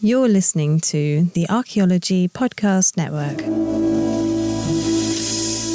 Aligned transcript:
You're 0.00 0.28
listening 0.28 0.80
to 0.80 1.22
the 1.34 1.48
Archaeology 1.48 2.26
Podcast 2.26 2.96
Network. 2.96 3.36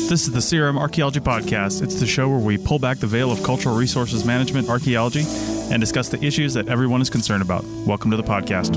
This 0.10 0.28
is 0.28 0.32
the 0.32 0.40
CRM 0.40 0.78
Archaeology 0.78 1.22
Podcast. 1.22 1.82
It's 1.82 2.02
the 2.02 2.06
show 2.06 2.28
where 2.28 2.38
we 2.38 2.58
pull 2.58 2.80
back 2.80 2.98
the 2.98 3.08
veil 3.08 3.32
of 3.32 3.42
cultural 3.44 3.78
resources 3.78 4.26
management 4.26 4.68
archaeology 4.68 5.24
and 5.72 5.80
discuss 5.80 6.10
the 6.10 6.22
issues 6.22 6.54
that 6.56 6.68
everyone 6.68 7.02
is 7.02 7.10
concerned 7.10 7.42
about. 7.42 7.64
Welcome 7.88 8.12
to 8.12 8.18
the 8.18 8.24
podcast. 8.24 8.76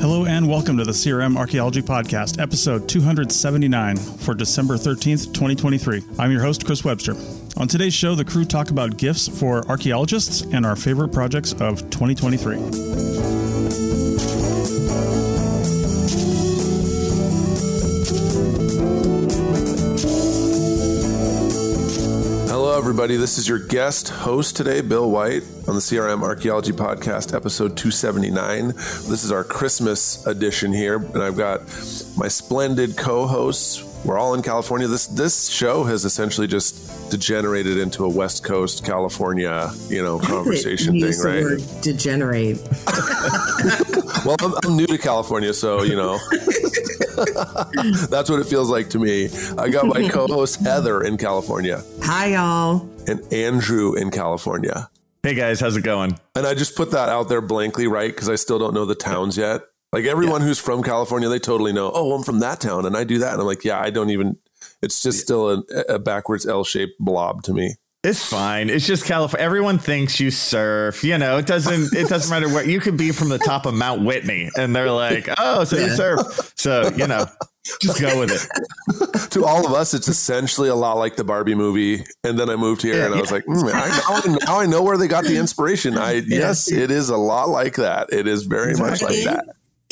Hello 0.00 0.24
and 0.26 0.48
welcome 0.48 0.78
to 0.78 0.84
the 0.84 0.92
CRM 0.92 1.36
Archaeology 1.36 1.82
Podcast, 1.82 2.40
episode 2.40 2.88
279 2.88 3.96
for 3.96 4.34
December 4.34 4.76
13th, 4.76 5.34
2023. 5.34 6.02
I'm 6.20 6.30
your 6.30 6.42
host, 6.42 6.64
Chris 6.64 6.84
Webster. 6.84 7.16
On 7.58 7.68
today's 7.68 7.92
show, 7.92 8.14
the 8.14 8.24
crew 8.24 8.46
talk 8.46 8.70
about 8.70 8.96
gifts 8.96 9.28
for 9.28 9.64
archaeologists 9.68 10.40
and 10.40 10.64
our 10.64 10.74
favorite 10.74 11.12
projects 11.12 11.52
of 11.60 11.78
2023. 11.90 12.56
Hello, 22.48 22.78
everybody. 22.78 23.16
This 23.16 23.36
is 23.36 23.46
your 23.46 23.58
guest 23.58 24.08
host 24.08 24.56
today, 24.56 24.80
Bill 24.80 25.10
White, 25.10 25.42
on 25.68 25.74
the 25.74 25.80
CRM 25.80 26.22
Archaeology 26.22 26.72
Podcast, 26.72 27.34
episode 27.34 27.76
279. 27.76 28.68
This 28.68 29.24
is 29.24 29.30
our 29.30 29.44
Christmas 29.44 30.26
edition 30.26 30.72
here, 30.72 30.96
and 30.96 31.22
I've 31.22 31.36
got 31.36 31.60
my 32.16 32.28
splendid 32.28 32.96
co-hosts. 32.96 33.84
We're 34.04 34.18
all 34.18 34.34
in 34.34 34.42
California. 34.42 34.88
This 34.88 35.06
this 35.06 35.48
show 35.48 35.84
has 35.84 36.04
essentially 36.04 36.48
just 36.48 36.81
degenerated 37.12 37.78
into 37.78 38.04
a 38.04 38.08
West 38.08 38.42
Coast 38.42 38.84
California, 38.84 39.70
you 39.88 40.02
know, 40.02 40.18
conversation 40.18 40.94
You 40.94 41.02
thing, 41.02 41.08
used 41.08 41.22
the 41.24 41.28
right? 41.28 41.42
word 41.42 41.62
degenerate. 41.82 42.58
Well, 44.24 44.36
I'm, 44.40 44.54
I'm 44.64 44.76
new 44.76 44.86
to 44.86 44.98
California, 44.98 45.52
so 45.52 45.82
you 45.82 45.96
know. 45.96 46.16
That's 48.08 48.30
what 48.30 48.38
it 48.40 48.46
feels 48.46 48.70
like 48.70 48.88
to 48.90 48.98
me. 48.98 49.28
I 49.58 49.68
got 49.68 49.86
my 49.86 50.08
co-host 50.12 50.60
Heather 50.60 51.02
in 51.02 51.16
California 51.16 51.82
Hi, 52.02 52.26
y'all. 52.34 52.88
and 53.08 53.20
Andrew 53.32 53.94
in 53.94 54.10
California. 54.10 54.88
Hey 55.24 55.34
guys, 55.34 55.58
how's 55.60 55.76
it 55.76 55.82
going? 55.82 56.18
And 56.36 56.46
I 56.46 56.54
just 56.54 56.76
put 56.76 56.90
that 56.92 57.08
out 57.08 57.28
there 57.28 57.40
blankly, 57.40 57.86
right? 57.88 58.12
Because 58.12 58.28
I 58.28 58.34
still 58.36 58.58
don't 58.60 58.74
know 58.74 58.84
the 58.84 58.94
towns 58.94 59.36
yet. 59.36 59.62
Like 59.92 60.04
everyone 60.04 60.40
who's 60.40 60.58
from 60.58 60.82
California, 60.82 61.28
they 61.28 61.38
totally 61.38 61.72
know, 61.72 61.90
oh, 61.94 62.12
I'm 62.14 62.22
from 62.22 62.38
that 62.40 62.60
town 62.60 62.86
and 62.86 62.96
I 62.96 63.04
do 63.04 63.18
that. 63.18 63.32
And 63.32 63.40
I'm 63.40 63.46
like, 63.46 63.64
yeah, 63.64 63.78
I 63.80 63.90
don't 63.90 64.10
even, 64.10 64.36
it's 64.82 65.02
just 65.02 65.20
still 65.20 65.50
a, 65.50 65.62
a 65.88 65.98
backwards 65.98 66.46
L 66.46 66.64
shaped 66.64 66.94
blob 66.98 67.42
to 67.44 67.52
me. 67.52 67.74
It's 68.04 68.24
fine. 68.24 68.68
It's 68.68 68.84
just 68.84 69.04
California. 69.04 69.44
Everyone 69.44 69.78
thinks 69.78 70.18
you 70.18 70.32
surf. 70.32 71.04
You 71.04 71.18
know, 71.18 71.38
it 71.38 71.46
doesn't. 71.46 71.94
It 71.96 72.08
doesn't 72.08 72.30
matter 72.30 72.52
what 72.52 72.66
you 72.66 72.80
could 72.80 72.96
be 72.96 73.12
from 73.12 73.28
the 73.28 73.38
top 73.38 73.64
of 73.64 73.74
Mount 73.74 74.04
Whitney, 74.04 74.50
and 74.56 74.74
they're 74.74 74.90
like, 74.90 75.28
"Oh, 75.38 75.62
so 75.62 75.76
you 75.76 75.90
surf." 75.90 76.52
So 76.56 76.90
you 76.96 77.06
know, 77.06 77.26
just 77.80 78.00
go 78.00 78.18
with 78.18 78.32
it. 78.32 79.30
to 79.30 79.44
all 79.44 79.64
of 79.66 79.72
us, 79.72 79.94
it's 79.94 80.08
essentially 80.08 80.68
a 80.68 80.74
lot 80.74 80.94
like 80.94 81.16
the 81.16 81.24
Barbie 81.24 81.54
movie. 81.54 82.04
And 82.24 82.38
then 82.38 82.50
I 82.50 82.56
moved 82.56 82.82
here 82.82 83.04
and 83.04 83.14
I 83.14 83.20
was 83.20 83.30
like, 83.30 83.44
mm, 83.46 83.72
I, 83.72 83.88
now, 83.88 84.02
I, 84.08 84.46
now 84.46 84.60
I 84.60 84.66
know 84.66 84.82
where 84.82 84.96
they 84.96 85.08
got 85.08 85.24
the 85.24 85.36
inspiration. 85.36 85.96
I, 85.96 86.12
yes, 86.26 86.70
it 86.70 86.90
is 86.90 87.08
a 87.08 87.16
lot 87.16 87.48
like 87.48 87.76
that. 87.76 88.12
It 88.12 88.26
is 88.26 88.44
very 88.44 88.74
much 88.74 89.02
like 89.02 89.22
that. 89.24 89.44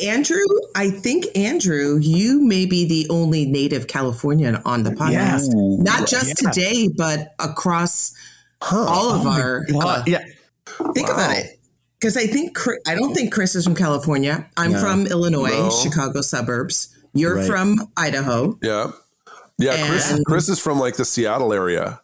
Andrew, 0.03 0.45
I 0.75 0.91
think 0.91 1.27
Andrew, 1.37 1.99
you 2.01 2.41
may 2.41 2.67
be 2.67 2.87
the 2.87 3.07
only 3.11 3.45
native 3.47 3.87
Californian 3.87 4.57
on 4.65 4.83
the 4.83 4.91
podcast. 4.91 5.49
Not 5.55 6.09
just 6.09 6.43
Yeah. 6.43 6.51
today, 6.51 6.89
but 6.89 7.35
across 7.39 8.13
all 8.63 9.11
of 9.13 9.27
our. 9.27 9.65
uh, 9.83 10.03
yeah, 10.07 10.25
think 10.95 11.09
about 11.09 11.37
it. 11.37 11.59
Because 12.01 12.17
I 12.17 12.27
think 12.27 12.57
I 12.87 12.95
don't 12.95 13.15
think 13.15 13.33
Chris 13.33 13.55
is 13.55 13.65
from 13.65 13.75
California. 13.75 14.49
I'm 14.57 14.73
from 14.75 15.07
Illinois, 15.07 15.51
No. 15.51 15.71
Chicago 15.71 16.23
suburbs. 16.23 16.89
You're 17.13 17.37
Right. 17.37 17.47
from 17.47 17.91
Idaho. 17.97 18.59
Yeah. 18.63 18.93
Yeah. 19.59 19.87
Chris, 19.89 20.11
And- 20.13 20.25
Chris 20.25 20.49
is 20.49 20.59
from 20.59 20.79
like 20.81 20.97
the 20.97 21.05
Seattle 21.05 21.53
area. 21.53 22.01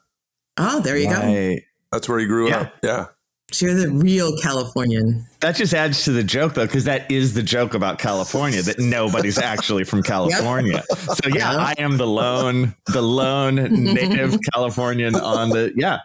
Oh, 0.58 0.80
there 0.80 0.96
you 0.98 1.08
go. 1.08 1.56
That's 1.92 2.08
where 2.08 2.18
he 2.18 2.26
grew 2.26 2.48
Yeah. 2.48 2.60
up. 2.60 2.72
Yeah. 2.82 3.06
So 3.52 3.66
you're 3.66 3.74
the 3.76 3.90
real 3.90 4.36
Californian. 4.38 5.24
That 5.40 5.54
just 5.54 5.72
adds 5.72 6.04
to 6.04 6.10
the 6.12 6.24
joke, 6.24 6.54
though, 6.54 6.66
because 6.66 6.84
that 6.84 7.08
is 7.10 7.32
the 7.34 7.44
joke 7.44 7.74
about 7.74 7.98
California 8.00 8.60
that 8.62 8.78
nobody's 8.80 9.38
actually 9.52 9.84
from 9.84 10.02
California. 10.02 10.82
So 10.90 11.28
yeah, 11.28 11.52
Yeah. 11.52 11.56
I 11.58 11.74
am 11.78 11.96
the 11.96 12.06
lone, 12.08 12.74
the 12.86 13.02
lone 13.02 13.54
native 13.54 14.36
Californian 14.52 15.14
on 15.14 15.50
the 15.50 15.72
yeah, 15.76 16.00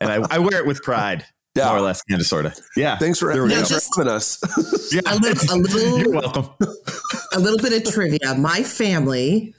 and 0.00 0.10
I, 0.10 0.16
I 0.34 0.38
wear 0.40 0.58
it 0.58 0.66
with 0.66 0.82
pride, 0.82 1.24
Yeah. 1.54 1.66
more 1.68 1.76
or 1.78 1.80
less, 1.80 2.02
kind 2.02 2.20
of, 2.20 2.26
sort 2.26 2.44
of. 2.46 2.58
Yeah. 2.76 2.98
Thanks 2.98 3.20
for, 3.20 3.32
There 3.32 3.44
we 3.44 3.50
thanks 3.50 3.70
go. 3.70 3.78
for 3.78 4.00
having 4.02 4.12
us. 4.12 4.92
Yeah. 4.92 5.00
A 5.06 5.14
little, 5.16 5.54
a 5.54 5.58
little 5.58 5.98
You're 6.00 6.10
welcome. 6.10 6.50
a 7.34 7.38
little 7.38 7.58
bit 7.58 7.72
of 7.86 7.92
trivia. 7.94 8.34
My 8.34 8.64
family, 8.64 9.54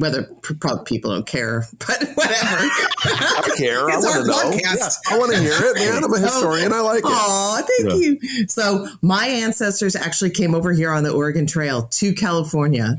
whether 0.00 0.24
probably 0.60 0.84
people 0.84 1.12
don't 1.12 1.26
care, 1.26 1.64
but 1.86 2.02
whatever. 2.14 2.56
I 3.04 3.50
care. 3.56 3.78
I 3.90 3.96
want 3.96 4.22
to 4.22 4.26
know. 4.26 4.50
Yeah, 4.52 4.88
I 5.10 5.18
want 5.18 5.32
to 5.32 5.38
hear 5.40 5.52
it, 5.60 5.74
man. 5.76 6.04
I'm 6.04 6.12
a 6.12 6.18
historian. 6.20 6.72
I 6.72 6.80
like 6.80 6.98
it. 6.98 7.04
Oh, 7.06 7.62
thank 7.78 7.90
Yeah. 7.90 7.96
you. 8.30 8.48
So 8.48 8.88
my 9.02 9.26
ancestors 9.26 9.94
actually 9.96 10.30
came 10.30 10.54
over 10.54 10.72
here 10.72 10.90
on 10.92 11.02
the 11.04 11.12
Oregon 11.12 11.46
Trail 11.46 11.82
to 11.82 12.12
California, 12.14 12.96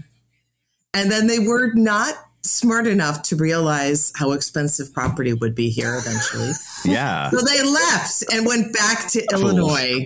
and 0.94 1.12
then 1.12 1.28
they 1.28 1.40
were 1.40 1.72
not 1.74 2.14
smart 2.42 2.88
enough 2.88 3.22
to 3.22 3.36
realize 3.36 4.14
how 4.16 4.31
expensive 4.31 4.94
property 4.94 5.34
would 5.34 5.54
be 5.54 5.70
here 5.70 5.94
eventually. 5.98 6.52
Yeah. 6.86 7.30
So 7.31 7.42
they 7.42 7.62
left 7.64 8.24
and 8.34 8.46
went 8.46 8.74
back 8.74 9.10
to 9.12 9.24
Illinois. 9.34 10.06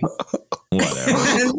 Whatever. 0.71 1.11
and 1.11 1.51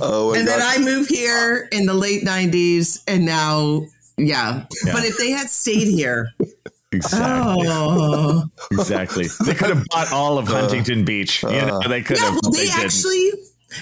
oh 0.00 0.34
and 0.36 0.48
then 0.48 0.60
I 0.60 0.78
moved 0.78 1.08
here 1.08 1.68
in 1.70 1.86
the 1.86 1.94
late 1.94 2.24
90s, 2.24 3.02
and 3.06 3.24
now, 3.24 3.82
yeah. 4.18 4.64
Yeah. 4.84 4.92
But 4.92 5.04
if 5.04 5.16
they 5.18 5.30
had 5.30 5.48
stayed 5.48 5.88
here, 5.88 6.30
Exactly. 6.92 7.66
oh. 7.68 8.44
Exactly. 8.70 9.26
They 9.44 9.54
could 9.54 9.68
have 9.68 9.84
bought 9.90 10.10
all 10.12 10.38
of 10.38 10.48
uh, 10.50 10.60
Huntington 10.60 11.04
Beach. 11.04 11.42
You 11.42 11.50
know, 11.50 11.80
they 11.86 12.02
could 12.02 12.16
Yeah, 12.16 12.24
have. 12.24 12.32
well, 12.34 12.40
but 12.44 12.54
they 12.54 12.68
actually. 12.70 13.30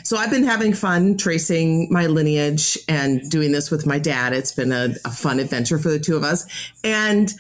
So 0.03 0.17
I've 0.17 0.31
been 0.31 0.43
having 0.43 0.73
fun 0.75 1.17
tracing 1.17 1.87
my 1.93 2.07
lineage 2.07 2.77
and 2.89 3.21
doing 3.31 3.53
this 3.53 3.71
with 3.71 3.87
my 3.87 4.01
dad. 4.01 4.33
It's 4.33 4.51
been 4.53 4.73
a, 4.73 4.89
a 5.05 5.11
fun 5.13 5.39
adventure 5.39 5.79
for 5.79 5.91
the 5.91 6.01
two 6.01 6.17
of 6.17 6.25
us. 6.25 6.45
And 6.83 7.33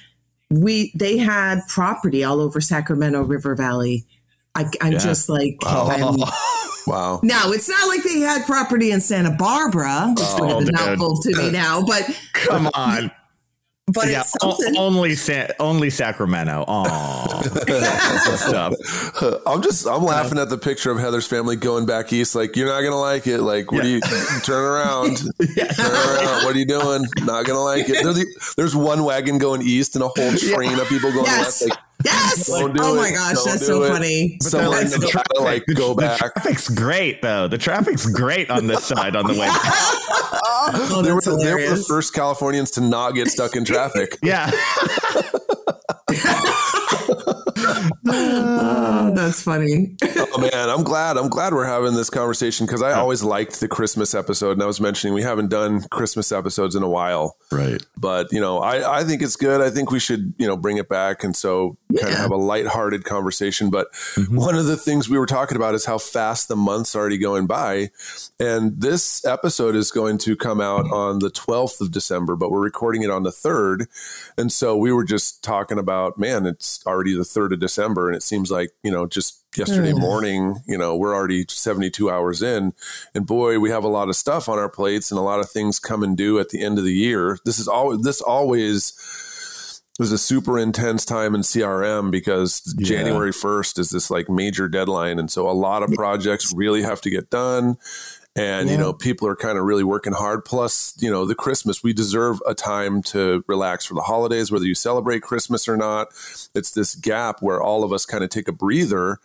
we 0.48 0.92
they 0.94 1.16
had 1.18 1.62
property 1.66 2.22
all 2.22 2.40
over 2.40 2.60
Sacramento 2.60 3.22
River 3.22 3.56
Valley. 3.56 4.04
I, 4.54 4.66
I'm 4.80 4.92
Yeah. 4.92 4.98
just 5.00 5.28
like, 5.28 5.56
wow. 6.86 7.20
now 7.22 7.50
it's 7.52 7.68
not 7.68 7.88
like 7.88 8.02
they 8.02 8.20
had 8.20 8.44
property 8.46 8.90
in 8.90 9.00
Santa 9.00 9.30
Barbara, 9.30 10.12
which 10.16 10.26
would 10.40 10.48
have 10.50 10.56
Oh, 10.56 10.58
been 10.58 10.66
dude. 10.66 10.76
helpful 10.78 11.16
to 11.22 11.36
me 11.36 11.48
uh, 11.48 11.52
now, 11.52 11.82
but 11.82 12.08
Come 12.32 12.68
on. 12.74 13.10
but 13.88 14.08
yeah. 14.08 14.20
it's 14.20 14.34
o- 14.42 14.56
only 14.78 15.14
Sa- 15.14 15.48
only 15.60 15.90
Sacramento. 15.90 16.64
Oh, 16.66 17.42
stuff. 18.36 18.74
I'm 19.46 19.62
just 19.62 19.86
I'm 19.86 20.02
laughing 20.02 20.38
at 20.38 20.48
the 20.48 20.58
picture 20.58 20.90
of 20.90 20.98
Heather's 20.98 21.26
family 21.26 21.56
going 21.56 21.86
back 21.86 22.12
east. 22.12 22.34
Like 22.34 22.56
you're 22.56 22.66
not 22.68 22.80
gonna 22.82 22.98
like 23.00 23.26
it. 23.26 23.38
Like 23.42 23.70
what 23.72 23.82
do 23.82 23.88
you 23.88 24.00
turn 24.44 24.64
around? 24.64 25.16
Turn 25.38 25.90
around. 25.90 26.44
What 26.44 26.54
are 26.54 26.58
you 26.58 26.66
doing? 26.66 27.04
Not 27.20 27.44
gonna 27.46 27.62
like 27.62 27.88
it. 27.88 28.02
There's, 28.02 28.16
the, 28.16 28.26
there's 28.56 28.74
one 28.76 29.04
wagon 29.04 29.38
going 29.38 29.62
east 29.62 29.94
and 29.94 30.02
a 30.04 30.08
whole 30.08 30.32
train 30.36 30.78
of 30.78 30.86
people 30.88 31.12
going 31.12 31.26
Yes. 31.26 31.62
west. 31.62 31.70
Like 31.70 31.78
yes. 32.10 32.46
Don't 32.46 32.74
do 32.76 32.80
Oh 32.82 32.94
it. 32.94 32.96
my 32.96 33.10
gosh, 33.10 33.34
Don't 33.34 33.44
that's 33.46 33.66
so 33.66 33.82
it. 33.82 33.88
funny. 33.88 34.38
someone 34.40 34.70
That's 34.78 34.94
to 34.94 35.00
so- 35.02 35.08
try 35.08 35.22
to 35.34 35.40
like 35.42 35.64
The- 35.66 35.74
go 35.74 35.94
the 35.94 36.02
back. 36.02 36.18
traffic's 36.18 36.68
great 36.68 37.22
though. 37.22 37.48
The 37.48 37.58
traffic's 37.58 38.06
great 38.06 38.50
on 38.50 38.66
this 38.66 38.84
side 38.84 39.16
on 39.16 39.26
the 39.26 39.34
way. 39.38 39.48
Oh, 40.68 41.00
they, 41.02 41.12
were, 41.12 41.20
they 41.20 41.54
were 41.54 41.76
the 41.76 41.84
first 41.88 42.12
Californians 42.12 42.72
to 42.72 42.80
not 42.80 43.12
get 43.12 43.28
stuck 43.28 43.54
in 43.56 43.64
traffic. 43.64 44.18
Yeah. 44.22 44.50
Oh, 48.08 49.12
that's 49.14 49.42
funny. 49.42 49.96
oh 50.02 50.38
man, 50.38 50.70
I'm 50.70 50.82
glad. 50.84 51.16
I'm 51.16 51.28
glad 51.28 51.52
we're 51.52 51.66
having 51.66 51.94
this 51.94 52.10
conversation 52.10 52.66
because 52.66 52.82
I 52.82 52.92
always 52.92 53.22
liked 53.22 53.60
the 53.60 53.68
Christmas 53.68 54.14
episode, 54.14 54.52
and 54.52 54.62
I 54.62 54.66
was 54.66 54.80
mentioning 54.80 55.14
we 55.14 55.22
haven't 55.22 55.48
done 55.50 55.82
Christmas 55.90 56.30
episodes 56.32 56.74
in 56.74 56.82
a 56.82 56.88
while. 56.88 57.36
Right. 57.50 57.82
But 57.96 58.32
you 58.32 58.40
know, 58.40 58.58
I 58.58 59.00
I 59.00 59.04
think 59.04 59.22
it's 59.22 59.36
good. 59.36 59.60
I 59.60 59.70
think 59.70 59.90
we 59.90 59.98
should 59.98 60.34
you 60.38 60.46
know 60.46 60.56
bring 60.56 60.76
it 60.78 60.88
back. 60.88 61.24
And 61.24 61.34
so 61.36 61.76
kind 61.96 62.12
of 62.12 62.18
have 62.18 62.30
a 62.30 62.36
lighthearted 62.36 63.04
conversation. 63.04 63.70
But 63.70 63.92
mm-hmm. 63.92 64.36
one 64.36 64.54
of 64.54 64.66
the 64.66 64.76
things 64.76 65.08
we 65.08 65.18
were 65.18 65.26
talking 65.26 65.56
about 65.56 65.74
is 65.74 65.84
how 65.84 65.98
fast 65.98 66.48
the 66.48 66.56
month's 66.56 66.94
already 66.94 67.18
going 67.18 67.46
by. 67.46 67.90
And 68.38 68.80
this 68.80 69.24
episode 69.24 69.74
is 69.74 69.90
going 69.90 70.18
to 70.18 70.36
come 70.36 70.60
out 70.60 70.90
on 70.90 71.18
the 71.18 71.30
12th 71.30 71.80
of 71.80 71.90
December, 71.90 72.36
but 72.36 72.50
we're 72.50 72.62
recording 72.62 73.02
it 73.02 73.10
on 73.10 73.22
the 73.22 73.30
3rd. 73.30 73.86
And 74.36 74.52
so 74.52 74.76
we 74.76 74.92
were 74.92 75.04
just 75.04 75.42
talking 75.42 75.78
about, 75.78 76.18
man, 76.18 76.46
it's 76.46 76.84
already 76.86 77.14
the 77.14 77.22
3rd 77.22 77.54
of 77.54 77.60
December. 77.60 78.08
And 78.08 78.16
it 78.16 78.22
seems 78.22 78.50
like, 78.50 78.70
you 78.82 78.90
know, 78.90 79.06
just 79.06 79.42
yesterday 79.56 79.92
mm. 79.92 80.00
morning, 80.00 80.56
you 80.66 80.76
know, 80.76 80.96
we're 80.96 81.14
already 81.14 81.44
72 81.48 82.10
hours 82.10 82.42
in. 82.42 82.72
And 83.14 83.26
boy, 83.26 83.58
we 83.58 83.70
have 83.70 83.84
a 83.84 83.88
lot 83.88 84.08
of 84.08 84.16
stuff 84.16 84.48
on 84.48 84.58
our 84.58 84.68
plates 84.68 85.10
and 85.10 85.18
a 85.18 85.22
lot 85.22 85.40
of 85.40 85.50
things 85.50 85.78
come 85.78 86.02
and 86.02 86.16
due 86.16 86.38
at 86.38 86.50
the 86.50 86.62
end 86.62 86.78
of 86.78 86.84
the 86.84 86.92
year. 86.92 87.38
This 87.44 87.58
is 87.58 87.68
always, 87.68 88.02
this 88.02 88.20
always, 88.20 88.92
was 89.98 90.12
a 90.12 90.18
super 90.18 90.58
intense 90.58 91.04
time 91.04 91.34
in 91.34 91.40
CRM 91.40 92.10
because 92.10 92.74
yeah. 92.78 92.86
January 92.86 93.32
1st 93.32 93.78
is 93.78 93.90
this 93.90 94.10
like 94.10 94.28
major 94.28 94.68
deadline. 94.68 95.18
And 95.18 95.30
so 95.30 95.48
a 95.48 95.52
lot 95.52 95.82
of 95.82 95.90
projects 95.92 96.52
really 96.54 96.82
have 96.82 97.00
to 97.02 97.10
get 97.10 97.30
done 97.30 97.78
and 98.36 98.68
yeah. 98.68 98.74
you 98.74 98.78
know 98.78 98.92
people 98.92 99.26
are 99.26 99.34
kind 99.34 99.58
of 99.58 99.64
really 99.64 99.82
working 99.82 100.12
hard 100.12 100.44
plus 100.44 100.94
you 101.00 101.10
know 101.10 101.24
the 101.24 101.34
christmas 101.34 101.82
we 101.82 101.92
deserve 101.92 102.40
a 102.46 102.54
time 102.54 103.02
to 103.02 103.42
relax 103.48 103.86
for 103.86 103.94
the 103.94 104.02
holidays 104.02 104.52
whether 104.52 104.66
you 104.66 104.74
celebrate 104.74 105.22
christmas 105.22 105.66
or 105.68 105.76
not 105.76 106.08
it's 106.54 106.70
this 106.70 106.94
gap 106.94 107.40
where 107.40 107.60
all 107.60 107.82
of 107.82 107.92
us 107.92 108.04
kind 108.04 108.22
of 108.22 108.30
take 108.30 108.46
a 108.46 108.52
breather 108.52 109.18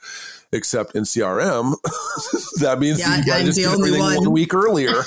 except 0.54 0.96
in 0.96 1.04
crm 1.04 1.76
that 2.62 2.80
means 2.80 3.00
yeah, 3.00 3.18
you 3.18 3.26
guys 3.26 3.46
just 3.46 3.60
everything 3.60 4.00
one. 4.00 4.16
one 4.16 4.32
week 4.32 4.54
earlier 4.54 4.96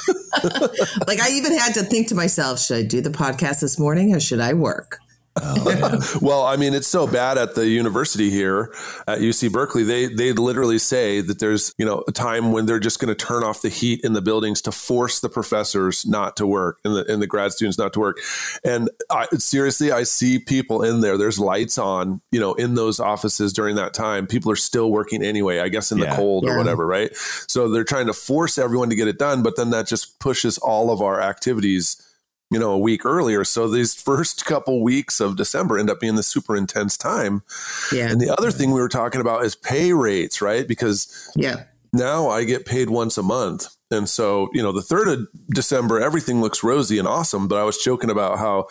like 1.07 1.21
i 1.21 1.31
even 1.31 1.57
had 1.57 1.73
to 1.73 1.83
think 1.83 2.09
to 2.09 2.15
myself 2.15 2.61
should 2.61 2.77
i 2.77 2.83
do 2.83 3.01
the 3.01 3.11
podcast 3.11 3.61
this 3.61 3.79
morning 3.79 4.15
or 4.15 4.21
should 4.21 4.41
i 4.41 4.53
work 4.53 4.99
Oh, 5.43 6.19
well, 6.23 6.45
I 6.45 6.57
mean, 6.57 6.75
it's 6.75 6.87
so 6.87 7.07
bad 7.07 7.39
at 7.39 7.55
the 7.55 7.67
university 7.67 8.31
here 8.31 8.73
at 9.09 9.19
UC 9.19 9.51
Berkeley. 9.51 9.83
They 9.83 10.07
they 10.07 10.33
literally 10.33 10.79
say 10.79 11.21
that 11.21 11.41
there's 11.41 11.75
you 11.77 11.85
know 11.85 12.05
a 12.07 12.13
time 12.13 12.53
when 12.53 12.67
they're 12.67 12.79
just 12.79 13.01
going 13.01 13.15
to 13.15 13.27
turn 13.27 13.43
off 13.43 13.63
the 13.63 13.69
heat 13.69 14.01
in 14.05 14.13
the 14.13 14.23
buildings 14.23 14.63
to 14.63 14.73
force 14.73 15.21
the 15.21 15.29
professors 15.29 16.07
not 16.07 16.37
to 16.37 16.47
work 16.47 16.79
and 16.85 16.95
the 16.95 17.13
and 17.13 17.21
the 17.21 17.27
grad 17.27 17.53
students 17.53 17.79
not 17.79 17.93
to 17.95 18.01
work. 18.01 18.19
And 18.65 18.91
I, 19.11 19.27
seriously, 19.37 19.91
I 19.91 20.05
see 20.05 20.39
people 20.39 20.83
in 20.85 21.01
there. 21.01 21.19
There's 21.19 21.39
lights 21.39 21.79
on, 21.79 22.21
you 22.31 22.39
know, 22.39 22.55
in 22.55 22.75
those 22.75 23.01
offices 23.01 23.53
during 23.53 23.75
that 23.77 23.93
time. 23.93 24.29
People 24.29 24.53
are 24.53 24.57
still 24.57 24.91
working 24.91 25.23
anyway. 25.23 25.59
I 25.59 25.69
guess 25.69 25.91
in 25.91 25.99
yeah. 25.99 26.11
the 26.11 26.17
cold 26.17 26.45
yeah. 26.45 26.53
or 26.53 26.59
whatever, 26.59 26.87
right? 26.87 27.15
So 27.49 27.69
they're 27.69 27.83
trying 27.83 28.07
to 28.07 28.13
force 28.13 28.57
everyone 28.57 28.91
to 28.91 28.97
get 28.97 29.09
it 29.09 29.19
done, 29.19 29.43
but 29.43 29.57
then 29.57 29.71
that 29.71 29.89
just 29.89 30.21
pushes 30.21 30.59
all 30.59 30.93
of 30.93 31.03
our 31.03 31.21
activities 31.21 32.01
you 32.55 32.61
know, 32.61 32.71
a 32.71 32.79
week 32.79 33.05
earlier. 33.05 33.43
So 33.43 33.67
these 33.67 34.01
first 34.01 34.47
couple 34.47 34.81
weeks 34.81 35.19
of 35.19 35.37
December 35.37 35.77
end 35.77 35.91
up 35.91 35.99
being 35.99 36.15
the 36.15 36.23
super 36.23 36.57
intense 36.57 36.97
time. 36.97 37.43
Yeah. 37.93 38.09
And 38.09 38.21
the 38.21 38.31
other 38.31 38.53
thing 38.53 38.71
we 38.71 38.81
were 38.81 38.89
talking 38.89 39.21
about 39.21 39.45
is 39.45 39.57
pay 39.57 39.93
rates, 39.93 40.41
right? 40.41 40.67
Because 40.69 41.33
yeah, 41.35 41.65
now 41.93 42.29
I 42.29 42.45
get 42.45 42.65
paid 42.65 42.91
once 42.91 43.19
a 43.19 43.25
month. 43.25 43.67
And 43.91 44.09
so, 44.09 44.51
you 44.53 44.63
know, 44.63 44.71
the 44.71 44.83
third 44.83 45.09
of 45.09 45.27
December, 45.49 46.01
everything 46.01 46.41
looks 46.41 46.63
rosy 46.63 46.97
and 46.97 47.09
awesome. 47.09 47.49
But 47.49 47.59
I 47.59 47.65
was 47.65 47.77
joking 47.77 48.09
about 48.09 48.39
how 48.39 48.69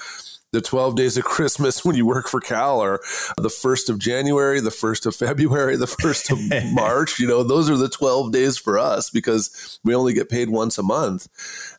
the 0.54 0.62
12 0.62 0.96
days 0.96 1.18
of 1.18 1.24
Christmas 1.24 1.84
when 1.84 1.96
you 1.96 2.06
work 2.06 2.28
for 2.28 2.40
Cal 2.40 2.80
are 2.80 3.02
the 3.38 3.50
1st 3.50 3.90
of 3.90 3.98
January, 3.98 4.62
the 4.62 4.70
1st 4.70 5.08
of 5.08 5.16
February, 5.16 5.76
the 5.76 5.88
1st 5.88 6.32
of 6.32 6.74
March. 6.74 7.20
You 7.20 7.28
know, 7.28 7.42
those 7.42 7.72
are 7.72 7.76
the 7.76 7.90
12 7.90 8.32
days 8.32 8.56
for 8.56 8.78
us 8.78 9.10
because 9.10 9.80
we 9.84 9.96
only 9.96 10.14
get 10.14 10.30
paid 10.30 10.50
once 10.50 10.78
a 10.78 10.84
month. 10.84 11.28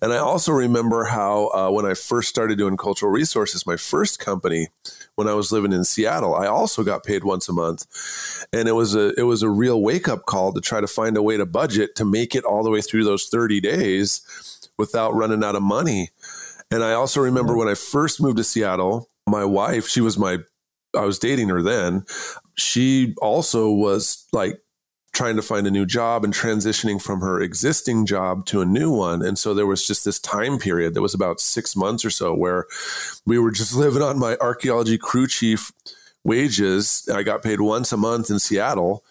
And 0.03 0.13
I 0.13 0.19
also 0.19 0.51
remember 0.51 1.05
how 1.05 1.51
uh, 1.55 1.71
when 1.71 1.87
I 1.87 1.95
first 1.95 2.29
started 2.29 2.59
doing 2.59 2.77
cultural 2.77 3.13
resources, 3.13 3.65
my 3.65 3.77
first 3.77 4.19
company, 4.19 4.69
when 5.15 5.29
I 5.29 5.35
was 5.35 5.53
living 5.53 5.73
in 5.73 5.85
Seattle, 5.85 6.35
I 6.35 6.49
also 6.49 6.83
got 6.83 7.05
paid 7.05 7.23
once 7.23 7.49
a 7.49 7.53
month. 7.53 7.87
And 8.53 8.69
it 8.69 8.73
was 8.73 8.97
a 8.97 9.15
it 9.17 9.23
was 9.23 9.45
a 9.45 9.49
real 9.49 9.81
wake 9.81 10.09
up 10.09 10.27
call 10.27 10.53
to 10.53 10.61
try 10.61 10.81
to 10.81 10.89
find 10.89 11.17
a 11.17 11.23
way 11.23 11.37
to 11.37 11.47
budget 11.47 11.95
to 11.95 12.05
make 12.05 12.35
it 12.35 12.45
all 12.45 12.65
the 12.65 12.71
way 12.71 12.81
through 12.81 13.05
those 13.05 13.29
30 13.29 13.61
days 13.61 14.69
without 14.77 15.15
running 15.15 15.45
out 15.45 15.55
of 15.55 15.63
money. 15.63 16.11
And 16.71 16.83
I 16.83 16.93
also 16.93 17.21
remember 17.21 17.53
mm-hmm. 17.53 17.61
when 17.61 17.69
I 17.69 17.75
first 17.75 18.21
moved 18.21 18.39
to 18.39 18.45
Seattle, 18.45 19.11
my 19.27 19.45
wife, 19.45 19.89
she 19.89 20.01
was 20.01 20.19
my, 20.19 20.39
I 20.97 21.05
was 21.05 21.19
dating 21.19 21.49
her 21.49 21.63
then. 21.63 22.05
She 22.57 23.15
also 23.21 23.71
was 23.71 24.27
like 24.33 24.61
trying 25.13 25.37
to 25.37 25.43
find 25.43 25.67
a 25.67 25.71
new 25.71 25.87
job 25.87 26.25
and 26.25 26.35
transitioning 26.35 27.01
from 27.01 27.21
her 27.21 27.41
existing 27.41 28.05
job 28.05 28.45
to 28.47 28.61
a 28.61 28.67
new 28.67 28.91
one. 28.91 29.23
And 29.23 29.39
so 29.39 29.55
there 29.55 29.67
was 29.67 29.87
just 29.87 30.05
this 30.05 30.19
time 30.19 30.59
period 30.59 30.95
that 30.95 31.03
was 31.03 31.15
about 31.15 31.41
six 31.41 31.77
months 31.77 32.05
or 32.05 32.11
so 32.11 32.35
where 32.35 32.67
we 33.25 33.39
were 33.39 33.53
just 33.53 33.75
living 33.77 34.03
on 34.03 34.19
my 34.19 34.37
archaeology 34.41 34.99
crew 34.99 35.27
chief 35.27 35.73
wages. 36.25 37.09
I 37.13 37.23
got 37.23 37.43
paid 37.43 37.61
once 37.61 37.93
a 37.93 37.97
month 37.97 38.29
in 38.29 38.39
Seattle 38.39 39.05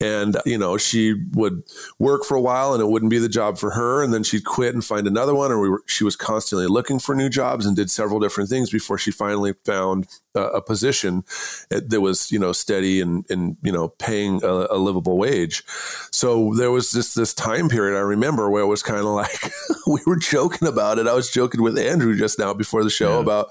and 0.00 0.36
you 0.44 0.58
know 0.58 0.76
she 0.76 1.14
would 1.32 1.62
work 1.98 2.24
for 2.24 2.36
a 2.36 2.40
while 2.40 2.74
and 2.74 2.82
it 2.82 2.88
wouldn't 2.88 3.10
be 3.10 3.18
the 3.18 3.28
job 3.28 3.58
for 3.58 3.70
her. 3.70 4.02
And 4.02 4.12
then 4.12 4.22
she'd 4.22 4.44
quit 4.44 4.74
and 4.74 4.84
find 4.84 5.06
another 5.06 5.34
one. 5.34 5.50
Or 5.50 5.60
we 5.60 5.70
were, 5.70 5.82
she 5.86 6.04
was 6.04 6.16
constantly 6.16 6.66
looking 6.66 6.98
for 6.98 7.14
new 7.14 7.28
jobs 7.28 7.64
and 7.64 7.74
did 7.74 7.90
several 7.90 8.20
different 8.20 8.50
things 8.50 8.70
before 8.70 8.98
she 8.98 9.10
finally 9.10 9.54
found 9.64 10.06
a, 10.34 10.40
a 10.40 10.62
position 10.62 11.24
that 11.70 12.00
was 12.00 12.30
you 12.30 12.38
know 12.38 12.52
steady 12.52 13.00
and 13.00 13.24
and 13.30 13.56
you 13.62 13.72
know 13.72 13.88
paying 13.88 14.42
a, 14.44 14.66
a 14.70 14.76
livable 14.76 15.16
wage. 15.16 15.64
So 16.10 16.54
there 16.54 16.70
was 16.70 16.92
just 16.92 17.16
this 17.16 17.32
time 17.34 17.68
period 17.68 17.96
i 17.96 18.00
remember 18.00 18.50
where 18.50 18.62
it 18.62 18.66
was 18.66 18.82
kind 18.82 19.00
of 19.00 19.06
like 19.06 19.50
we 19.86 20.00
were 20.06 20.16
joking 20.16 20.68
about 20.68 20.98
it. 20.98 21.06
I 21.06 21.14
was 21.14 21.30
joking 21.30 21.62
with 21.62 21.78
andrew 21.78 22.16
just 22.16 22.38
now 22.38 22.52
before 22.52 22.84
the 22.84 22.90
show 22.90 23.14
yeah. 23.14 23.22
about 23.22 23.48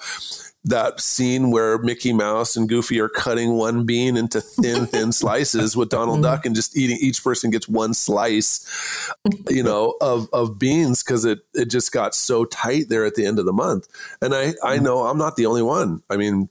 that 0.65 0.99
scene 0.99 1.51
where 1.51 1.77
Mickey 1.77 2.11
Mouse 2.11 2.55
and 2.55 2.67
Goofy 2.67 2.99
are 2.99 3.07
cutting 3.07 3.53
one 3.53 3.85
bean 3.85 4.17
into 4.17 4.41
thin, 4.41 4.85
thin 4.87 5.11
slices 5.11 5.77
with 5.77 5.89
Donald 5.89 6.17
mm-hmm. 6.17 6.23
Duck 6.23 6.45
and 6.45 6.55
just 6.55 6.75
eating. 6.75 6.97
Each 6.99 7.23
person 7.23 7.51
gets 7.51 7.69
one 7.69 7.93
slice, 7.93 8.67
you 9.49 9.63
know, 9.63 9.95
of 10.01 10.27
of 10.33 10.59
beans 10.59 11.03
because 11.03 11.23
it 11.23 11.39
it 11.53 11.65
just 11.65 11.91
got 11.91 12.15
so 12.15 12.45
tight 12.45 12.89
there 12.89 13.05
at 13.05 13.15
the 13.15 13.25
end 13.25 13.39
of 13.39 13.45
the 13.45 13.53
month. 13.53 13.87
And 14.21 14.33
I 14.33 14.55
I 14.63 14.77
mm. 14.77 14.81
know 14.81 15.05
I'm 15.05 15.17
not 15.17 15.35
the 15.35 15.45
only 15.45 15.63
one. 15.63 16.01
I 16.09 16.17
mean. 16.17 16.49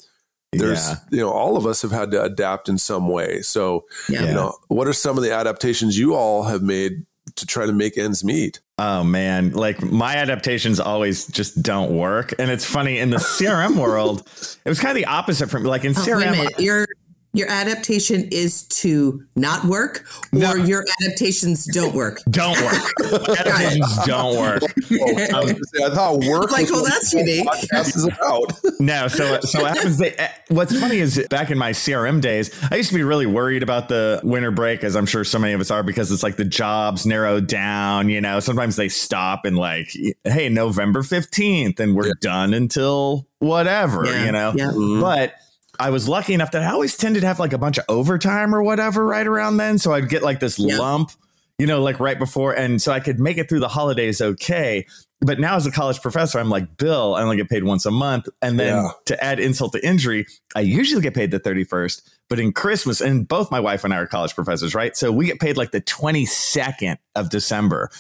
There's, 0.56 0.88
yeah. 0.88 0.96
you 1.11 1.19
know, 1.19 1.31
all 1.31 1.56
of 1.56 1.66
us 1.66 1.82
have 1.82 1.90
had 1.90 2.12
to 2.12 2.22
adapt 2.22 2.69
in 2.69 2.78
some 2.78 3.08
way. 3.08 3.43
So, 3.43 3.87
yeah. 4.08 4.22
you 4.22 4.32
know, 4.32 4.55
what 4.69 4.87
are 4.87 4.93
some 4.93 5.19
of 5.19 5.25
the 5.25 5.34
adaptations 5.34 5.99
you 5.99 6.14
all 6.14 6.44
have 6.44 6.62
made 6.62 7.05
to 7.37 7.47
try 7.47 7.67
to 7.67 7.73
make 7.73 7.99
ends 7.99 8.25
meet? 8.25 8.61
Oh 8.79 9.05
man, 9.05 9.53
like 9.53 9.82
my 9.82 10.17
adaptations 10.17 10.81
always 10.81 11.26
just 11.29 11.62
don't 11.62 11.97
work. 11.97 12.35
And 12.38 12.50
it's 12.50 12.65
funny 12.65 12.99
in 12.99 13.11
the 13.11 13.17
CRM 13.38 13.76
world, 13.76 14.21
it 14.65 14.69
was 14.69 14.81
kind 14.81 14.91
of 14.91 14.97
the 14.97 15.06
opposite 15.06 15.50
from 15.50 15.65
like 15.65 15.85
in 15.85 15.93
oh, 15.93 16.00
CRM. 16.00 16.50
You're 16.59 16.87
your 17.35 17.49
adaptation 17.51 18.29
is 18.31 18.63
to 18.69 19.23
not 19.35 19.64
work 19.64 20.07
or 20.33 20.38
no. 20.38 20.55
your 20.55 20.85
adaptations 21.03 21.67
don't 21.67 21.95
work 21.95 22.23
don't 22.31 22.59
work 22.62 22.83
adaptations 23.38 23.99
don't 24.07 24.38
work 24.38 24.62
I, 24.62 25.41
was 25.41 25.71
say, 25.75 25.85
I 25.85 25.91
thought 25.91 26.25
work 26.25 26.50
like 26.53 26.71
well 26.71 26.85
that's 26.85 27.12
unique 27.12 27.47
no 28.81 29.09
so 29.09 29.41
so 29.41 29.62
what 29.62 29.76
happens 29.76 29.99
they, 29.99 30.12
eh, 30.12 30.29
what's 30.49 30.79
funny 30.79 30.99
is 30.99 31.26
back 31.29 31.50
in 31.50 31.59
my 31.59 31.73
crm 31.73 32.21
days 32.21 32.50
i 32.71 32.76
used 32.76 32.88
to 32.91 32.95
be 32.95 33.03
really 33.03 33.26
worried 33.26 33.62
about 33.62 33.88
the 33.88 34.21
winter 34.23 34.53
break 34.53 34.85
as 34.85 34.95
i'm 34.97 35.07
sure 35.07 35.25
so 35.25 35.38
many 35.38 35.53
of 35.53 35.61
us 35.61 35.71
are 35.71 35.83
because 35.83 36.12
it's 36.12 36.23
like 36.23 36.37
the 36.37 36.45
jobs 36.45 37.05
narrowed 37.05 37.49
down 37.49 38.09
you 38.09 38.21
know 38.21 38.38
sometimes 38.41 38.76
they 38.76 38.88
stop 38.88 39.45
and 39.45 39.59
like 39.59 39.88
hey 40.25 40.49
november 40.49 41.03
15th 41.03 41.81
and 41.81 41.97
we're 41.97 42.07
yeah. 42.07 42.12
done 42.21 42.55
until 42.55 43.26
whatever 43.41 44.07
yeah. 44.07 44.25
you 44.25 44.33
know 44.33 44.53
yeah. 44.55 44.67
Mm-hmm. 44.67 45.00
but 45.00 45.35
I 45.78 45.90
was 45.90 46.09
lucky 46.09 46.35
enough 46.35 46.52
that 46.52 46.62
I 46.62 46.71
always 46.71 46.97
tended 46.97 47.23
to 47.23 47.26
have 47.26 47.38
like 47.38 47.52
a 47.52 47.59
bunch 47.59 47.78
of 47.78 47.85
overtime 47.88 48.54
or 48.54 48.62
whatever 48.62 49.04
right 49.04 49.26
around 49.26 49.57
then. 49.57 49.78
So 49.78 49.93
I'd 49.93 50.09
get 50.09 50.23
like 50.23 50.40
this 50.40 50.59
yeah. 50.59 50.78
lump, 50.78 51.11
you 51.59 51.66
know, 51.66 51.83
like 51.83 52.00
right 52.00 52.19
before. 52.19 52.52
And 52.52 52.81
so 52.81 52.93
I 52.93 53.00
could 53.00 53.19
make 53.19 53.38
it 53.38 53.49
through 53.49 53.61
the 53.61 53.69
holidays 53.69 54.21
okay. 54.21 54.87
But 55.21 55.40
now 55.40 55.57
as 55.57 55.66
a 55.66 55.71
college 55.71 56.00
professor, 56.00 56.38
I'm 56.38 56.50
like, 56.50 56.76
Bill, 56.76 57.14
I 57.14 57.23
only 57.23 57.37
get 57.37 57.49
paid 57.49 57.64
once 57.64 57.87
a 57.87 57.90
month. 57.90 58.28
And 58.43 58.61
then 58.61 58.76
yeah. 58.76 58.90
to 59.07 59.25
add 59.25 59.40
insult 59.40 59.73
to 59.73 59.87
injury, 59.87 60.26
I 60.54 60.61
usually 60.61 61.00
get 61.02 61.14
paid 61.14 61.31
the 61.31 61.40
31st. 61.40 62.02
But 62.28 62.38
in 62.38 62.52
Christmas, 62.52 63.00
and 63.00 63.26
both 63.26 63.50
my 63.50 63.61
wife 63.61 63.85
and 63.85 63.95
I 63.95 63.99
are 63.99 64.07
college 64.07 64.35
professors, 64.35 64.75
right? 64.75 64.97
So 64.97 65.12
we 65.12 65.26
get 65.26 65.40
paid 65.40 65.57
like 65.57 65.71
the 65.71 65.81
22nd 65.81 66.99
of 67.14 67.31
December. 67.31 67.90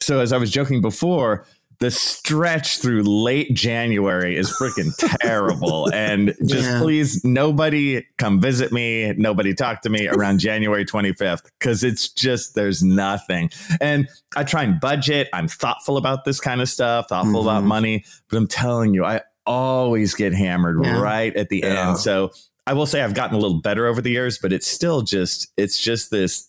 So 0.00 0.20
as 0.20 0.32
I 0.32 0.36
was 0.36 0.50
joking 0.50 0.82
before, 0.82 1.46
the 1.84 1.90
stretch 1.90 2.78
through 2.78 3.02
late 3.02 3.52
January 3.52 4.38
is 4.38 4.50
freaking 4.50 4.90
terrible. 5.20 5.90
And 5.94 6.34
just 6.46 6.68
yeah. 6.68 6.78
please, 6.78 7.22
nobody 7.24 8.06
come 8.16 8.40
visit 8.40 8.72
me. 8.72 9.12
Nobody 9.18 9.52
talk 9.52 9.82
to 9.82 9.90
me 9.90 10.08
around 10.08 10.38
January 10.38 10.86
25th 10.86 11.42
because 11.58 11.84
it's 11.84 12.08
just, 12.08 12.54
there's 12.54 12.82
nothing. 12.82 13.50
And 13.82 14.08
I 14.34 14.44
try 14.44 14.62
and 14.62 14.80
budget. 14.80 15.28
I'm 15.34 15.46
thoughtful 15.46 15.98
about 15.98 16.24
this 16.24 16.40
kind 16.40 16.62
of 16.62 16.70
stuff, 16.70 17.08
thoughtful 17.10 17.40
mm-hmm. 17.40 17.48
about 17.48 17.64
money. 17.64 18.04
But 18.30 18.38
I'm 18.38 18.48
telling 18.48 18.94
you, 18.94 19.04
I 19.04 19.20
always 19.44 20.14
get 20.14 20.32
hammered 20.32 20.82
yeah. 20.82 20.98
right 20.98 21.36
at 21.36 21.50
the 21.50 21.60
yeah. 21.64 21.90
end. 21.90 21.98
So 21.98 22.32
I 22.66 22.72
will 22.72 22.86
say 22.86 23.02
I've 23.02 23.14
gotten 23.14 23.36
a 23.36 23.40
little 23.40 23.60
better 23.60 23.86
over 23.86 24.00
the 24.00 24.10
years, 24.10 24.38
but 24.38 24.54
it's 24.54 24.66
still 24.66 25.02
just, 25.02 25.52
it's 25.58 25.78
just 25.78 26.10
this 26.10 26.48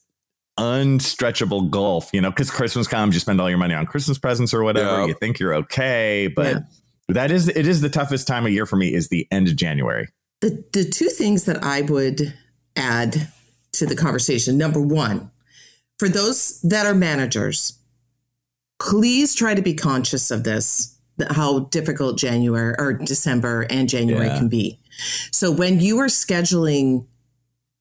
unstretchable 0.57 1.69
gulf, 1.69 2.09
you 2.13 2.21
know, 2.21 2.29
because 2.29 2.49
Christmas 2.49 2.87
comes, 2.87 3.13
you 3.13 3.19
spend 3.19 3.41
all 3.41 3.49
your 3.49 3.57
money 3.57 3.73
on 3.73 3.85
Christmas 3.85 4.17
presents 4.17 4.53
or 4.53 4.63
whatever. 4.63 5.01
Yeah. 5.01 5.05
You 5.07 5.13
think 5.13 5.39
you're 5.39 5.55
okay, 5.55 6.31
but 6.33 6.55
yeah. 6.55 6.59
that 7.09 7.31
is 7.31 7.47
it 7.47 7.67
is 7.67 7.81
the 7.81 7.89
toughest 7.89 8.27
time 8.27 8.45
of 8.45 8.51
year 8.51 8.65
for 8.65 8.75
me 8.75 8.93
is 8.93 9.09
the 9.09 9.27
end 9.31 9.47
of 9.47 9.55
January. 9.55 10.07
The 10.41 10.63
the 10.73 10.85
two 10.85 11.09
things 11.09 11.45
that 11.45 11.63
I 11.63 11.81
would 11.81 12.33
add 12.75 13.29
to 13.73 13.85
the 13.85 13.95
conversation. 13.95 14.57
Number 14.57 14.81
one, 14.81 15.31
for 15.99 16.07
those 16.07 16.61
that 16.61 16.85
are 16.85 16.95
managers, 16.95 17.77
please 18.79 19.35
try 19.35 19.53
to 19.53 19.61
be 19.61 19.73
conscious 19.73 20.31
of 20.31 20.43
this, 20.43 20.97
how 21.31 21.59
difficult 21.59 22.17
January 22.17 22.75
or 22.77 22.93
December 22.93 23.65
and 23.69 23.89
January 23.89 24.27
Yeah. 24.27 24.37
can 24.37 24.49
be. 24.49 24.79
So 25.31 25.51
when 25.51 25.79
you 25.79 25.99
are 25.99 26.07
scheduling 26.07 27.07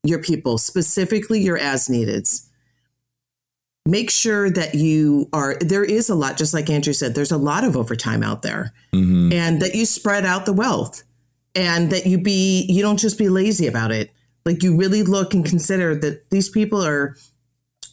your 0.02 0.20
people, 0.20 0.58
specifically 0.58 1.40
your 1.40 1.56
as 1.56 1.88
neededs, 1.88 2.48
make 3.86 4.10
sure 4.10 4.48
that 4.50 4.74
you 4.74 5.28
are 5.32 5.56
there 5.60 5.84
is 5.84 6.08
a 6.08 6.14
lot 6.14 6.38
just 6.38 6.54
like 6.54 6.70
andrew 6.70 6.94
said 6.94 7.14
there's 7.14 7.32
a 7.32 7.36
lot 7.36 7.64
of 7.64 7.76
overtime 7.76 8.22
out 8.22 8.42
there. 8.42 8.72
Mhm. 8.94 9.32
and 9.32 9.60
that 9.60 9.74
you 9.74 9.84
spread 9.84 10.24
out 10.24 10.46
the 10.46 10.52
wealth 10.52 11.02
and 11.54 11.90
that 11.90 12.06
you 12.06 12.16
be 12.18 12.64
you 12.68 12.80
don't 12.82 12.98
just 12.98 13.18
be 13.18 13.28
lazy 13.28 13.66
about 13.66 13.90
it. 13.92 14.10
Like 14.46 14.62
you 14.62 14.76
really 14.76 15.02
look 15.02 15.34
and 15.34 15.44
consider 15.44 15.94
that 15.96 16.30
these 16.30 16.48
people 16.48 16.82
are 16.84 17.16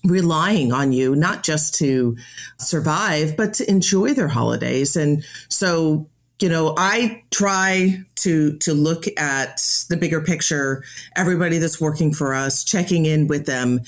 relying 0.04 0.72
on 0.72 0.92
you 0.94 1.16
not 1.16 1.44
just 1.44 1.76
to 1.76 2.16
survive 2.58 3.36
but 3.38 3.54
to 3.56 3.70
enjoy 3.70 4.14
their 4.14 4.30
holidays. 4.30 4.96
And 4.96 5.24
so 5.50 6.08
you 6.42 6.50
know 6.50 6.74
i 6.76 7.22
try 7.30 8.02
to 8.16 8.58
to 8.58 8.74
look 8.74 9.06
at 9.16 9.58
the 9.90 9.96
bigger 9.96 10.20
picture 10.20 10.84
everybody 11.16 11.60
that's 11.60 11.80
working 11.80 12.12
for 12.12 12.34
us 12.34 12.64
checking 12.64 13.06
in 13.06 13.28
with 13.28 13.46
them 13.46 13.82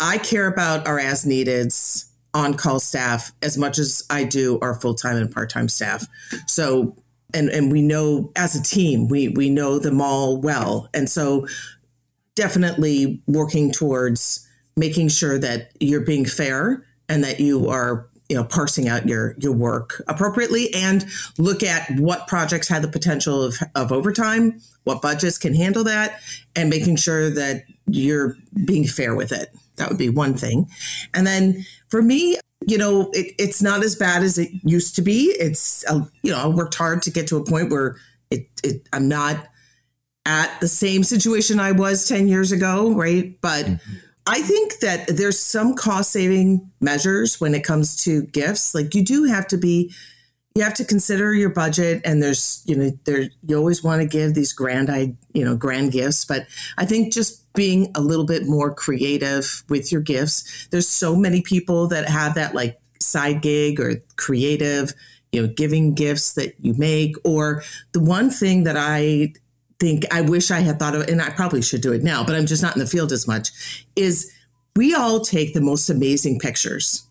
i 0.00 0.18
care 0.18 0.46
about 0.46 0.86
our 0.86 0.98
as 0.98 1.24
neededs 1.24 2.06
on 2.34 2.54
call 2.54 2.78
staff 2.78 3.32
as 3.42 3.56
much 3.56 3.78
as 3.78 4.02
i 4.10 4.22
do 4.22 4.58
our 4.60 4.74
full-time 4.74 5.16
and 5.16 5.32
part-time 5.32 5.68
staff. 5.68 6.06
So 6.46 6.94
and 7.34 7.48
and 7.48 7.70
we 7.72 7.82
know 7.82 8.32
as 8.36 8.54
a 8.54 8.62
team 8.62 9.08
we 9.08 9.28
we 9.28 9.50
know 9.50 9.78
them 9.78 10.00
all 10.00 10.40
well. 10.40 10.88
And 10.94 11.08
so 11.08 11.46
definitely 12.34 13.22
working 13.26 13.72
towards 13.72 14.46
making 14.76 15.08
sure 15.08 15.38
that 15.38 15.70
you're 15.80 16.04
being 16.04 16.24
fair 16.24 16.84
and 17.08 17.24
that 17.24 17.40
you 17.40 17.68
are 17.68 18.08
you 18.28 18.36
know 18.36 18.44
parsing 18.44 18.88
out 18.88 19.06
your 19.06 19.34
your 19.38 19.52
work 19.52 20.02
appropriately 20.08 20.72
and 20.74 21.06
look 21.38 21.62
at 21.62 21.88
what 21.98 22.26
projects 22.26 22.68
have 22.68 22.82
the 22.82 22.88
potential 22.88 23.42
of, 23.42 23.56
of 23.74 23.92
overtime 23.92 24.60
what 24.84 25.00
budgets 25.00 25.38
can 25.38 25.54
handle 25.54 25.84
that 25.84 26.20
and 26.56 26.68
making 26.68 26.96
sure 26.96 27.30
that 27.30 27.62
you're 27.86 28.36
being 28.64 28.84
fair 28.84 29.14
with 29.14 29.30
it 29.30 29.54
that 29.76 29.88
would 29.88 29.98
be 29.98 30.08
one 30.08 30.34
thing 30.34 30.68
and 31.14 31.26
then 31.26 31.64
for 31.88 32.02
me 32.02 32.38
you 32.66 32.78
know 32.78 33.10
it, 33.12 33.34
it's 33.38 33.62
not 33.62 33.82
as 33.84 33.94
bad 33.94 34.22
as 34.22 34.38
it 34.38 34.50
used 34.62 34.96
to 34.96 35.02
be 35.02 35.34
it's 35.38 35.84
uh, 35.90 36.04
you 36.22 36.30
know 36.30 36.38
i 36.38 36.46
worked 36.46 36.74
hard 36.74 37.02
to 37.02 37.10
get 37.10 37.26
to 37.26 37.36
a 37.36 37.44
point 37.44 37.70
where 37.70 37.96
it, 38.30 38.48
it 38.62 38.88
i'm 38.92 39.08
not 39.08 39.46
at 40.26 40.60
the 40.60 40.68
same 40.68 41.04
situation 41.04 41.60
I 41.60 41.72
was 41.72 42.06
10 42.06 42.26
years 42.26 42.52
ago, 42.52 42.92
right? 42.92 43.40
But 43.40 43.66
I 44.26 44.42
think 44.42 44.80
that 44.80 45.06
there's 45.06 45.38
some 45.38 45.74
cost 45.74 46.10
saving 46.10 46.68
measures 46.80 47.40
when 47.40 47.54
it 47.54 47.62
comes 47.62 47.96
to 48.04 48.24
gifts. 48.24 48.74
Like 48.74 48.94
you 48.94 49.04
do 49.04 49.24
have 49.24 49.46
to 49.48 49.56
be 49.56 49.94
you 50.56 50.62
have 50.62 50.74
to 50.74 50.84
consider 50.86 51.34
your 51.34 51.50
budget 51.50 52.00
and 52.02 52.22
there's 52.22 52.62
you 52.64 52.74
know 52.74 52.90
there 53.04 53.28
you 53.42 53.56
always 53.56 53.84
want 53.84 54.00
to 54.00 54.08
give 54.08 54.32
these 54.32 54.54
grand 54.54 54.88
I 54.88 55.14
you 55.34 55.44
know 55.44 55.54
grand 55.54 55.92
gifts, 55.92 56.24
but 56.24 56.46
I 56.78 56.86
think 56.86 57.12
just 57.12 57.52
being 57.52 57.92
a 57.94 58.00
little 58.00 58.24
bit 58.24 58.46
more 58.46 58.74
creative 58.74 59.62
with 59.68 59.92
your 59.92 60.00
gifts. 60.00 60.66
There's 60.70 60.88
so 60.88 61.14
many 61.14 61.42
people 61.42 61.88
that 61.88 62.08
have 62.08 62.34
that 62.36 62.54
like 62.54 62.80
side 63.00 63.42
gig 63.42 63.78
or 63.78 64.02
creative 64.16 64.94
you 65.30 65.42
know 65.42 65.52
giving 65.54 65.94
gifts 65.94 66.32
that 66.34 66.54
you 66.58 66.72
make 66.72 67.16
or 67.22 67.62
the 67.92 68.00
one 68.00 68.30
thing 68.30 68.64
that 68.64 68.76
I 68.78 69.34
think 69.78 70.06
I 70.10 70.22
wish 70.22 70.50
I 70.50 70.60
had 70.60 70.78
thought 70.78 70.94
of, 70.94 71.02
and 71.02 71.20
I 71.20 71.28
probably 71.28 71.60
should 71.60 71.82
do 71.82 71.92
it 71.92 72.02
now, 72.02 72.24
but 72.24 72.34
I'm 72.34 72.46
just 72.46 72.62
not 72.62 72.74
in 72.74 72.80
the 72.80 72.86
field 72.86 73.12
as 73.12 73.28
much, 73.28 73.84
is 73.94 74.32
we 74.74 74.94
all 74.94 75.20
take 75.20 75.52
the 75.52 75.60
most 75.60 75.90
amazing 75.90 76.38
pictures 76.38 77.05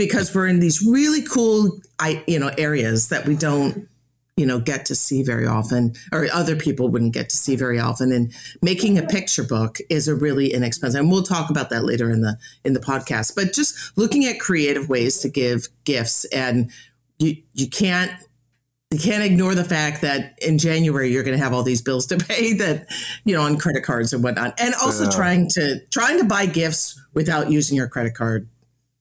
because 0.00 0.34
we're 0.34 0.46
in 0.46 0.60
these 0.60 0.82
really 0.82 1.20
cool, 1.20 1.78
I 1.98 2.24
you 2.26 2.38
know, 2.38 2.50
areas 2.56 3.10
that 3.10 3.26
we 3.26 3.36
don't, 3.36 3.86
you 4.34 4.46
know, 4.46 4.58
get 4.58 4.86
to 4.86 4.94
see 4.94 5.22
very 5.22 5.46
often, 5.46 5.92
or 6.10 6.26
other 6.32 6.56
people 6.56 6.88
wouldn't 6.88 7.12
get 7.12 7.28
to 7.28 7.36
see 7.36 7.54
very 7.54 7.78
often. 7.78 8.10
And 8.10 8.32
making 8.62 8.96
a 8.96 9.02
picture 9.02 9.44
book 9.44 9.76
is 9.90 10.08
a 10.08 10.14
really 10.14 10.54
inexpensive, 10.54 11.00
and 11.00 11.10
we'll 11.10 11.22
talk 11.22 11.50
about 11.50 11.68
that 11.68 11.84
later 11.84 12.10
in 12.10 12.22
the 12.22 12.38
in 12.64 12.72
the 12.72 12.80
podcast. 12.80 13.34
But 13.34 13.52
just 13.52 13.76
looking 13.98 14.24
at 14.24 14.40
creative 14.40 14.88
ways 14.88 15.18
to 15.18 15.28
give 15.28 15.68
gifts, 15.84 16.24
and 16.26 16.70
you 17.18 17.36
you 17.52 17.68
can't 17.68 18.10
you 18.90 18.98
can't 18.98 19.22
ignore 19.22 19.54
the 19.54 19.64
fact 19.64 20.00
that 20.00 20.38
in 20.40 20.56
January 20.56 21.12
you're 21.12 21.22
going 21.24 21.36
to 21.36 21.44
have 21.44 21.52
all 21.52 21.62
these 21.62 21.82
bills 21.82 22.06
to 22.06 22.16
pay 22.16 22.52
that 22.64 22.86
you 23.26 23.34
know 23.34 23.42
on 23.42 23.58
credit 23.58 23.84
cards 23.84 24.14
and 24.14 24.24
whatnot, 24.24 24.58
and 24.58 24.72
also 24.82 25.04
Yeah. 25.04 25.10
trying 25.10 25.48
to 25.50 25.80
trying 25.90 26.16
to 26.18 26.24
buy 26.24 26.46
gifts 26.46 26.98
without 27.12 27.50
using 27.50 27.76
your 27.76 27.86
credit 27.88 28.14
card 28.14 28.48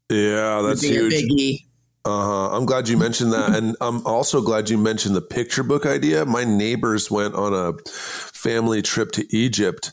Yeah, 0.10 0.62
that's 0.62 0.82
huge. 0.82 1.66
Uh-huh. 2.06 2.56
I'm 2.56 2.66
glad 2.66 2.88
you 2.88 2.98
mentioned 2.98 3.34
that. 3.34 3.56
And 3.56 3.76
I'm 3.82 4.06
also 4.06 4.42
glad 4.42 4.70
you 4.70 4.78
mentioned 4.78 5.16
the 5.16 5.22
picture 5.22 5.64
book 5.64 5.86
idea. 5.86 6.26
My 6.26 6.44
neighbors 6.44 7.12
went 7.12 7.36
on 7.36 7.54
a 7.54 7.78
family 7.90 8.82
trip 8.82 9.12
to 9.14 9.36
Egypt 9.36 9.92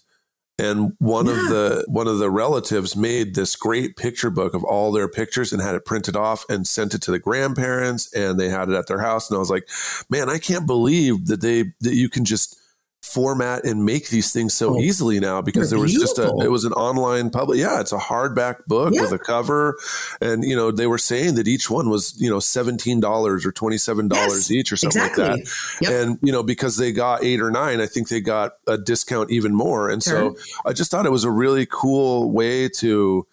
and 0.58 0.94
one 0.98 1.28
of 1.28 1.36
the 1.48 1.84
one 1.86 2.08
of 2.08 2.18
the 2.18 2.30
relatives 2.30 2.96
made 2.96 3.34
this 3.34 3.56
great 3.56 3.96
picture 3.96 4.30
book 4.30 4.54
of 4.54 4.64
all 4.64 4.90
their 4.90 5.08
pictures 5.08 5.52
and 5.52 5.60
had 5.60 5.74
it 5.74 5.84
printed 5.84 6.16
off 6.16 6.44
and 6.48 6.66
sent 6.66 6.94
it 6.94 7.02
to 7.02 7.10
the 7.10 7.18
grandparents 7.18 8.12
and 8.14 8.40
they 8.40 8.48
had 8.48 8.70
it 8.70 8.74
at 8.74 8.86
their 8.86 9.00
house 9.00 9.28
and 9.28 9.36
I 9.36 9.38
was 9.38 9.50
like, 9.50 9.68
"Man, 10.08 10.30
I 10.30 10.38
can't 10.38 10.66
believe 10.66 11.26
that 11.26 11.42
they 11.42 11.64
that 11.82 11.94
you 11.94 12.08
can 12.08 12.24
just 12.24 12.56
format 13.02 13.64
and 13.64 13.84
make 13.84 14.08
these 14.08 14.32
things 14.32 14.52
so 14.52 14.74
Oh, 14.76 14.80
easily 14.80 15.20
now 15.20 15.40
because 15.40 15.70
there 15.70 15.78
was 15.78 15.92
just 15.94 16.18
a 16.18 16.26
it 16.42 16.50
was 16.50 16.64
an 16.64 16.72
online 16.72 17.30
public 17.30 17.58
yeah 17.58 17.80
it's 17.80 17.92
a 17.92 17.98
hardback 17.98 18.66
book 18.66 18.92
Yeah. 18.94 19.02
with 19.02 19.12
a 19.12 19.18
cover. 19.18 19.76
And 20.20 20.42
you 20.44 20.56
know 20.56 20.70
they 20.72 20.86
were 20.88 20.98
saying 20.98 21.36
that 21.36 21.46
each 21.46 21.70
one 21.70 21.88
was 21.88 22.14
you 22.20 22.28
know 22.28 22.38
$17 22.38 23.02
or 23.04 23.38
$27 23.52 24.10
Yes, 24.12 24.50
each 24.50 24.72
or 24.72 24.76
something 24.76 25.00
exactly. 25.02 25.24
like 25.24 25.44
that. 25.44 25.78
Yep. 25.82 25.90
and 25.92 26.18
you 26.22 26.32
know 26.32 26.42
because 26.42 26.76
they 26.78 26.90
got 26.92 27.22
eight 27.22 27.40
or 27.40 27.50
nine 27.50 27.80
i 27.80 27.86
think 27.86 28.08
they 28.08 28.20
got 28.20 28.52
a 28.66 28.76
discount 28.76 29.30
even 29.30 29.54
more. 29.54 29.88
And 29.88 30.02
so 30.02 30.36
i 30.64 30.72
just 30.72 30.90
thought 30.90 31.06
it 31.06 31.12
was 31.12 31.24
a 31.24 31.30
really 31.30 31.66
cool 31.70 32.30
way 32.32 32.68
to 32.80 33.26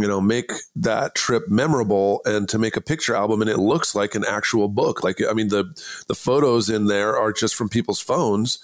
you 0.00 0.06
know 0.08 0.20
make 0.20 0.52
that 0.74 1.14
trip 1.14 1.48
memorable 1.48 2.22
and 2.24 2.48
to 2.48 2.58
make 2.58 2.76
a 2.76 2.80
picture 2.80 3.14
album 3.14 3.42
and 3.42 3.50
it 3.50 3.58
looks 3.58 3.94
like 3.94 4.14
an 4.14 4.24
actual 4.26 4.68
book. 4.68 5.04
Like 5.04 5.20
i 5.28 5.32
mean 5.34 5.48
the 5.48 5.64
the 6.08 6.14
photos 6.14 6.70
in 6.70 6.86
there 6.86 7.16
are 7.18 7.32
just 7.32 7.54
from 7.56 7.68
people's 7.68 8.00
phones 8.00 8.58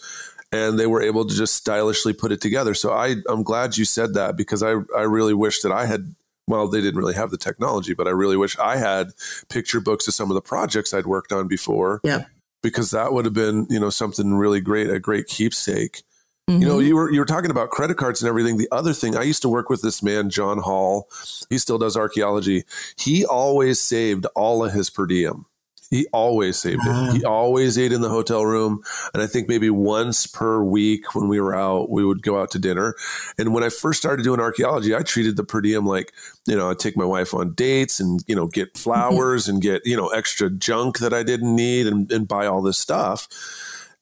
and 0.55 0.79
they 0.79 0.87
were 0.87 1.03
able 1.03 1.25
to 1.27 1.35
just 1.35 1.55
stylishly 1.55 2.13
put 2.13 2.33
it 2.33 2.41
together. 2.41 2.75
So 2.75 2.93
i 2.93 3.17
i'm 3.29 3.43
glad 3.43 3.77
you 3.77 3.85
said 3.85 4.15
that 4.15 4.37
because 4.37 4.63
i 4.63 4.73
i 4.97 5.03
really 5.03 5.35
wish 5.35 5.61
that 5.63 5.73
i 5.73 5.87
had 5.87 6.15
well, 6.47 6.69
they 6.69 6.83
didn't 6.83 7.01
really 7.01 7.15
have 7.15 7.31
the 7.31 7.39
technology, 7.39 7.95
but 7.95 8.07
I 8.07 8.11
really 8.11 8.37
wish 8.37 8.59
I 8.59 8.77
had 8.77 9.13
picture 9.49 9.81
books 9.81 10.07
of 10.07 10.13
some 10.13 10.31
of 10.31 10.35
the 10.35 10.43
projects 10.43 10.93
I'd 10.93 11.07
worked 11.07 11.33
on 11.33 11.49
before. 11.49 12.03
Yep. 12.05 12.29
because 12.63 12.91
that 12.91 13.15
would 13.15 13.25
have 13.25 13.33
been 13.35 13.67
you 13.71 13.81
know 13.81 13.89
something 13.91 14.35
really 14.35 14.61
great 14.61 14.91
a 14.91 14.99
great 15.01 15.27
keepsake. 15.27 16.03
You 16.47 16.59
know 16.69 16.77
Mhm. 16.79 16.87
you 16.87 16.97
were 16.97 17.11
you 17.11 17.19
were 17.21 17.25
talking 17.35 17.51
about 17.51 17.71
credit 17.71 17.97
cards 17.97 18.21
and 18.21 18.29
everything. 18.29 18.59
The 18.59 18.69
other 18.71 18.93
thing 18.93 19.17
i 19.17 19.23
used 19.23 19.41
to 19.43 19.49
work 19.49 19.71
with 19.71 19.81
this 19.81 20.03
man 20.03 20.29
john 20.29 20.59
hall. 20.59 21.09
He 21.49 21.57
still 21.57 21.79
does 21.79 21.97
archaeology. 21.97 22.65
He 22.99 23.25
always 23.25 23.81
saved 23.81 24.27
all 24.35 24.63
of 24.63 24.73
his 24.75 24.91
per 24.91 25.07
diem 25.07 25.47
he 25.91 26.07
always 26.13 26.59
saved 26.59 26.83
it. 26.85 27.17
He 27.17 27.25
always 27.25 27.79
ate 27.79 27.93
in 27.93 28.01
the 28.01 28.09
hotel 28.09 28.45
room. 28.45 28.83
And 29.13 29.23
i 29.23 29.27
think 29.27 29.49
maybe 29.49 29.71
once 29.71 30.27
per 30.27 30.63
week 30.63 31.15
when 31.15 31.29
we 31.29 31.41
were 31.41 31.55
out 31.55 31.91
we 31.91 32.05
would 32.05 32.23
go 32.23 32.41
out 32.41 32.51
to 32.53 32.59
dinner. 32.59 32.95
And 33.39 33.55
when 33.55 33.65
i 33.65 33.69
first 33.69 34.01
started 34.01 34.23
doing 34.23 34.41
archaeology 34.41 34.95
i 34.95 35.03
treated 35.03 35.37
the 35.37 35.45
per 35.45 35.61
diem 35.61 35.87
like 35.87 36.13
you 36.47 36.57
know 36.57 36.71
i'd 36.71 36.79
take 36.79 36.97
my 36.97 37.05
wife 37.05 37.35
on 37.35 37.55
dates 37.55 38.01
and 38.01 38.23
you 38.27 38.35
know 38.35 38.47
get 38.47 38.77
flowers 38.85 39.49
and 39.49 39.63
get 39.63 39.85
you 39.85 39.97
know 39.97 40.09
extra 40.09 40.51
junk 40.51 40.99
that 40.99 41.13
i 41.13 41.23
didn't 41.23 41.55
need 41.55 41.87
and, 41.87 42.11
and 42.11 42.29
buy 42.29 42.47
all 42.47 42.63
this 42.63 42.79
stuff. 42.79 43.29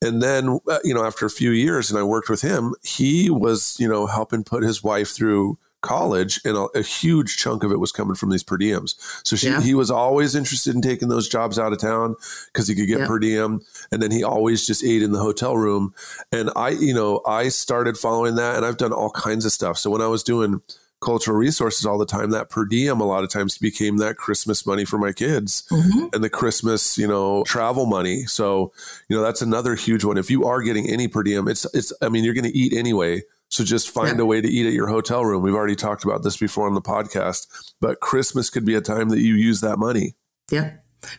And 0.02 0.20
then, 0.20 0.58
uh, 0.68 0.80
you 0.82 0.92
know, 0.92 1.04
after 1.04 1.26
a 1.26 1.30
few 1.30 1.52
years 1.52 1.88
and 1.88 1.98
I 1.98 2.02
worked 2.02 2.28
with 2.28 2.42
him, 2.42 2.74
he 2.82 3.30
was, 3.30 3.76
you 3.78 3.88
know, 3.88 4.06
helping 4.06 4.42
put 4.42 4.64
his 4.64 4.82
wife 4.82 5.10
through 5.10 5.58
college 5.82 6.40
and 6.44 6.56
a, 6.56 6.62
a 6.78 6.82
huge 6.82 7.36
chunk 7.36 7.62
of 7.62 7.70
it 7.72 7.78
was 7.80 7.92
coming 7.92 8.14
from 8.14 8.30
these 8.30 8.42
per 8.42 8.56
diems. 8.56 8.94
So 9.26 9.36
she, 9.36 9.48
Yeah. 9.48 9.60
he 9.60 9.74
was 9.74 9.90
always 9.90 10.34
interested 10.34 10.74
in 10.74 10.80
taking 10.80 11.08
those 11.08 11.28
jobs 11.28 11.58
out 11.58 11.72
of 11.72 11.78
town 11.80 12.16
because 12.52 12.66
he 12.68 12.74
could 12.74 12.86
get 12.88 13.00
Yeah. 13.00 13.06
per 13.06 13.18
diem. 13.18 13.60
And 13.90 14.00
then 14.02 14.10
he 14.10 14.24
always 14.24 14.66
just 14.66 14.82
ate 14.84 15.02
in 15.02 15.12
the 15.12 15.18
hotel 15.20 15.56
room. 15.56 15.92
And 16.30 16.50
I, 16.56 16.70
you 16.70 16.94
know, 16.94 17.20
I 17.26 17.48
started 17.48 17.98
following 17.98 18.36
that 18.36 18.56
and 18.56 18.64
I've 18.64 18.78
done 18.78 18.92
all 18.92 19.10
kinds 19.10 19.44
of 19.44 19.52
stuff. 19.52 19.76
So 19.78 19.90
when 19.90 20.00
I 20.00 20.06
was 20.06 20.22
doing 20.22 20.62
cultural 21.00 21.36
resources 21.36 21.84
all 21.84 21.98
the 21.98 22.06
time, 22.06 22.30
that 22.30 22.48
per 22.48 22.64
diem 22.64 23.00
a 23.00 23.04
lot 23.04 23.24
of 23.24 23.28
times 23.30 23.58
became 23.58 23.96
that 23.96 24.16
Christmas 24.16 24.64
money 24.64 24.84
for 24.84 24.98
my 24.98 25.10
kids 25.10 25.64
Mhm. 25.68 26.14
and 26.14 26.22
the 26.22 26.30
Christmas, 26.30 26.96
you 26.96 27.08
know, 27.08 27.42
travel 27.44 27.86
money. 27.86 28.24
So, 28.26 28.70
you 29.08 29.16
know, 29.16 29.22
that's 29.22 29.42
another 29.42 29.74
huge 29.74 30.04
one. 30.04 30.16
If 30.16 30.30
you 30.30 30.44
are 30.44 30.62
getting 30.62 30.88
any 30.88 31.08
per 31.08 31.24
diem, 31.24 31.48
it's 31.48 31.66
it's 31.74 31.92
I 32.00 32.08
mean, 32.08 32.22
you're 32.22 32.34
going 32.34 32.44
to 32.52 32.56
eat 32.56 32.72
anyway. 32.72 33.24
So 33.52 33.64
just 33.64 33.90
find 33.90 34.16
Yeah. 34.16 34.23
a 34.23 34.26
way 34.26 34.40
to 34.40 34.49
eat 34.49 34.66
at 34.66 34.73
your 34.73 34.87
hotel 34.88 35.25
room. 35.26 35.42
We've 35.42 35.54
already 35.54 35.76
talked 35.76 36.04
about 36.04 36.23
this 36.23 36.38
before 36.38 36.66
on 36.66 36.75
the 36.75 36.80
podcast, 36.80 37.47
but 37.82 38.00
Christmas 38.00 38.49
could 38.49 38.64
be 38.64 38.75
a 38.75 38.80
time 38.80 39.11
that 39.11 39.21
you 39.21 39.35
use 39.35 39.61
that 39.61 39.78
money. 39.78 40.14
Yeah. 40.50 40.71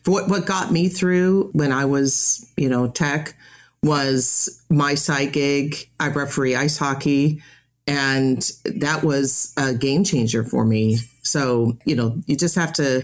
For 0.04 0.10
what, 0.12 0.30
what 0.30 0.46
got 0.48 0.72
me 0.72 0.90
through 0.90 1.52
when 1.54 1.72
I 1.72 1.86
was, 1.86 2.44
you 2.58 2.70
know, 2.70 2.88
tech 2.88 3.36
was 3.84 4.62
my 4.70 4.96
side 4.96 5.32
gig. 5.32 5.88
I 6.00 6.08
referee 6.08 6.56
ice 6.56 6.78
hockey 6.78 7.42
And 7.86 8.50
that 8.66 9.04
was 9.04 9.54
a 9.58 9.74
game 9.76 10.04
changer 10.06 10.44
for 10.44 10.64
me. 10.66 10.98
So, 11.22 11.78
you 11.86 11.96
know, 11.96 12.16
you 12.28 12.36
just 12.38 12.56
have 12.56 12.72
to 12.74 13.04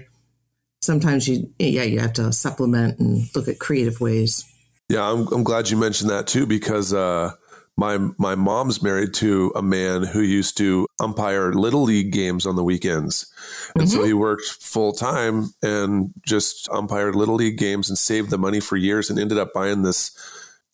sometimes 0.81 1.27
you 1.27 1.53
yeah, 1.59 1.83
you 1.83 1.99
have 1.99 2.13
to 2.13 2.31
supplement 2.31 2.97
and 2.97 3.27
look 3.35 3.47
at 3.49 3.59
creative 3.59 3.99
ways. 4.01 4.43
Yeah, 4.87 5.03
I'm 5.11 5.27
I'm 5.33 5.43
glad 5.43 5.69
you 5.69 5.75
mentioned 5.77 6.09
that 6.09 6.27
too 6.27 6.45
because 6.47 6.93
uh 6.93 7.33
my 7.79 7.97
my 8.17 8.35
mom's 8.35 8.83
married 8.83 9.13
to 9.13 9.53
a 9.55 9.61
man 9.61 10.03
who 10.03 10.19
used 10.19 10.57
to 10.57 10.85
umpire 10.99 11.53
little 11.53 11.83
league 11.83 12.11
games 12.11 12.45
on 12.45 12.57
the 12.57 12.63
weekends. 12.63 13.31
And 13.75 13.87
mm-hmm. 13.87 13.97
so 13.97 14.03
he 14.03 14.13
worked 14.13 14.43
full 14.43 14.91
time 14.91 15.53
and 15.63 16.11
just 16.25 16.67
umpired 16.69 17.15
little 17.15 17.35
league 17.35 17.57
games 17.57 17.89
and 17.89 17.97
saved 17.97 18.31
the 18.31 18.37
money 18.37 18.59
for 18.59 18.75
years 18.75 19.09
and 19.09 19.17
ended 19.17 19.37
up 19.37 19.53
buying 19.53 19.83
this 19.83 20.11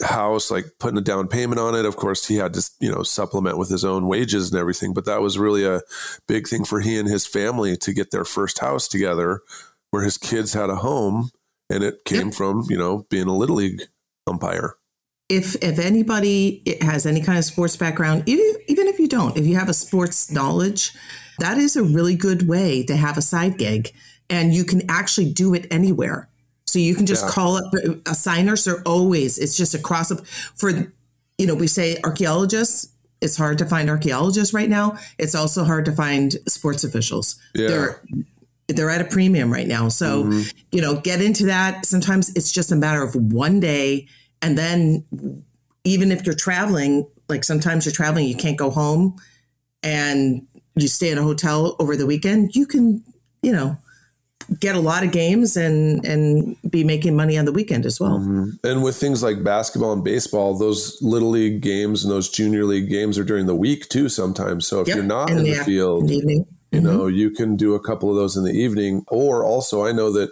house 0.04 0.52
like 0.52 0.66
putting 0.80 0.98
a 0.98 1.02
down 1.02 1.26
payment 1.26 1.58
on 1.58 1.74
it 1.74 1.86
of 1.86 1.96
course 1.96 2.28
he 2.28 2.36
had 2.36 2.54
to 2.54 2.70
you 2.82 2.92
know 2.92 3.02
supplement 3.02 3.58
with 3.58 3.70
his 3.70 3.86
own 3.86 4.08
wages 4.08 4.52
and 4.52 4.60
everything 4.60 4.94
but 4.94 5.06
that 5.06 5.22
was 5.22 5.40
really 5.40 5.64
a 5.64 5.80
big 6.28 6.50
thing 6.50 6.66
for 6.66 6.82
he 6.82 7.00
and 7.00 7.08
his 7.08 7.26
family 7.26 7.78
to 7.78 7.94
get 7.94 8.12
their 8.12 8.26
first 8.26 8.60
house 8.60 8.90
together 8.90 9.40
where 9.92 10.04
his 10.04 10.18
kids 10.18 10.52
had 10.52 10.70
a 10.70 10.76
home 10.76 11.30
and 11.70 11.82
it 11.82 12.04
came 12.04 12.30
from 12.30 12.66
you 12.68 12.78
know 12.78 13.06
being 13.10 13.28
a 13.28 13.34
little 13.34 13.56
league 13.56 13.84
umpire 14.28 14.76
if 15.30 15.56
if 15.64 15.80
anybody 15.80 16.62
has 16.82 17.06
any 17.06 17.22
kind 17.22 17.38
of 17.38 17.46
sports 17.46 17.76
background, 17.76 18.24
even 18.26 18.56
even 18.68 18.88
if 18.88 19.00
you 19.00 19.08
don't, 19.08 19.38
if 19.38 19.46
you 19.46 19.56
have 19.56 19.70
a 19.70 19.74
sports 19.74 20.32
knowledge, 20.32 20.94
that 21.40 21.58
is 21.58 21.76
a 21.76 21.84
really 21.84 22.16
good 22.16 22.48
way 22.48 22.84
to 22.84 22.96
have 22.96 23.18
a 23.18 23.22
side 23.22 23.58
gig, 23.58 23.92
and 24.30 24.54
you 24.54 24.64
can 24.64 24.84
actually 24.90 25.32
do 25.32 25.54
it 25.54 25.68
anywhere. 25.72 26.30
So 26.68 26.80
you 26.80 26.94
can 26.94 27.06
just 27.06 27.26
yeah. 27.26 27.32
call 27.32 27.58
up 27.58 27.74
assigners 28.06 28.68
are 28.68 28.82
always. 28.86 29.38
It's 29.38 29.58
just 29.58 29.74
a, 29.74 30.16
for 30.56 30.70
you 31.38 31.48
know 31.48 31.56
we 31.56 31.68
say 31.68 31.98
archaeologists. 32.04 32.92
It's 33.22 33.38
hard 33.38 33.58
to 33.60 33.66
find 33.66 33.90
archaeologists 33.90 34.54
right 34.54 34.70
now. 34.70 34.98
It's 35.18 35.34
also 35.34 35.64
hard 35.64 35.86
to 35.86 35.92
find 35.92 36.34
sports 36.48 36.84
officials. 36.84 37.40
Yeah. 37.56 37.68
They're 37.68 38.02
they're 38.68 38.90
at 38.90 39.02
a 39.02 39.06
premium 39.06 39.52
right 39.52 39.68
now. 39.68 39.90
So 39.90 40.26
mm-hmm. 40.26 40.58
you 40.72 40.82
know 40.82 41.00
get 41.00 41.22
into 41.22 41.46
that. 41.48 41.86
Sometimes 41.86 42.30
it's 42.36 42.52
just 42.52 42.72
a 42.72 42.76
matter 42.76 43.02
of 43.02 43.16
one 43.16 43.60
day 43.60 44.08
and 44.46 44.56
then 44.56 45.44
even 45.84 46.12
if 46.12 46.24
you're 46.24 46.36
traveling, 46.36 47.08
like 47.28 47.44
sometimes 47.44 47.84
you're 47.84 47.94
traveling, 47.94 48.28
you 48.28 48.36
can't 48.36 48.58
go 48.58 48.70
home 48.70 49.16
and 49.82 50.46
you 50.76 50.88
stay 50.88 51.10
in 51.10 51.18
a 51.18 51.24
hotel 51.24 51.76
over 51.80 51.96
the 51.96 52.06
weekend, 52.06 52.56
you 52.56 52.68
can, 52.68 53.04
you 53.42 53.52
know, 53.52 53.76
get 54.60 54.76
a 54.76 54.80
lot 54.80 55.04
of 55.04 55.12
games 55.12 55.58
and 55.58 56.06
and 56.06 56.56
be 56.70 56.84
making 56.84 57.16
money 57.16 57.40
on 57.40 57.46
the 57.46 57.52
weekend 57.52 57.88
as 57.88 58.00
well. 58.00 58.20
Mm-hmm. 58.20 58.52
And 58.64 58.84
with 58.84 58.96
things 58.98 59.24
like 59.24 59.44
basketball 59.44 59.94
and 59.94 60.04
baseball, 60.04 60.56
those 60.56 60.96
little 61.02 61.32
league 61.32 61.62
games 61.62 62.04
and 62.04 62.12
those 62.12 62.30
junior 62.30 62.66
league 62.66 62.88
games 62.88 63.18
are 63.18 63.24
during 63.24 63.48
the 63.48 63.56
week 63.56 63.90
too 63.90 64.10
sometimes. 64.10 64.68
So 64.68 64.82
if 64.82 64.88
yep. 64.88 64.98
you're 64.98 65.06
not 65.06 65.32
in, 65.32 65.40
in 65.40 65.44
the, 65.46 65.56
the 65.56 65.64
field, 65.64 66.12
in 66.12 66.28
the 66.28 66.46
you 66.72 66.82
mm-hmm. 66.82 66.86
know, 66.86 67.08
you 67.08 67.32
can 67.32 67.56
do 67.56 67.74
a 67.74 67.80
couple 67.80 68.12
of 68.12 68.16
those 68.16 68.38
in 68.38 68.44
the 68.44 68.54
evening. 68.54 69.06
Or 69.08 69.44
also 69.44 69.88
I 69.88 69.92
know 69.92 70.12
that 70.12 70.30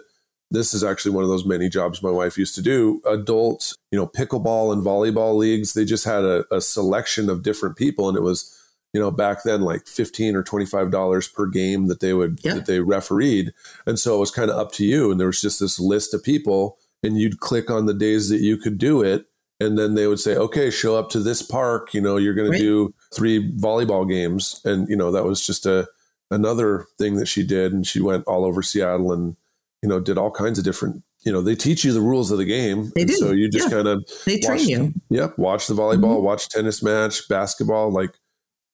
this 0.50 0.74
is 0.74 0.84
actually 0.84 1.12
one 1.12 1.24
of 1.24 1.30
those 1.30 1.44
many 1.44 1.68
jobs 1.68 2.02
my 2.02 2.10
wife 2.10 2.38
used 2.38 2.54
to 2.54 2.62
do. 2.62 3.00
Adult, 3.06 3.74
you 3.90 3.98
know, 3.98 4.06
pickleball 4.06 4.72
and 4.72 4.84
volleyball 4.84 5.36
leagues, 5.36 5.74
they 5.74 5.84
just 5.84 6.04
had 6.04 6.24
a, 6.24 6.44
a 6.54 6.60
selection 6.60 7.28
of 7.28 7.42
different 7.42 7.76
people. 7.76 8.08
And 8.08 8.16
it 8.16 8.22
was, 8.22 8.56
you 8.92 9.00
know, 9.00 9.10
back 9.10 9.42
then 9.42 9.62
like 9.62 9.86
15 9.86 10.36
or 10.36 10.44
$25 10.44 11.34
per 11.34 11.46
game 11.46 11.88
that 11.88 12.00
they 12.00 12.14
would, 12.14 12.38
yeah. 12.42 12.54
that 12.54 12.66
they 12.66 12.80
refereed. 12.80 13.52
And 13.86 13.98
so 13.98 14.16
it 14.16 14.20
was 14.20 14.30
kind 14.30 14.50
of 14.50 14.56
up 14.56 14.72
to 14.72 14.84
you. 14.84 15.10
And 15.10 15.18
there 15.18 15.26
was 15.26 15.40
just 15.40 15.60
this 15.60 15.80
list 15.80 16.14
of 16.14 16.22
people 16.22 16.78
and 17.02 17.18
you'd 17.18 17.40
click 17.40 17.70
on 17.70 17.86
the 17.86 17.94
days 17.94 18.28
that 18.28 18.40
you 18.40 18.56
could 18.56 18.78
do 18.78 19.02
it. 19.02 19.26
And 19.60 19.78
then 19.78 19.94
they 19.94 20.06
would 20.06 20.20
say, 20.20 20.36
okay, 20.36 20.70
show 20.70 20.96
up 20.96 21.10
to 21.10 21.20
this 21.20 21.40
park. 21.42 21.94
You 21.94 22.00
know, 22.00 22.16
you're 22.16 22.34
going 22.34 22.50
right. 22.50 22.58
to 22.58 22.62
do 22.62 22.94
three 23.14 23.52
volleyball 23.52 24.08
games. 24.08 24.60
And, 24.64 24.88
you 24.88 24.96
know, 24.96 25.12
that 25.12 25.24
was 25.24 25.44
just 25.44 25.64
a, 25.64 25.88
another 26.30 26.86
thing 26.98 27.16
that 27.16 27.28
she 27.28 27.46
did. 27.46 27.72
And 27.72 27.86
she 27.86 28.00
went 28.00 28.24
all 28.26 28.44
over 28.44 28.62
Seattle 28.62 29.12
and, 29.12 29.36
you 29.84 29.90
know, 29.90 30.00
did 30.00 30.16
all 30.16 30.30
kinds 30.30 30.58
of 30.58 30.64
different, 30.64 31.02
you 31.26 31.30
know, 31.30 31.42
they 31.42 31.54
teach 31.54 31.84
you 31.84 31.92
the 31.92 32.00
rules 32.00 32.30
of 32.30 32.38
the 32.38 32.46
game. 32.46 32.90
They 32.96 33.04
do. 33.04 33.12
So 33.12 33.32
you 33.32 33.50
just 33.50 33.68
yeah. 33.68 33.76
kind 33.76 33.86
of 33.86 34.10
they 34.24 34.38
train 34.38 34.66
you. 34.66 34.94
Yep. 35.10 35.36
Watch 35.36 35.66
the 35.66 35.74
volleyball, 35.74 36.16
mm-hmm. 36.16 36.24
watch 36.24 36.48
tennis 36.48 36.82
match, 36.82 37.28
basketball, 37.28 37.92
like, 37.92 38.14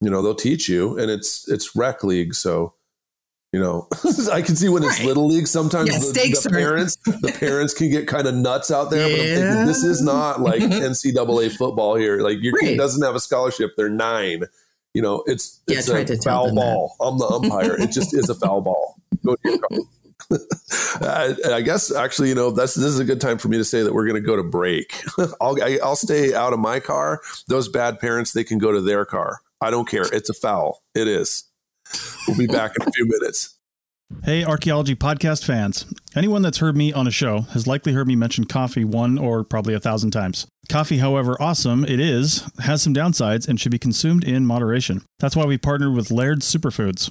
you 0.00 0.08
know, 0.08 0.22
they'll 0.22 0.36
teach 0.36 0.68
you 0.68 0.96
and 0.96 1.10
it's 1.10 1.48
it's 1.48 1.74
rec 1.74 2.04
league. 2.04 2.32
So, 2.32 2.74
you 3.52 3.58
know, 3.58 3.88
I 4.32 4.40
can 4.40 4.54
see 4.54 4.68
when 4.68 4.84
it's 4.84 5.00
right. 5.00 5.06
little 5.08 5.26
league, 5.26 5.48
sometimes 5.48 5.90
yeah, 5.90 5.98
the, 5.98 6.40
the 6.44 6.50
parents, 6.50 6.96
the 7.04 7.36
parents 7.40 7.74
can 7.74 7.90
get 7.90 8.06
kind 8.06 8.28
of 8.28 8.36
nuts 8.36 8.70
out 8.70 8.92
there, 8.92 9.08
yeah. 9.08 9.16
but 9.16 9.22
I'm 9.22 9.48
thinking 9.48 9.66
this 9.66 9.82
is 9.82 10.00
not 10.02 10.40
like 10.40 10.62
NCAA 10.62 11.56
football 11.56 11.96
here. 11.96 12.20
Like 12.20 12.38
your 12.40 12.52
right. 12.52 12.68
kid 12.68 12.76
doesn't 12.76 13.02
have 13.02 13.16
a 13.16 13.20
scholarship. 13.20 13.72
They're 13.76 13.88
nine. 13.88 14.44
You 14.94 15.02
know, 15.02 15.24
it's, 15.26 15.60
it's 15.66 15.88
a 15.88 16.16
foul 16.22 16.54
ball. 16.54 16.94
That. 17.00 17.04
I'm 17.04 17.18
the 17.18 17.26
umpire. 17.26 17.74
it 17.80 17.90
just 17.90 18.14
is 18.14 18.30
a 18.30 18.34
foul 18.36 18.60
ball. 18.60 18.94
I, 21.00 21.34
I, 21.46 21.60
guess 21.60 21.94
actually, 21.94 22.28
you 22.28 22.34
know, 22.34 22.50
this 22.50 22.76
is 22.76 22.98
a 22.98 23.04
good 23.04 23.20
time 23.20 23.38
for 23.38 23.48
me 23.48 23.56
to 23.56 23.64
say 23.64 23.82
that 23.82 23.92
we're 23.92 24.06
going 24.06 24.20
to 24.20 24.26
go 24.26 24.36
to 24.36 24.42
break. 24.42 25.02
I'll 25.40 25.60
I, 25.62 25.70
will 25.70 25.84
i 25.84 25.88
will 25.88 25.96
stay 25.96 26.34
out 26.34 26.52
of 26.52 26.58
my 26.58 26.80
car. 26.80 27.20
Those 27.48 27.68
bad 27.68 27.98
parents, 27.98 28.32
they 28.32 28.44
can 28.44 28.58
go 28.58 28.72
to 28.72 28.80
their 28.80 29.04
car. 29.04 29.40
I 29.60 29.70
don't 29.70 29.88
care. 29.88 30.04
It's 30.12 30.30
a 30.30 30.34
foul. 30.34 30.82
It 30.94 31.08
is. 31.08 31.44
We'll 32.26 32.38
be 32.38 32.46
back 32.46 32.72
in 32.78 32.86
a 32.86 32.90
few 32.92 33.06
minutes. 33.06 33.56
Hey, 34.24 34.44
archaeology 34.44 34.96
podcast 34.96 35.44
fans. 35.44 35.86
Anyone 36.16 36.42
that's 36.42 36.58
heard 36.58 36.76
me 36.76 36.92
on 36.92 37.06
a 37.06 37.12
show 37.12 37.42
has 37.52 37.66
likely 37.66 37.92
heard 37.92 38.08
me 38.08 38.16
mention 38.16 38.44
coffee 38.44 38.84
one 38.84 39.18
or 39.18 39.44
probably 39.44 39.72
a 39.72 39.80
thousand 39.80 40.10
times. 40.10 40.46
Coffee, 40.68 40.98
however 40.98 41.40
awesome 41.40 41.84
it 41.84 42.00
is, 42.00 42.48
has 42.58 42.82
some 42.82 42.92
downsides 42.92 43.48
and 43.48 43.58
should 43.58 43.72
be 43.72 43.78
consumed 43.78 44.24
in 44.24 44.46
moderation. 44.46 45.02
That's 45.20 45.36
why 45.36 45.44
we 45.46 45.58
partnered 45.58 45.94
with 45.94 46.10
Laird 46.10 46.40
Superfoods. 46.40 47.10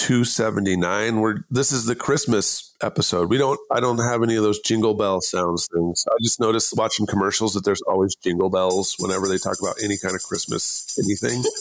279 0.00 1.20
we're 1.20 1.44
this 1.50 1.72
is 1.72 1.84
the 1.84 1.94
christmas 1.94 2.74
episode. 2.82 3.28
We 3.28 3.36
don't 3.36 3.60
i 3.70 3.80
don't 3.80 3.98
have 3.98 4.22
any 4.22 4.34
of 4.34 4.42
those 4.42 4.58
jingle 4.60 4.94
bell 4.94 5.20
sounds 5.20 5.68
things. 5.70 6.06
I 6.10 6.14
just 6.22 6.40
noticed 6.40 6.72
watching 6.74 7.06
commercials 7.06 7.52
that 7.52 7.66
there's 7.66 7.82
always 7.82 8.14
jingle 8.14 8.48
bells 8.48 8.96
whenever 8.98 9.28
they 9.28 9.36
talk 9.36 9.58
about 9.60 9.76
any 9.84 9.98
kind 9.98 10.14
of 10.14 10.22
christmas 10.22 10.98
anything. 10.98 11.42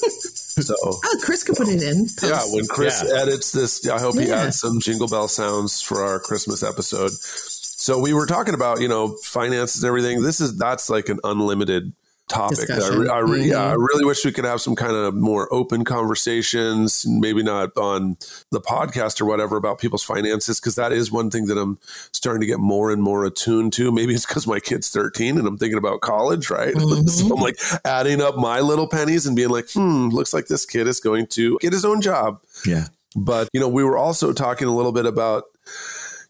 So 0.60 0.76
oh 0.84 1.00
chris 1.22 1.44
could 1.44 1.56
put 1.56 1.70
it 1.70 1.82
in. 1.82 2.00
Post. 2.02 2.24
yeah 2.24 2.42
when 2.54 2.66
chris 2.68 3.02
yeah. 3.06 3.22
edits 3.22 3.52
this 3.54 3.88
i 3.88 4.00
hope 4.00 4.16
yeah. 4.16 4.22
he 4.22 4.32
adds 4.32 4.60
some 4.60 4.82
jingle 4.82 5.08
bell 5.08 5.28
sounds 5.30 5.82
for 5.82 6.04
our 6.04 6.20
christmas 6.20 6.64
episode. 6.64 7.12
So 7.12 7.98
we 7.98 8.14
were 8.14 8.26
talking 8.26 8.54
about 8.54 8.82
you 8.82 8.88
know 8.88 9.16
finances 9.24 9.84
and 9.84 9.88
everything. 9.88 10.22
This 10.22 10.42
is 10.42 10.58
that's 10.58 10.90
like 10.90 11.08
an 11.08 11.20
unlimited 11.24 11.94
topic. 12.30 12.70
I, 12.70 12.76
I, 12.76 12.80
mm-hmm. 12.80 13.50
yeah, 13.50 13.64
I 13.64 13.74
really 13.74 14.06
wish 14.06 14.24
we 14.24 14.32
could 14.32 14.46
have 14.46 14.62
some 14.62 14.76
kind 14.76 14.96
of 14.96 15.14
more 15.14 15.52
open 15.54 15.84
conversations, 15.84 17.06
maybe 17.08 17.44
not 17.44 17.76
on 17.76 18.18
the 18.52 18.62
podcast 18.62 19.20
or 19.20 19.26
whatever 19.26 19.58
about 19.58 19.80
people's 19.80 20.04
finances, 20.04 20.60
because 20.60 20.76
that 20.76 20.92
is 20.92 21.12
one 21.12 21.30
thing 21.30 21.48
that 21.48 21.58
I'm 21.58 21.80
starting 22.12 22.42
to 22.42 22.48
get 22.48 22.60
more 22.60 22.92
and 22.92 23.02
more 23.02 23.26
attuned 23.26 23.74
to. 23.74 23.92
Maybe 23.92 24.14
it's 24.14 24.26
because 24.26 24.48
my 24.48 24.60
kid's 24.60 24.90
13 24.90 25.38
and 25.38 25.48
I'm 25.48 25.58
thinking 25.58 25.78
about 25.78 26.02
college, 26.02 26.50
right? 26.50 26.74
Mm-hmm. 26.74 27.08
so 27.08 27.36
I'm 27.36 27.42
like 27.42 27.60
adding 27.84 28.22
up 28.22 28.38
my 28.38 28.60
little 28.62 28.88
pennies 28.88 29.26
and 29.26 29.36
being 29.36 29.50
like, 29.50 29.70
hmm, 29.72 30.10
looks 30.10 30.34
like 30.34 30.48
this 30.48 30.66
kid 30.66 30.88
is 30.88 31.00
going 31.00 31.28
to 31.28 31.58
get 31.62 31.74
his 31.74 31.86
own 31.86 32.02
job. 32.02 32.40
Yeah. 32.66 32.86
But, 33.16 33.50
you 33.54 33.60
know, 33.60 33.68
we 33.68 33.84
were 33.84 33.98
also 33.98 34.34
talking 34.34 34.68
a 34.68 34.76
little 34.76 34.92
bit 34.92 35.06
about 35.06 35.46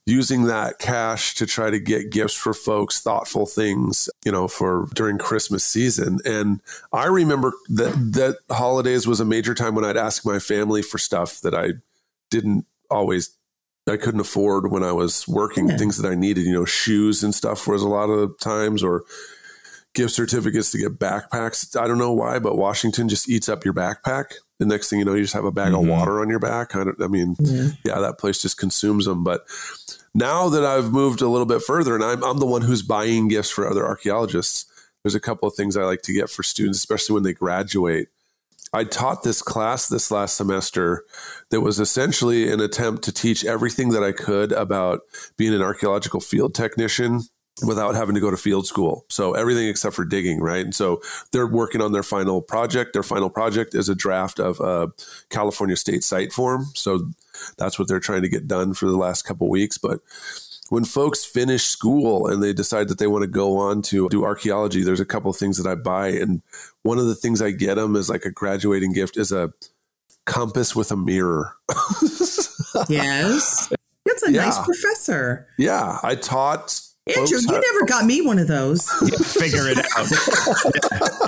using 0.09 0.43
that 0.45 0.79
cash 0.79 1.35
to 1.35 1.45
try 1.45 1.69
to 1.69 1.79
get 1.79 2.11
gifts 2.11 2.33
for 2.35 2.53
folks, 2.53 2.99
thoughtful 3.01 3.45
things, 3.45 4.09
you 4.25 4.31
know, 4.31 4.47
for 4.47 4.87
during 4.93 5.17
Christmas 5.17 5.63
season. 5.63 6.19
And 6.25 6.61
I 6.91 7.05
remember 7.05 7.53
that 7.69 7.93
that 8.13 8.37
holidays 8.53 9.07
was 9.07 9.19
a 9.19 9.25
major 9.25 9.53
time 9.53 9.75
when 9.75 9.85
I'd 9.85 9.97
ask 9.97 10.25
my 10.25 10.39
family 10.39 10.81
for 10.81 10.97
stuff 10.97 11.41
that 11.41 11.53
I 11.53 11.73
didn't 12.29 12.65
always 12.89 13.35
I 13.89 13.97
couldn't 13.97 14.19
afford 14.19 14.71
when 14.71 14.83
I 14.83 14.91
was 14.91 15.27
working 15.27 15.67
Yeah. 15.67 15.77
things 15.77 15.97
that 15.97 16.09
I 16.09 16.13
needed, 16.13 16.45
you 16.45 16.53
know, 16.53 16.65
shoes 16.65 17.23
and 17.23 17.33
stuff 17.33 17.67
was 17.67 17.81
a 17.81 17.87
lot 17.87 18.09
of 18.09 18.37
times 18.39 18.83
or 18.83 19.03
gift 19.95 20.13
certificates 20.13 20.71
to 20.71 20.77
get 20.77 20.99
backpacks. 20.99 21.79
I 21.79 21.87
don't 21.87 21.97
know 21.97 22.13
why, 22.13 22.37
but 22.37 22.55
Washington 22.55 23.09
just 23.09 23.27
eats 23.27 23.49
up 23.49 23.65
your 23.65 23.73
backpack. 23.73 24.33
The 24.59 24.65
next 24.65 24.89
thing 24.89 24.99
you 24.99 25.05
know, 25.05 25.13
you 25.13 25.21
just 25.23 25.33
have 25.33 25.45
a 25.45 25.51
bag 25.51 25.71
Mhm. 25.71 25.81
of 25.81 25.87
water 25.87 26.19
on 26.21 26.29
your 26.29 26.39
back. 26.39 26.75
I, 26.75 26.83
don't, 26.83 27.01
I 27.01 27.07
mean, 27.07 27.35
Yeah. 27.39 27.69
yeah, 27.85 27.99
that 27.99 28.17
place 28.17 28.41
just 28.41 28.57
consumes 28.57 29.05
them. 29.05 29.23
But 29.23 29.45
now 30.13 30.49
that 30.49 30.65
I've 30.65 30.91
moved 30.91 31.21
a 31.21 31.29
little 31.29 31.45
bit 31.45 31.61
further 31.63 31.95
and 31.95 32.03
I'm, 32.03 32.23
I'm 32.23 32.39
the 32.39 32.45
one 32.45 32.63
who's 32.63 32.81
buying 32.81 33.29
gifts 33.29 33.49
for 33.49 33.67
other 33.69 33.85
archaeologists, 33.87 34.65
there's 35.03 35.15
a 35.15 35.19
couple 35.19 35.47
of 35.47 35.55
things 35.55 35.77
I 35.77 35.83
like 35.83 36.01
to 36.03 36.13
get 36.13 36.29
for 36.29 36.43
students, 36.43 36.77
especially 36.79 37.13
when 37.13 37.23
they 37.23 37.33
graduate. 37.33 38.09
I 38.73 38.83
taught 38.83 39.23
this 39.23 39.41
class 39.41 39.87
this 39.87 40.11
last 40.11 40.35
semester 40.35 41.03
that 41.49 41.61
was 41.61 41.79
essentially 41.79 42.51
an 42.51 42.59
attempt 42.59 43.03
to 43.05 43.11
teach 43.11 43.43
everything 43.45 43.89
that 43.91 44.03
I 44.03 44.11
could 44.11 44.51
about 44.51 44.99
being 45.37 45.53
an 45.55 45.61
archaeological 45.61 46.19
field 46.19 46.53
technician 46.53 47.21
without 47.65 47.95
having 47.95 48.15
to 48.15 48.21
go 48.21 48.31
to 48.31 48.37
field 48.37 48.65
school. 48.67 49.05
So 49.09 49.33
everything 49.33 49.67
except 49.67 49.95
for 49.95 50.05
digging, 50.05 50.39
right? 50.41 50.63
And 50.63 50.73
so 50.75 51.01
they're 51.31 51.47
working 51.47 51.81
on 51.81 51.91
their 51.91 52.03
final 52.03 52.41
project. 52.41 52.93
Their 52.93 53.03
final 53.03 53.29
project 53.29 53.75
is 53.75 53.89
a 53.89 53.95
draft 53.95 54.39
of 54.39 54.59
a 54.59 54.91
California 55.29 55.75
state 55.75 56.03
site 56.03 56.31
form. 56.31 56.65
So 56.75 57.09
that's 57.57 57.77
what 57.79 57.87
they're 57.87 57.99
trying 57.99 58.21
to 58.23 58.29
get 58.29 58.47
done 58.47 58.73
for 58.73 58.85
the 58.85 58.97
last 58.97 59.23
couple 59.23 59.49
weeks. 59.49 59.77
But 59.77 59.99
when 60.69 60.85
folks 60.85 61.25
finish 61.25 61.63
school 61.65 62.27
and 62.27 62.43
they 62.43 62.53
decide 62.53 62.87
that 62.89 62.99
they 62.99 63.07
want 63.07 63.23
to 63.23 63.27
go 63.27 63.57
on 63.57 63.81
to 63.83 64.07
do 64.09 64.23
archaeology, 64.23 64.83
there's 64.83 64.99
a 64.99 65.05
couple 65.05 65.31
of 65.31 65.37
things 65.37 65.57
that 65.57 65.69
I 65.69 65.75
buy. 65.75 66.09
And 66.09 66.41
one 66.83 66.97
of 66.99 67.07
the 67.07 67.15
things 67.15 67.41
I 67.41 67.51
get 67.51 67.75
them 67.75 67.95
is 67.95 68.09
like 68.09 68.23
a 68.25 68.31
graduating 68.31 68.93
gift 68.93 69.17
is 69.17 69.31
a 69.31 69.51
compass 70.25 70.75
with 70.75 70.91
a 70.91 70.97
mirror. 70.97 71.53
Yes. 72.87 73.73
That's 74.05 74.23
a 74.27 74.31
Yeah. 74.31 74.45
nice 74.45 74.59
professor. 74.63 75.47
yeah, 75.57 75.97
I 76.03 76.15
taught. 76.15 76.79
Andrew, 77.09 77.25
folks 77.27 77.31
you 77.31 77.53
how- 77.53 77.59
never 77.73 77.85
got 77.85 78.05
me 78.05 78.21
one 78.21 78.39
of 78.39 78.47
those. 78.47 78.87
Figure 79.33 79.67
it 79.67 79.77
out. 79.97 80.07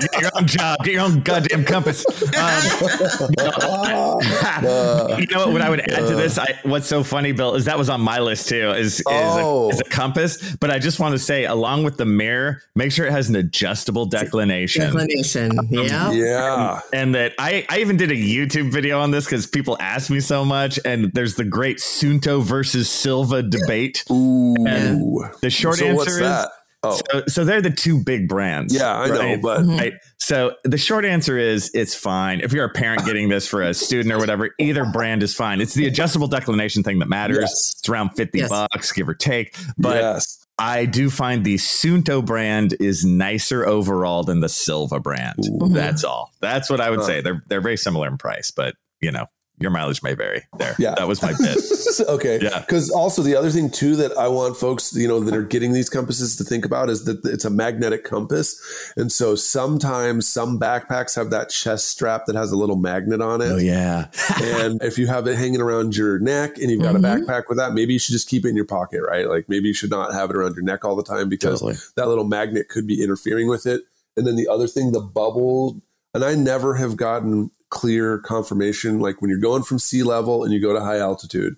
Get 0.00 0.20
your 0.22 0.30
own 0.34 0.46
job. 0.46 0.78
Get 0.84 0.92
your 0.94 1.02
own 1.02 1.20
goddamn 1.20 1.64
compass. 1.64 2.04
Um, 2.06 3.30
you 5.18 5.26
know 5.26 5.46
what? 5.46 5.52
What 5.52 5.60
I 5.62 5.70
would 5.70 5.80
add 5.80 6.08
to 6.08 6.14
this, 6.16 6.38
I, 6.38 6.58
what's 6.62 6.86
so 6.86 7.02
funny, 7.04 7.32
Bill, 7.32 7.54
is 7.54 7.64
that 7.66 7.78
was 7.78 7.88
on 7.88 8.00
my 8.00 8.18
list 8.20 8.48
too. 8.48 8.70
Is 8.70 8.94
is, 9.00 9.02
Oh. 9.06 9.66
a, 9.66 9.68
is 9.68 9.80
a 9.80 9.84
compass? 9.84 10.56
But 10.56 10.70
I 10.70 10.78
just 10.78 10.98
want 11.00 11.12
to 11.12 11.18
say, 11.18 11.44
along 11.44 11.84
with 11.84 11.96
the 11.96 12.04
mirror, 12.06 12.62
make 12.74 12.92
sure 12.92 13.06
it 13.06 13.12
has 13.12 13.28
an 13.28 13.36
adjustable 13.36 14.06
declination. 14.06 14.82
Declination. 14.82 15.52
Yeah. 15.70 16.10
yeah. 16.12 16.80
and 16.92 17.14
that 17.14 17.32
I, 17.38 17.64
I 17.68 17.78
even 17.80 17.96
did 17.96 18.10
a 18.10 18.16
YouTube 18.16 18.70
video 18.72 19.00
on 19.00 19.10
this 19.10 19.24
because 19.24 19.46
people 19.46 19.76
ask 19.80 20.10
me 20.10 20.20
so 20.20 20.44
much. 20.44 20.78
And 20.84 21.12
there's 21.12 21.34
the 21.36 21.44
great 21.44 21.78
Suunto 21.78 22.42
versus 22.42 22.88
Silva 22.90 23.42
debate. 23.42 24.04
Ooh. 24.10 24.54
And 24.66 25.20
the 25.40 25.50
short 25.50 25.71
so 25.78 25.84
answer 25.86 25.96
what's 25.96 26.12
is 26.12 26.18
that? 26.20 26.48
Oh, 26.84 26.98
so, 27.12 27.22
so 27.28 27.44
they're 27.44 27.62
the 27.62 27.70
two 27.70 28.02
big 28.02 28.28
brands. 28.28 28.74
yeah, 28.74 28.92
I 28.92 29.06
know, 29.06 29.36
but 29.40 29.60
Mhm. 29.60 29.78
Right. 29.78 29.92
So 30.18 30.56
the 30.64 30.78
short 30.78 31.04
answer 31.04 31.38
is 31.38 31.70
it's 31.74 31.94
fine. 31.94 32.40
If 32.40 32.52
you're 32.52 32.64
a 32.64 32.70
parent 32.72 33.04
getting 33.04 33.28
this 33.28 33.46
for 33.46 33.62
a 33.62 33.72
student 33.72 34.12
or 34.12 34.18
whatever, 34.18 34.50
either 34.58 34.84
brand 34.86 35.22
is 35.22 35.32
fine. 35.32 35.60
It's 35.60 35.74
the 35.74 35.86
adjustable 35.86 36.26
declination 36.26 36.82
thing 36.82 36.98
that 36.98 37.08
matters. 37.08 37.38
Yes. 37.40 37.76
It's 37.78 37.88
around 37.88 38.10
50 38.16 38.38
Yes. 38.40 38.48
bucks, 38.48 38.90
give 38.90 39.08
or 39.08 39.14
take. 39.14 39.54
But 39.78 39.96
yes. 40.02 40.38
I 40.58 40.84
do 40.84 41.08
find 41.08 41.44
the 41.44 41.54
Suunto 41.54 42.24
brand 42.24 42.74
is 42.80 43.04
nicer 43.04 43.64
overall 43.64 44.24
than 44.24 44.40
the 44.40 44.48
Silva 44.48 44.98
brand. 44.98 45.38
Ooh. 45.62 45.68
That's 45.68 46.02
all. 46.02 46.32
That's 46.40 46.68
what 46.68 46.80
I 46.80 46.90
would 46.90 47.00
Huh. 47.00 47.06
say. 47.06 47.20
They're 47.20 47.42
they're 47.48 47.60
very 47.60 47.76
similar 47.76 48.08
in 48.08 48.18
price, 48.18 48.50
but 48.50 48.74
you 49.00 49.12
know, 49.12 49.26
your 49.62 49.70
mileage 49.70 50.02
may 50.02 50.14
vary. 50.14 50.42
There. 50.58 50.74
Yeah. 50.78 50.94
That 50.96 51.08
was 51.08 51.22
my 51.22 51.32
bit. 51.38 51.58
okay. 52.08 52.38
Yeah. 52.42 52.60
Because 52.60 52.90
also 52.90 53.22
the 53.22 53.34
other 53.36 53.50
thing 53.50 53.70
too 53.70 53.96
that 53.96 54.12
I 54.18 54.28
want 54.28 54.56
folks, 54.56 54.94
you 54.94 55.08
know, 55.08 55.20
that 55.20 55.34
are 55.34 55.42
getting 55.42 55.72
these 55.72 55.88
compasses 55.88 56.36
to 56.36 56.44
think 56.44 56.64
about 56.64 56.90
is 56.90 57.04
that 57.04 57.24
it's 57.24 57.44
a 57.44 57.50
magnetic 57.50 58.04
compass, 58.04 58.60
and 58.96 59.10
so 59.12 59.34
sometimes 59.34 60.26
some 60.28 60.58
backpacks 60.58 61.14
have 61.16 61.30
that 61.30 61.48
chest 61.50 61.88
strap 61.88 62.26
that 62.26 62.36
has 62.36 62.50
a 62.52 62.56
little 62.56 62.76
magnet 62.76 63.20
on 63.20 63.40
it. 63.40 63.50
oh 63.52 63.56
yeah. 63.58 64.08
and 64.42 64.82
if 64.82 64.98
you 64.98 65.06
have 65.06 65.26
it 65.26 65.36
hanging 65.36 65.60
around 65.60 65.96
your 65.96 66.18
neck 66.18 66.58
and 66.58 66.70
you've 66.70 66.82
got 66.82 66.94
Mhm. 66.94 66.98
a 66.98 67.02
backpack 67.24 67.44
with 67.48 67.58
that, 67.58 67.72
maybe 67.74 67.92
you 67.92 67.98
should 67.98 68.12
just 68.12 68.28
keep 68.28 68.44
it 68.44 68.48
in 68.48 68.56
your 68.56 68.64
pocket, 68.64 69.02
right? 69.06 69.28
Like 69.28 69.48
maybe 69.48 69.68
you 69.68 69.74
should 69.74 69.90
not 69.90 70.12
have 70.12 70.30
it 70.30 70.36
around 70.36 70.54
your 70.56 70.64
neck 70.64 70.84
all 70.84 70.96
the 70.96 71.02
time 71.02 71.28
because 71.28 71.60
Totally. 71.60 71.78
that 71.96 72.08
little 72.08 72.24
magnet 72.24 72.68
could 72.68 72.86
be 72.86 73.02
interfering 73.02 73.48
with 73.48 73.66
it. 73.66 73.82
And 74.16 74.26
then 74.26 74.36
the 74.36 74.48
other 74.48 74.66
thing, 74.66 74.92
the 74.92 75.00
bubble, 75.00 75.80
and 76.14 76.24
I 76.24 76.34
never 76.34 76.74
have 76.74 76.96
gotten 76.96 77.50
clear 77.72 78.18
confirmation 78.18 79.00
like 79.00 79.20
when 79.20 79.30
you're 79.30 79.40
going 79.40 79.62
from 79.64 79.78
sea 79.80 80.02
level 80.04 80.44
and 80.44 80.52
you 80.52 80.60
go 80.60 80.72
to 80.74 80.80
high 80.80 80.98
altitude, 80.98 81.56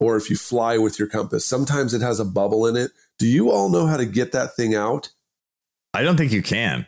or 0.00 0.16
if 0.16 0.28
you 0.30 0.36
fly 0.36 0.78
with 0.78 0.98
your 0.98 1.06
compass, 1.06 1.44
sometimes 1.46 1.94
it 1.94 2.00
has 2.00 2.18
a 2.18 2.24
bubble 2.24 2.66
in 2.66 2.76
it. 2.76 2.90
Do 3.18 3.26
you 3.28 3.50
all 3.50 3.68
know 3.68 3.86
how 3.86 3.96
to 3.98 4.06
get 4.06 4.32
that 4.32 4.56
thing 4.56 4.74
out? 4.74 5.10
I 5.92 6.02
don't 6.02 6.16
think 6.16 6.32
you 6.32 6.42
can. 6.42 6.86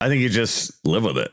I 0.00 0.08
think 0.08 0.20
you 0.20 0.28
just 0.28 0.72
live 0.84 1.04
with 1.04 1.16
it. 1.18 1.32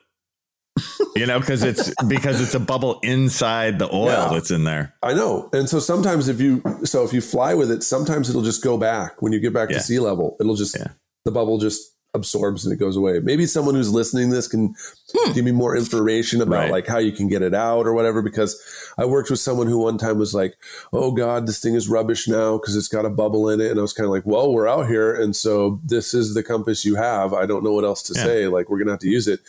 You 1.15 1.28
know, 1.28 1.39
because 1.39 1.62
it's 1.62 1.93
because 2.08 2.41
it's 2.41 2.56
a 2.56 2.60
bubble 2.60 2.99
inside 3.04 3.78
the 3.78 3.86
oil 3.93 4.06
Yeah. 4.08 4.30
that's 4.32 4.49
in 4.49 4.63
there. 4.63 4.95
I 5.04 5.13
know. 5.13 5.47
And 5.54 5.69
so 5.69 5.80
sometimes 5.80 6.28
if 6.28 6.41
you 6.41 6.63
so 6.86 7.04
if 7.04 7.13
you 7.13 7.21
fly 7.21 7.54
with 7.54 7.69
it, 7.69 7.84
sometimes 7.84 8.32
it'll 8.32 8.41
just 8.41 8.63
go 8.63 8.80
back 8.80 9.21
when 9.21 9.32
you 9.32 9.39
get 9.39 9.54
back 9.54 9.69
Yeah. 9.69 9.78
to 9.78 9.84
sea 9.84 9.99
level. 9.99 10.36
It'll 10.39 10.56
just 10.56 10.76
Yeah. 10.76 10.88
the 11.23 11.32
bubble 11.32 11.60
just 11.60 11.92
absorbs 12.13 12.65
and 12.65 12.73
it 12.73 12.78
goes 12.78 12.95
away. 12.95 13.19
Maybe 13.19 13.45
someone 13.45 13.76
who's 13.76 13.91
listening 13.91 14.30
to 14.30 14.36
this 14.36 14.47
can 14.47 14.76
hmm. 15.15 15.32
give 15.34 15.43
me 15.43 15.52
more 15.52 15.76
information 15.76 16.41
about 16.41 16.63
Right. 16.63 16.71
like 16.71 16.88
how 16.88 16.99
you 16.99 17.12
can 17.12 17.28
get 17.28 17.41
it 17.41 17.54
out 17.54 17.88
or 17.88 17.93
whatever 17.93 18.21
because 18.21 18.62
I 18.97 19.06
worked 19.06 19.30
with 19.30 19.39
someone 19.39 19.67
who 19.67 19.80
one 19.80 19.97
time 19.97 20.19
was 20.19 20.34
like, 20.34 20.56
"Oh 20.91 21.12
god, 21.12 21.47
this 21.47 21.60
thing 21.60 21.73
is 21.73 21.89
rubbish 21.89 22.28
now 22.28 22.58
because 22.58 22.76
it's 22.76 22.88
got 22.88 23.06
a 23.06 23.10
bubble 23.10 23.49
in 23.49 23.60
it." 23.60 23.71
And 23.71 23.80
I 23.80 23.82
was 23.82 23.93
kind 23.93 24.06
of 24.06 24.12
like, 24.12 24.26
"Well, 24.26 24.54
we're 24.54 24.67
out 24.67 24.88
here 24.88 25.13
and 25.13 25.36
so 25.36 25.80
this 25.84 26.13
is 26.13 26.34
the 26.34 26.43
compass 26.43 26.86
you 26.86 26.95
have. 26.95 27.34
I 27.34 27.45
don't 27.45 27.63
know 27.63 27.73
what 27.73 27.84
else 27.86 28.04
to 28.04 28.13
Yeah. 28.15 28.23
say. 28.23 28.47
Like 28.47 28.69
we're 28.69 28.78
going 28.78 28.88
to 28.88 28.93
have 28.93 28.99
to 29.02 29.10
use 29.10 29.28
it." 29.28 29.39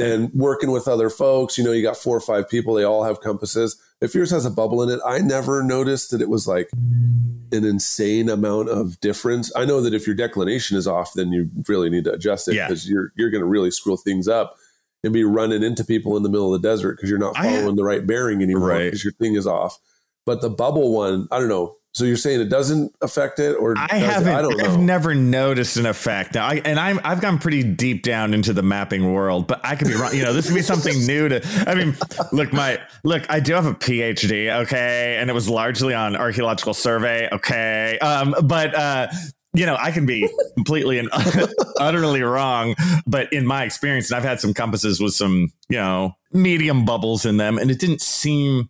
And 0.00 0.32
working 0.32 0.70
with 0.70 0.86
other 0.86 1.10
folks, 1.10 1.58
you 1.58 1.64
know, 1.64 1.72
you 1.72 1.82
got 1.82 1.96
four 1.96 2.16
or 2.16 2.20
five 2.20 2.48
people, 2.48 2.74
they 2.74 2.84
all 2.84 3.02
have 3.02 3.20
compasses. 3.20 3.76
If 4.00 4.14
yours 4.14 4.30
has 4.30 4.46
a 4.46 4.50
bubble 4.50 4.80
in 4.80 4.90
it, 4.90 5.00
I 5.04 5.18
never 5.18 5.60
noticed 5.64 6.12
that 6.12 6.22
it 6.22 6.28
was 6.28 6.46
like 6.46 6.70
an 7.52 7.64
insane 7.64 8.28
amount 8.28 8.68
of 8.68 8.98
difference. 9.00 9.50
I 9.56 9.64
know 9.64 9.80
that 9.80 9.94
if 9.94 10.06
your 10.06 10.16
declination 10.16 10.76
is 10.76 10.86
off, 10.86 11.12
then 11.14 11.32
you 11.32 11.50
really 11.68 11.90
need 11.90 12.04
to 12.04 12.12
adjust 12.12 12.48
it 12.48 12.54
Yeah. 12.54 12.68
because 12.68 12.88
you're 12.88 13.12
you're 13.16 13.30
going 13.30 13.42
to 13.42 13.46
really 13.48 13.70
screw 13.70 13.96
things 13.96 14.28
up 14.28 14.56
and 15.04 15.12
be 15.12 15.24
running 15.24 15.62
into 15.62 15.84
people 15.84 16.16
in 16.16 16.22
the 16.22 16.28
middle 16.28 16.52
of 16.54 16.60
the 16.60 16.68
desert 16.68 16.96
because 16.96 17.08
you're 17.08 17.18
not 17.18 17.36
following 17.36 17.76
the 17.76 17.84
right 17.84 18.06
bearing 18.06 18.42
anymore 18.42 18.68
Right. 18.68 18.84
because 18.86 19.04
your 19.04 19.12
thing 19.14 19.34
is 19.36 19.46
off. 19.46 19.78
But 20.26 20.40
the 20.42 20.50
bubble 20.50 20.92
one, 20.92 21.28
I 21.30 21.38
don't 21.38 21.48
know. 21.48 21.76
So 21.94 22.04
you're 22.04 22.16
saying 22.16 22.40
it 22.40 22.48
doesn't 22.48 22.94
affect 23.00 23.38
it, 23.38 23.54
or 23.54 23.74
I 23.76 23.96
haven't. 23.96 24.34
I 24.34 24.42
don't 24.42 24.56
know. 24.56 24.64
I've 24.64 24.78
never 24.78 25.14
noticed 25.14 25.76
an 25.78 25.86
effect. 25.86 26.34
Now, 26.34 26.46
I, 26.46 26.60
and 26.64 26.78
I'm 26.78 27.00
I've 27.02 27.20
gone 27.20 27.38
pretty 27.38 27.62
deep 27.62 28.02
down 28.02 28.34
into 28.34 28.52
the 28.52 28.62
mapping 28.62 29.12
world, 29.12 29.46
but 29.46 29.60
I 29.64 29.74
could 29.74 29.88
be 29.88 29.94
wrong. 29.94 30.14
You 30.14 30.22
know, 30.22 30.32
this 30.32 30.46
could 30.46 30.54
be 30.54 30.62
something 30.62 31.06
new 31.06 31.28
to. 31.28 31.64
I 31.66 31.74
mean, 31.74 31.96
look, 32.32 32.52
my 32.52 32.78
look. 33.04 33.24
I 33.28 33.40
do 33.40 33.54
have 33.54 33.66
a 33.66 33.74
PhD, 33.74 34.54
okay, 34.62 35.16
and 35.18 35.28
it 35.30 35.32
was 35.32 35.48
largely 35.48 35.94
on 35.94 36.14
archaeological 36.14 36.74
survey, 36.74 37.28
okay. 37.32 37.98
Um, 37.98 38.34
but 38.44 38.74
uh, 38.74 39.08
you 39.54 39.66
know, 39.66 39.76
I 39.80 39.90
can 39.90 40.06
be 40.06 40.28
completely 40.54 40.98
and 40.98 41.08
utterly 41.80 42.22
wrong. 42.22 42.74
But 43.06 43.32
in 43.32 43.46
my 43.46 43.64
experience, 43.64 44.10
and 44.10 44.16
I've 44.16 44.24
had 44.24 44.40
some 44.40 44.54
compasses 44.54 45.00
with 45.00 45.14
some, 45.14 45.48
you 45.68 45.78
know, 45.78 46.12
medium 46.32 46.84
bubbles 46.84 47.24
in 47.24 47.38
them, 47.38 47.58
and 47.58 47.70
it 47.70 47.80
didn't 47.80 48.02
seem 48.02 48.68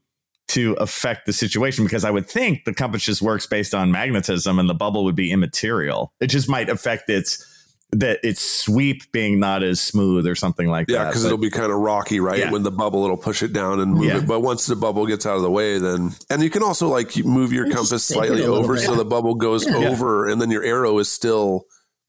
to 0.48 0.72
affect 0.74 1.26
the 1.26 1.32
situation 1.32 1.84
because 1.84 2.04
I 2.04 2.10
would 2.10 2.28
think 2.28 2.64
the 2.64 2.72
compass 2.74 3.02
just 3.02 3.20
works 3.22 3.46
based 3.46 3.74
on 3.74 3.90
magnetism 3.92 4.58
and 4.58 4.68
the 4.68 4.74
bubble 4.74 5.04
would 5.04 5.14
be 5.16 5.30
immaterial. 5.30 6.12
It 6.20 6.28
just 6.28 6.48
might 6.48 6.68
affect 6.68 7.08
its 7.10 7.44
that 7.92 8.18
its 8.22 8.42
sweep 8.42 9.10
being 9.12 9.40
not 9.40 9.62
as 9.62 9.80
smooth 9.80 10.26
or 10.26 10.34
something 10.34 10.68
like 10.68 10.88
Yeah, 10.90 10.98
that. 10.98 11.02
Yeah, 11.04 11.08
because 11.08 11.24
it'll 11.24 11.38
be 11.38 11.48
kind 11.50 11.72
of 11.72 11.78
rocky, 11.78 12.20
right? 12.20 12.38
Yeah. 12.38 12.50
When 12.50 12.62
the 12.62 12.70
bubble, 12.70 13.04
it'll 13.04 13.16
push 13.16 13.42
it 13.42 13.54
down 13.54 13.80
and 13.80 13.94
move 13.94 14.04
Yeah. 14.04 14.18
it. 14.18 14.26
But 14.26 14.40
once 14.40 14.66
the 14.66 14.76
bubble 14.76 15.06
gets 15.06 15.24
out 15.24 15.36
of 15.36 15.42
the 15.42 15.50
way, 15.50 15.78
then 15.78 16.12
and 16.28 16.42
you 16.42 16.50
can 16.50 16.62
also 16.62 16.88
like 16.88 17.16
move 17.24 17.50
your 17.50 17.70
compass 17.70 18.04
slightly 18.04 18.42
over 18.44 18.74
bit. 18.74 18.82
so 18.84 18.94
the 18.94 19.06
bubble 19.06 19.34
goes 19.36 19.66
Yeah. 19.66 19.88
over, 19.88 20.28
and 20.28 20.38
then 20.40 20.50
your 20.50 20.64
arrow 20.64 20.98
is 20.98 21.10
still 21.10 21.64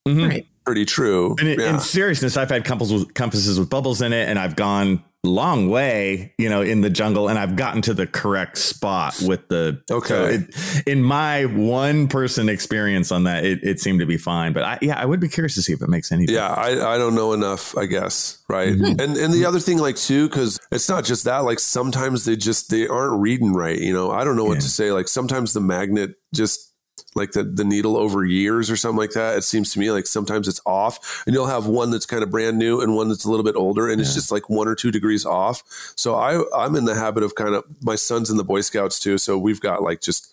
Mhm. 0.06 0.30
Right. 0.30 0.48
pretty 0.66 0.84
true. 0.84 1.36
And 1.40 1.48
in, 1.48 1.60
yeah. 1.60 1.74
in 1.76 1.80
seriousness, 1.80 2.36
I've 2.36 2.50
had 2.50 2.66
compasses 2.66 3.06
with, 3.06 3.14
compasses 3.14 3.58
with 3.58 3.70
bubbles 3.70 4.02
in 4.02 4.12
it, 4.12 4.28
and 4.28 4.38
I've 4.38 4.58
gone 4.58 5.02
long 5.26 5.70
way, 5.70 6.34
you 6.38 6.50
know, 6.50 6.62
in 6.62 6.82
the 6.82 6.90
jungle, 6.90 7.28
and 7.28 7.38
I've 7.38 7.56
gotten 7.56 7.82
to 7.84 7.94
the 7.94 8.08
correct 8.08 8.58
spot 8.58 9.22
with 9.22 9.48
the. 9.50 9.82
Okay. 9.92 10.08
so 10.08 10.26
it, 10.26 10.84
in 10.88 11.04
my 11.04 11.46
one 11.46 12.08
person 12.08 12.48
experience 12.50 13.12
on 13.12 13.26
that, 13.26 13.44
it, 13.44 13.60
it 13.64 13.80
seemed 13.80 14.00
to 14.00 14.06
be 14.06 14.18
fine. 14.18 14.54
But 14.54 14.64
I, 14.64 14.80
yeah, 14.82 15.00
I 15.00 15.06
would 15.06 15.20
be 15.20 15.28
curious 15.28 15.56
to 15.56 15.62
see 15.62 15.74
if 15.74 15.82
it 15.82 15.90
makes 15.90 16.12
any. 16.12 16.26
yeah, 16.28 16.48
I, 16.48 16.96
I 16.96 16.98
don't 16.98 17.16
know 17.16 17.34
enough, 17.34 17.78
I 17.78 17.86
guess, 17.86 18.42
right? 18.48 18.70
Mm-hmm. 18.70 19.00
And 19.00 19.18
and 19.18 19.34
the 19.34 19.46
other 19.46 19.60
thing, 19.60 19.78
like 19.80 19.98
too, 19.98 20.30
because 20.30 20.60
it's 20.72 20.88
not 20.90 21.04
just 21.04 21.26
that. 21.26 21.40
Like 21.40 21.60
sometimes 21.60 22.26
they 22.26 22.36
just 22.38 22.70
they 22.70 22.88
aren't 22.88 23.20
reading 23.22 23.54
right. 23.54 23.78
You 23.78 23.94
know, 23.94 24.12
I 24.12 24.24
don't 24.24 24.38
know 24.38 24.46
what 24.46 24.56
Yeah. 24.56 24.60
to 24.62 24.70
say. 24.70 24.92
Like 24.92 25.08
sometimes 25.08 25.54
the 25.54 25.62
magnet 25.62 26.12
just 26.34 26.69
like 27.16 27.32
the, 27.32 27.44
the 27.44 27.64
needle 27.64 27.98
over 27.98 28.24
years 28.24 28.70
or 28.70 28.76
something 28.76 28.98
like 28.98 29.12
that. 29.12 29.38
It 29.38 29.44
seems 29.44 29.74
to 29.74 29.80
me 29.80 29.92
like 29.92 30.08
sometimes 30.08 30.48
it's 30.48 30.62
off 30.66 31.24
and 31.26 31.34
you'll 31.34 31.48
have 31.48 31.66
one 31.66 31.92
that's 31.92 32.06
kind 32.06 32.24
of 32.24 32.32
brand 32.32 32.58
new 32.58 32.82
and 32.82 32.96
one 32.96 33.10
that's 33.10 33.26
a 33.26 33.30
little 33.30 33.44
bit 33.44 33.56
older 33.56 33.90
and 33.90 34.00
yeah. 34.00 34.06
it's 34.06 34.14
just 34.14 34.32
like 34.32 34.50
one 34.50 34.68
or 34.68 34.76
two 34.76 34.92
degrees 34.92 35.26
off. 35.26 35.64
So 35.96 36.16
I, 36.16 36.44
I'm 36.56 36.76
in 36.76 36.86
the 36.86 36.96
habit 36.96 37.24
of 37.24 37.36
kind 37.36 37.56
of, 37.56 37.64
my 37.82 37.96
son's 37.96 38.30
in 38.30 38.38
the 38.38 38.44
Boy 38.44 38.62
Scouts 38.62 39.00
too. 39.00 39.18
So 39.18 39.38
we've 39.38 39.62
got 39.62 39.82
like 39.82 40.02
just, 40.02 40.32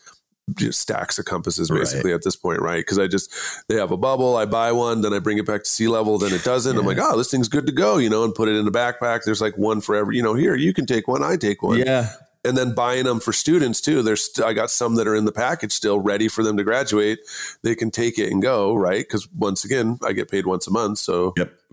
just 0.55 0.79
stacks 0.81 1.19
of 1.19 1.25
compasses 1.25 1.71
basically 1.71 2.13
right. 2.13 2.17
at 2.17 2.23
this 2.23 2.37
point, 2.37 2.61
right? 2.61 2.79
Because 2.79 3.01
I 3.01 3.09
just 3.09 3.35
they 3.69 3.75
have 3.75 3.91
a 3.91 3.97
bubble, 3.97 4.37
I 4.37 4.45
buy 4.45 4.71
one, 4.71 5.01
then 5.01 5.13
I 5.13 5.19
bring 5.19 5.39
it 5.39 5.47
back 5.47 5.65
to 5.65 5.69
sea 5.69 5.89
level, 5.89 6.19
then 6.19 6.33
it 6.33 6.45
doesn't. 6.45 6.75
Yeah. 6.75 6.81
I'm 6.81 6.87
like, 6.87 6.99
oh, 7.01 7.17
this 7.17 7.33
thing's 7.33 7.49
good 7.49 7.67
to 7.67 7.73
go, 7.73 7.97
you 7.99 8.09
know, 8.09 8.23
and 8.23 8.33
put 8.33 8.49
it 8.49 8.55
in 8.55 8.65
the 8.65 8.71
backpack. 8.71 9.25
There's 9.25 9.41
like 9.41 9.59
one 9.59 9.81
for 9.81 9.97
every, 9.97 10.17
you 10.17 10.23
know, 10.23 10.35
here 10.35 10.55
you 10.55 10.73
can 10.73 10.87
take 10.87 11.09
one, 11.09 11.25
I 11.25 11.37
take 11.37 11.65
one. 11.65 11.79
Yeah 11.79 12.13
and 12.45 12.57
then 12.57 12.75
buying 12.75 13.05
them 13.05 13.21
for 13.21 13.33
students 13.33 13.81
too. 13.81 14.03
There's 14.03 14.31
I 14.45 14.53
got 14.53 14.71
some 14.71 14.95
that 14.97 15.07
are 15.07 15.15
in 15.15 15.25
the 15.25 15.33
package 15.33 15.73
still 15.73 16.01
ready 16.01 16.29
for 16.29 16.43
them 16.43 16.57
to 16.57 16.65
graduate. 16.65 17.21
They 17.63 17.75
can 17.75 17.91
take 17.91 18.19
it 18.19 18.31
and 18.31 18.43
go 18.43 18.75
right 18.75 19.01
because 19.01 19.29
once 19.33 19.65
again 19.65 19.99
I 20.05 20.13
get 20.13 20.31
paid 20.31 20.47
once 20.47 20.67
a 20.67 20.71
month, 20.71 20.99
so 20.99 21.35
yep. 21.37 21.53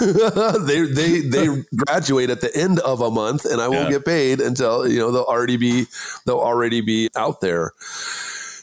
they 0.00 0.82
they 0.82 1.20
they 1.20 1.64
graduate 1.76 2.30
at 2.30 2.40
the 2.40 2.50
end 2.54 2.78
of 2.80 3.00
a 3.00 3.10
month, 3.10 3.44
and 3.44 3.60
I 3.60 3.68
won't 3.68 3.90
yeah. 3.90 3.98
get 3.98 4.04
paid 4.04 4.40
until 4.40 4.88
you 4.88 4.98
know 4.98 5.10
they'll 5.10 5.22
already 5.22 5.56
be 5.56 5.86
they'll 6.26 6.38
already 6.38 6.80
be 6.80 7.08
out 7.16 7.40
there. 7.40 7.72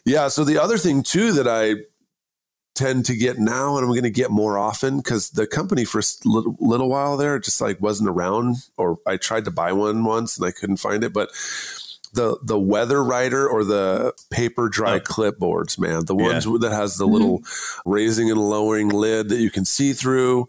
Yeah. 0.06 0.30
So 0.30 0.44
the 0.44 0.58
other 0.58 0.78
thing 0.78 1.04
too 1.04 1.34
that 1.34 1.48
I 1.48 1.84
tend 2.78 3.06
to 3.06 3.16
get 3.16 3.40
now 3.40 3.76
and 3.76 3.84
I'm 3.84 3.92
going 3.92 4.04
to 4.04 4.10
get 4.10 4.30
more 4.30 4.58
often 4.58 4.98
because 4.98 5.32
the 5.32 5.48
company 5.48 5.84
for 5.84 6.00
a 6.00 6.04
little, 6.26 6.56
little, 6.60 6.90
while 6.90 7.18
there 7.18 7.40
just 7.40 7.60
like 7.60 7.82
wasn't 7.82 8.10
around 8.10 8.58
or 8.78 9.00
I 9.06 9.18
tried 9.18 9.46
to 9.46 9.52
buy 9.52 9.74
one 9.74 10.04
once 10.04 10.38
and 10.38 10.46
I 10.46 10.52
couldn't 10.52 10.78
find 10.78 11.04
it. 11.04 11.12
But 11.12 11.32
the 12.14 12.38
the 12.42 12.60
weather 12.60 13.04
writer 13.04 13.48
or 13.48 13.64
the 13.64 14.14
paper 14.30 14.70
dry 14.70 14.96
oh. 14.96 15.00
clipboards, 15.00 15.80
man, 15.80 16.06
the 16.06 16.16
ones 16.16 16.46
yeah. 16.46 16.58
that 16.62 16.72
has 16.72 16.98
the 16.98 17.06
mm-hmm. 17.06 17.14
little 17.14 17.42
raising 17.86 18.30
and 18.30 18.40
lowering 18.40 18.90
lid 18.90 19.30
that 19.30 19.40
you 19.40 19.50
can 19.50 19.66
see 19.66 19.94
through. 19.94 20.48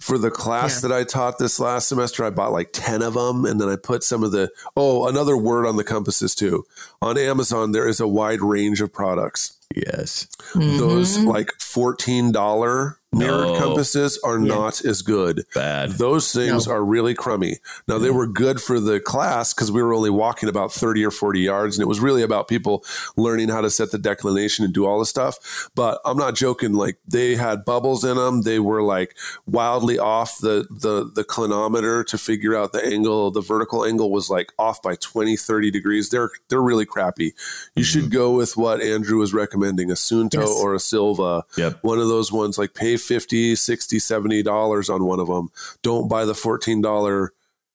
For 0.00 0.16
the 0.16 0.30
class 0.30 0.82
yeah. 0.82 0.88
that 0.88 0.96
I 0.96 1.04
taught 1.04 1.38
this 1.38 1.60
last 1.60 1.88
semester, 1.88 2.24
I 2.24 2.30
bought 2.30 2.52
like 2.52 2.70
10 2.72 3.02
of 3.02 3.12
them. 3.12 3.44
And 3.44 3.60
then 3.60 3.68
I 3.68 3.76
put 3.76 4.02
some 4.02 4.22
of 4.22 4.30
the, 4.30 4.50
oh, 4.74 5.06
another 5.06 5.36
word 5.36 5.66
on 5.66 5.76
the 5.76 5.84
compasses 5.84 6.34
too. 6.34 6.64
On 7.02 7.18
Amazon, 7.18 7.72
there 7.72 7.86
is 7.86 8.00
a 8.00 8.08
wide 8.08 8.40
range 8.40 8.80
of 8.80 8.90
products 8.90 9.57
Yes. 9.74 10.28
Mm-hmm. 10.52 10.78
Those 10.78 11.18
like 11.18 11.48
$14 11.58 12.97
mirrored 13.12 13.48
no. 13.48 13.58
compasses 13.58 14.18
are 14.24 14.38
yeah. 14.38 14.54
not 14.54 14.84
as 14.84 15.02
good. 15.02 15.44
Bad. 15.54 15.92
Those 15.92 16.32
things 16.32 16.66
no. 16.66 16.74
are 16.74 16.84
really 16.84 17.14
crummy. 17.14 17.56
Now 17.86 17.98
they 17.98 18.10
were 18.10 18.26
good 18.26 18.60
for 18.60 18.80
the 18.80 19.00
class 19.00 19.54
because 19.54 19.72
we 19.72 19.82
were 19.82 19.94
only 19.94 20.10
walking 20.10 20.48
about 20.48 20.72
30 20.72 21.04
or 21.04 21.10
40 21.10 21.40
yards 21.40 21.76
and 21.76 21.82
it 21.82 21.88
was 21.88 22.00
really 22.00 22.22
about 22.22 22.48
people 22.48 22.84
learning 23.16 23.48
how 23.48 23.60
to 23.60 23.70
set 23.70 23.90
the 23.90 23.98
declination 23.98 24.64
and 24.64 24.74
do 24.74 24.86
all 24.86 24.98
this 24.98 25.08
stuff. 25.08 25.70
But 25.74 26.00
I'm 26.04 26.16
not 26.16 26.34
joking, 26.34 26.74
like 26.74 26.98
they 27.06 27.34
had 27.34 27.64
bubbles 27.64 28.04
in 28.04 28.16
them. 28.16 28.42
They 28.42 28.58
were 28.58 28.82
like 28.82 29.16
wildly 29.46 29.98
off 29.98 30.38
the 30.38 30.66
the 30.70 31.10
the 31.14 31.24
clinometer 31.24 32.04
to 32.06 32.18
figure 32.18 32.54
out 32.54 32.72
the 32.72 32.84
angle. 32.84 33.30
The 33.30 33.40
vertical 33.40 33.84
angle 33.84 34.10
was 34.10 34.28
like 34.28 34.52
off 34.58 34.82
by 34.82 34.96
20, 34.96 35.36
30 35.36 35.70
degrees. 35.70 36.10
They're 36.10 36.30
they're 36.48 36.60
really 36.60 36.86
crappy. 36.86 37.24
You 37.24 37.30
mm-hmm. 37.30 37.82
should 37.82 38.10
go 38.10 38.32
with 38.32 38.56
what 38.56 38.82
Andrew 38.82 39.18
was 39.18 39.32
recommending, 39.32 39.90
a 39.90 39.94
Suunto 39.94 40.40
yes. 40.40 40.60
or 40.60 40.74
a 40.74 40.80
Silva. 40.80 41.44
Yep. 41.56 41.78
One 41.82 41.98
of 41.98 42.08
those 42.08 42.30
ones 42.30 42.58
like 42.58 42.74
pay 42.74 42.97
50 42.98 43.56
60 43.56 43.98
70 43.98 44.42
dollars 44.42 44.90
on 44.90 45.04
one 45.04 45.20
of 45.20 45.28
them 45.28 45.48
don't 45.82 46.08
buy 46.08 46.24
the 46.24 46.34
14 46.34 46.80
dollar 46.80 47.32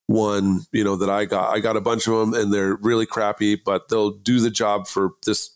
one 0.07 0.61
you 0.71 0.83
know 0.83 0.95
that 0.95 1.09
i 1.09 1.25
got. 1.25 1.53
I 1.53 1.59
got 1.59 1.77
a 1.77 1.81
bunch 1.81 2.07
of 2.07 2.13
them 2.13 2.33
and 2.33 2.53
they're 2.53 2.75
really 2.75 3.05
crappy 3.05 3.55
but 3.55 3.89
they'll 3.89 4.11
do 4.11 4.39
the 4.39 4.51
job 4.51 4.87
for 4.87 5.11
this 5.25 5.51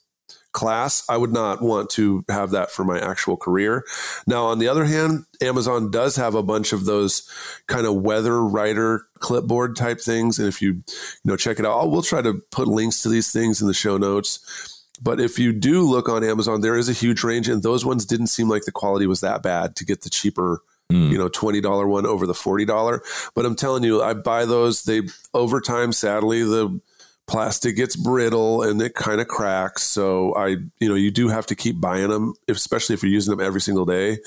class. 0.57 1.03
I 1.07 1.17
would 1.17 1.31
not 1.31 1.61
want 1.61 1.91
to 1.91 2.25
have 2.29 2.49
that 2.51 2.71
for 2.71 2.83
my 2.83 2.99
actual 2.99 3.37
career. 3.37 3.83
Now 4.25 4.45
on 4.45 4.57
the 4.57 4.67
other 4.67 4.85
hand 4.85 5.25
amazon 5.41 5.91
does 5.91 6.15
have 6.15 6.33
a 6.33 6.41
bunch 6.41 6.73
of 6.73 6.85
those 6.85 7.29
kind 7.67 7.85
of 7.85 7.95
weather 7.95 8.43
writer 8.43 9.03
clipboard 9.19 9.75
type 9.75 10.01
things 10.01 10.39
and 10.39 10.47
if 10.47 10.61
you 10.61 10.73
you 10.73 10.83
know 11.25 11.35
check 11.35 11.59
it 11.59 11.65
out 11.65 11.91
we'll 11.91 12.01
try 12.01 12.23
to 12.23 12.41
put 12.51 12.67
links 12.67 13.03
to 13.03 13.09
these 13.09 13.31
things 13.31 13.61
in 13.61 13.67
the 13.67 13.73
show 13.73 13.97
notes 13.97 14.76
but 15.01 15.19
if 15.19 15.37
you 15.39 15.53
do 15.53 15.81
look 15.81 16.09
on 16.09 16.23
Amazon, 16.23 16.61
there 16.61 16.77
is 16.77 16.89
a 16.89 16.93
huge 16.93 17.23
range, 17.23 17.47
and 17.47 17.63
those 17.63 17.85
ones 17.85 18.05
didn't 18.05 18.27
seem 18.27 18.49
like 18.49 18.63
the 18.65 18.71
quality 18.71 19.07
was 19.07 19.21
that 19.21 19.43
bad 19.43 19.75
to 19.77 19.85
get 19.85 20.01
the 20.01 20.09
cheaper, 20.09 20.61
mm. 20.91 21.11
you 21.11 21.17
know, 21.17 21.29
twenty 21.29 21.61
dollar 21.61 21.87
one 21.87 22.05
over 22.05 22.25
the 22.25 22.33
forty 22.33 22.65
dollar. 22.65 23.01
But 23.35 23.45
I'm 23.45 23.55
telling 23.55 23.83
you, 23.83 24.01
I 24.01 24.13
buy 24.13 24.45
those. 24.45 24.83
They 24.83 25.03
over 25.33 25.61
time, 25.61 25.93
sadly, 25.93 26.43
the 26.43 26.79
plastic 27.27 27.75
gets 27.75 27.95
brittle 27.95 28.63
and 28.63 28.81
it 28.81 28.95
kind 28.95 29.19
of 29.19 29.27
cracks. 29.27 29.83
So 29.83 30.33
I, 30.35 30.55
you 30.79 30.87
know, 30.87 30.95
you 30.95 31.11
do 31.11 31.27
have 31.27 31.45
to 31.47 31.55
keep 31.55 31.79
buying 31.79 32.07
them, 32.07 32.33
especially 32.47 32.93
if 32.93 33.03
you're 33.03 33.11
using 33.11 33.35
them 33.35 33.45
every 33.45 33.59
single 33.59 33.85
day. 33.85 34.19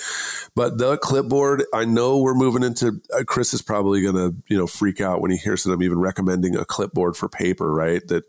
But 0.55 0.77
the 0.77 0.99
clipboard, 0.99 1.65
I 1.73 1.87
know 1.87 2.19
we're 2.19 2.35
moving 2.35 2.63
into. 2.63 3.01
Uh, 3.13 3.25
Chris 3.25 3.55
is 3.55 3.63
probably 3.63 4.03
going 4.03 4.17
to, 4.17 4.37
you 4.49 4.57
know, 4.57 4.67
freak 4.67 5.01
out 5.01 5.23
when 5.23 5.31
he 5.31 5.39
hears 5.39 5.65
that 5.65 5.73
I'm 5.73 5.83
even 5.83 5.99
recommending 5.99 6.57
a 6.57 6.67
clipboard 6.67 7.17
for 7.17 7.29
paper, 7.29 7.73
right? 7.73 8.07
That 8.09 8.25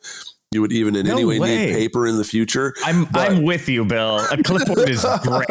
you 0.51 0.59
would 0.59 0.73
even 0.73 0.97
in 0.97 1.05
no 1.05 1.13
any 1.13 1.23
way, 1.23 1.39
way, 1.39 1.65
need 1.65 1.73
paper 1.73 2.05
in 2.05 2.17
the 2.17 2.25
future. 2.25 2.73
I'm 2.83 3.05
but, 3.05 3.31
I'm 3.31 3.43
with 3.43 3.69
you, 3.69 3.85
Bill. 3.85 4.17
A 4.17 4.43
clipboard 4.43 4.89
is 4.89 5.05
great. 5.23 5.47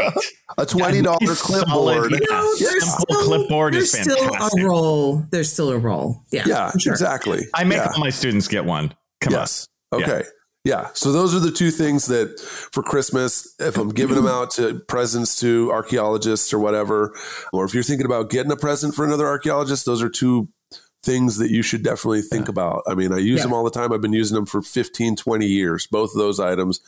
a 0.58 0.66
twenty 0.66 1.00
dollar 1.00 1.34
clipboard. 1.34 2.10
Solid, 2.10 2.12
yeah. 2.12 2.54
there's 2.58 2.92
still, 2.92 3.22
clipboard 3.22 3.74
is 3.74 3.92
fantastic. 3.92 4.34
still 4.34 4.64
a 4.64 4.68
roll. 4.68 5.24
There's 5.30 5.50
still 5.50 5.70
a 5.70 5.78
roll. 5.78 6.20
Yeah. 6.30 6.44
Yeah. 6.46 6.70
Sure. 6.76 6.92
Exactly. 6.92 7.46
I 7.54 7.64
make 7.64 7.78
yeah. 7.78 7.92
all 7.94 8.00
my 8.00 8.10
students 8.10 8.46
get 8.46 8.66
one. 8.66 8.94
Come 9.22 9.32
yes. 9.32 9.66
on. 9.90 10.02
Okay. 10.02 10.22
Yeah. 10.64 10.82
yeah. 10.82 10.88
So 10.92 11.12
those 11.12 11.34
are 11.34 11.40
the 11.40 11.50
two 11.50 11.70
things 11.70 12.04
that 12.06 12.38
for 12.38 12.82
Christmas, 12.82 13.54
if 13.58 13.78
I'm 13.78 13.88
giving 13.88 14.16
them 14.16 14.26
out 14.26 14.50
to 14.52 14.80
presents 14.80 15.40
to 15.40 15.72
archaeologists 15.72 16.52
or 16.52 16.58
whatever, 16.58 17.16
or 17.54 17.64
if 17.64 17.72
you're 17.72 17.82
thinking 17.82 18.06
about 18.06 18.28
getting 18.28 18.52
a 18.52 18.56
present 18.56 18.94
for 18.94 19.06
another 19.06 19.26
archaeologist, 19.26 19.86
those 19.86 20.02
are 20.02 20.10
two 20.10 20.50
things 21.02 21.38
that 21.38 21.50
you 21.50 21.62
should 21.62 21.82
definitely 21.82 22.22
think 22.22 22.46
yeah. 22.46 22.52
about. 22.52 22.82
I 22.86 22.94
mean, 22.94 23.12
I 23.12 23.18
use 23.18 23.38
yeah. 23.38 23.44
them 23.44 23.52
all 23.52 23.64
the 23.64 23.70
time. 23.70 23.92
I've 23.92 24.00
been 24.00 24.12
using 24.12 24.34
them 24.34 24.46
for 24.46 24.62
15, 24.62 25.16
20 25.16 25.46
years. 25.46 25.86
Both 25.86 26.12
of 26.12 26.18
those 26.18 26.38
items, 26.38 26.80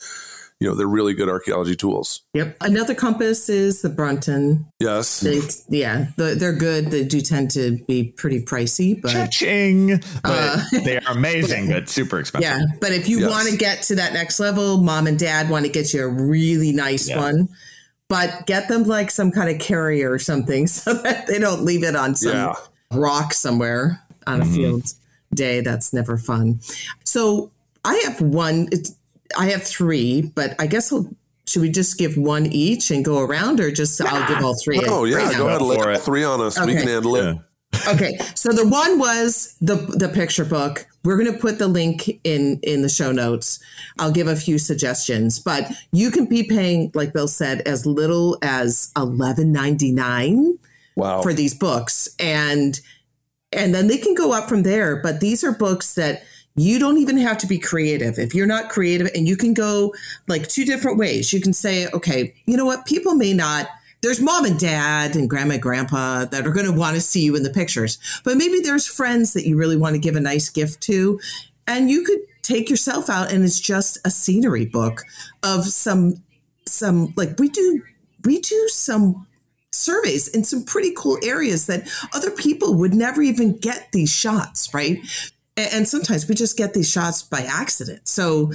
you 0.59 0.67
know, 0.67 0.75
they're 0.75 0.87
really 0.87 1.13
good 1.13 1.29
archaeology 1.29 1.75
tools. 1.75 2.21
Yep. 2.33 2.57
Another 2.61 2.93
compass 2.93 3.49
is 3.49 3.81
the 3.81 3.89
Brunton. 3.89 4.67
Yes. 4.79 5.21
They, 5.21 5.41
yeah, 5.67 6.07
they're 6.15 6.53
good. 6.53 6.91
They 6.91 7.03
do 7.03 7.21
tend 7.21 7.51
to 7.51 7.79
be 7.87 8.13
pretty 8.15 8.43
pricey, 8.43 9.01
but 9.01 9.11
Cha-ching. 9.11 9.99
But 10.21 10.23
uh, 10.23 10.63
they 10.83 10.97
are 10.97 11.11
amazing, 11.11 11.69
but 11.69 11.89
super 11.89 12.19
expensive. 12.21 12.49
Yeah. 12.49 12.65
But 12.79 12.91
if 12.91 13.09
you 13.09 13.21
yes. 13.21 13.31
want 13.31 13.49
to 13.49 13.57
get 13.57 13.81
to 13.83 13.95
that 13.95 14.13
next 14.13 14.39
level, 14.39 14.77
mom 14.77 15.07
and 15.07 15.17
dad 15.17 15.49
want 15.49 15.65
to 15.65 15.71
get 15.71 15.93
you 15.93 16.03
a 16.03 16.07
really 16.07 16.71
nice 16.71 17.09
yeah. 17.09 17.19
one 17.19 17.49
but 18.13 18.45
get 18.45 18.67
them 18.67 18.83
like 18.83 19.09
some 19.09 19.31
kind 19.31 19.49
of 19.49 19.59
carrier 19.59 20.11
or 20.11 20.19
something 20.19 20.67
so 20.67 20.93
that 20.93 21.25
they 21.25 21.39
don't 21.39 21.63
leave 21.63 21.83
it 21.83 21.95
on 21.95 22.15
some 22.15 22.33
yeah. 22.33 22.53
rock 22.91 23.33
somewhere 23.33 24.02
on 24.27 24.41
a 24.41 24.43
mm-hmm. 24.43 24.53
field 24.53 24.93
day. 25.33 25.61
That's 25.61 25.93
never 25.93 26.17
fun. 26.17 26.59
So 27.03 27.51
I 27.85 27.95
have 28.05 28.21
one. 28.21 28.69
I 29.37 29.47
have 29.47 29.63
three, 29.63 30.21
but 30.21 30.55
I 30.59 30.67
guess 30.67 30.91
we'll, 30.91 31.09
should 31.47 31.61
we 31.61 31.69
just 31.69 31.97
give 31.97 32.17
one 32.17 32.45
each 32.45 32.91
and 32.91 33.03
go 33.03 33.19
around, 33.19 33.59
or 33.59 33.71
just 33.71 33.99
yeah. 33.99 34.07
I'll 34.11 34.27
give 34.27 34.43
all 34.43 34.55
three? 34.55 34.81
Oh 34.85 35.05
yeah, 35.05 35.17
right 35.17 35.37
go 35.37 35.47
ahead. 35.47 35.61
Lay 35.61 35.97
three 35.97 36.23
on 36.23 36.41
us. 36.41 36.57
Okay. 36.57 36.67
We 36.67 36.79
can 36.79 36.87
handle 36.87 37.15
it. 37.15 37.37
okay, 37.87 38.17
so 38.35 38.51
the 38.51 38.67
one 38.67 38.99
was 38.99 39.55
the 39.59 39.75
the 39.75 40.07
picture 40.07 40.45
book. 40.45 40.85
We're 41.03 41.17
going 41.17 41.33
to 41.33 41.39
put 41.39 41.57
the 41.57 41.67
link 41.67 42.07
in 42.23 42.59
in 42.61 42.81
the 42.81 42.89
show 42.89 43.11
notes. 43.11 43.59
I'll 43.99 44.11
give 44.11 44.27
a 44.27 44.35
few 44.35 44.57
suggestions, 44.57 45.39
but 45.39 45.69
you 45.91 46.11
can 46.11 46.25
be 46.25 46.43
paying, 46.43 46.91
like 46.93 47.11
Bill 47.11 47.27
said, 47.27 47.61
as 47.61 47.85
little 47.85 48.37
as 48.41 48.91
eleven 48.95 49.51
ninety 49.51 49.91
nine. 49.91 50.59
Wow. 50.95 51.23
For 51.23 51.33
these 51.33 51.55
books, 51.55 52.07
and 52.19 52.79
and 53.55 53.73
then 53.73 53.87
they 53.87 53.97
can 53.97 54.13
go 54.13 54.33
up 54.33 54.49
from 54.49 54.63
there. 54.63 54.95
But 54.95 55.19
these 55.19 55.43
are 55.43 55.51
books 55.51 55.95
that 55.95 56.23
you 56.55 56.77
don't 56.77 56.97
even 56.97 57.17
have 57.17 57.37
to 57.39 57.47
be 57.47 57.57
creative. 57.57 58.19
If 58.19 58.35
you're 58.35 58.45
not 58.45 58.69
creative, 58.69 59.09
and 59.15 59.27
you 59.27 59.35
can 59.35 59.53
go 59.53 59.93
like 60.27 60.47
two 60.47 60.65
different 60.65 60.97
ways. 60.97 61.33
You 61.33 61.41
can 61.41 61.53
say, 61.53 61.87
okay, 61.87 62.33
you 62.45 62.57
know 62.57 62.65
what? 62.65 62.85
People 62.85 63.15
may 63.15 63.33
not. 63.33 63.67
There's 64.01 64.21
mom 64.21 64.45
and 64.45 64.59
dad 64.59 65.15
and 65.15 65.29
grandma 65.29 65.53
and 65.53 65.61
grandpa 65.61 66.25
that 66.25 66.45
are 66.45 66.51
going 66.51 66.65
to 66.65 66.77
want 66.77 66.95
to 66.95 67.01
see 67.01 67.23
you 67.23 67.35
in 67.35 67.43
the 67.43 67.49
pictures, 67.49 67.97
but 68.25 68.35
maybe 68.35 68.59
there's 68.59 68.85
friends 68.85 69.31
that 69.33 69.47
you 69.47 69.57
really 69.57 69.77
want 69.77 69.95
to 69.95 69.99
give 69.99 70.17
a 70.17 70.19
nice 70.19 70.49
gift 70.49 70.81
to. 70.81 71.21
And 71.65 71.89
you 71.89 72.03
could 72.03 72.19
take 72.41 72.69
yourself 72.69 73.09
out 73.09 73.31
and 73.31 73.45
it's 73.45 73.61
just 73.61 73.97
a 74.05 74.11
scenery 74.11 74.65
book 74.65 75.03
of 75.41 75.63
some, 75.63 76.21
some 76.67 77.13
like 77.15 77.39
we 77.39 77.47
do, 77.47 77.81
we 78.25 78.39
do 78.39 78.67
some 78.67 79.25
surveys 79.73 80.27
in 80.27 80.43
some 80.43 80.63
pretty 80.63 80.93
cool 80.95 81.17
areas 81.23 81.67
that 81.67 81.87
other 82.13 82.31
people 82.31 82.75
would 82.75 82.93
never 82.93 83.21
even 83.21 83.57
get 83.57 83.91
these 83.91 84.09
shots, 84.09 84.73
right? 84.73 84.99
And 85.55 85.87
sometimes 85.87 86.27
we 86.27 86.35
just 86.35 86.57
get 86.57 86.73
these 86.73 86.89
shots 86.89 87.21
by 87.21 87.41
accident. 87.41 88.07
So 88.07 88.51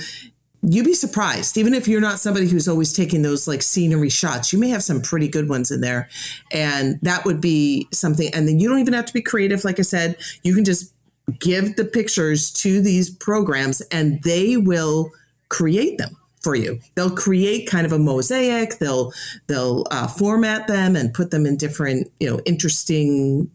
you'd 0.63 0.85
be 0.85 0.95
surprised, 0.95 1.57
even 1.57 1.75
if 1.75 1.87
you're 1.87 2.01
not 2.01 2.19
somebody 2.19 2.49
who's 2.49 2.69
always 2.69 2.93
taking 2.93 3.23
those 3.23 3.47
like 3.47 3.63
scenery 3.63 4.11
shots, 4.11 4.53
you 4.53 4.59
may 4.59 4.69
have 4.69 4.83
some 4.83 5.01
pretty 5.01 5.29
good 5.29 5.49
ones 5.49 5.71
in 5.71 5.81
there. 5.81 6.09
And 6.51 6.99
that 7.03 7.25
would 7.25 7.41
be 7.41 7.89
something. 7.93 8.31
And 8.35 8.49
then 8.49 8.59
you 8.59 8.69
don't 8.69 8.81
even 8.81 8.95
have 8.95 9.07
to 9.07 9.13
be 9.13 9.23
creative. 9.23 9.65
Like 9.65 9.79
I 9.79 9.83
said, 9.83 10.17
you 10.43 10.55
can 10.55 10.65
just 10.65 10.93
give 11.39 11.77
the 11.77 11.85
pictures 11.85 12.51
to 12.51 12.81
these 12.81 13.11
programs 13.11 13.81
and 13.93 14.23
they 14.23 14.57
will 14.57 15.11
create 15.49 15.99
them 15.99 16.18
for 16.43 16.55
you. 16.55 16.81
They'll 16.95 17.15
create 17.15 17.69
kind 17.69 17.87
of 17.87 17.93
a 17.93 17.99
mosaic. 17.99 18.79
They'll 18.79 19.13
they'll 19.47 19.87
uh, 19.91 20.07
format 20.07 20.67
them 20.67 20.97
and 20.97 21.15
put 21.15 21.31
them 21.31 21.47
in 21.47 21.57
different 21.57 22.11
you 22.21 22.31
know 22.31 22.41
interesting 22.47 23.51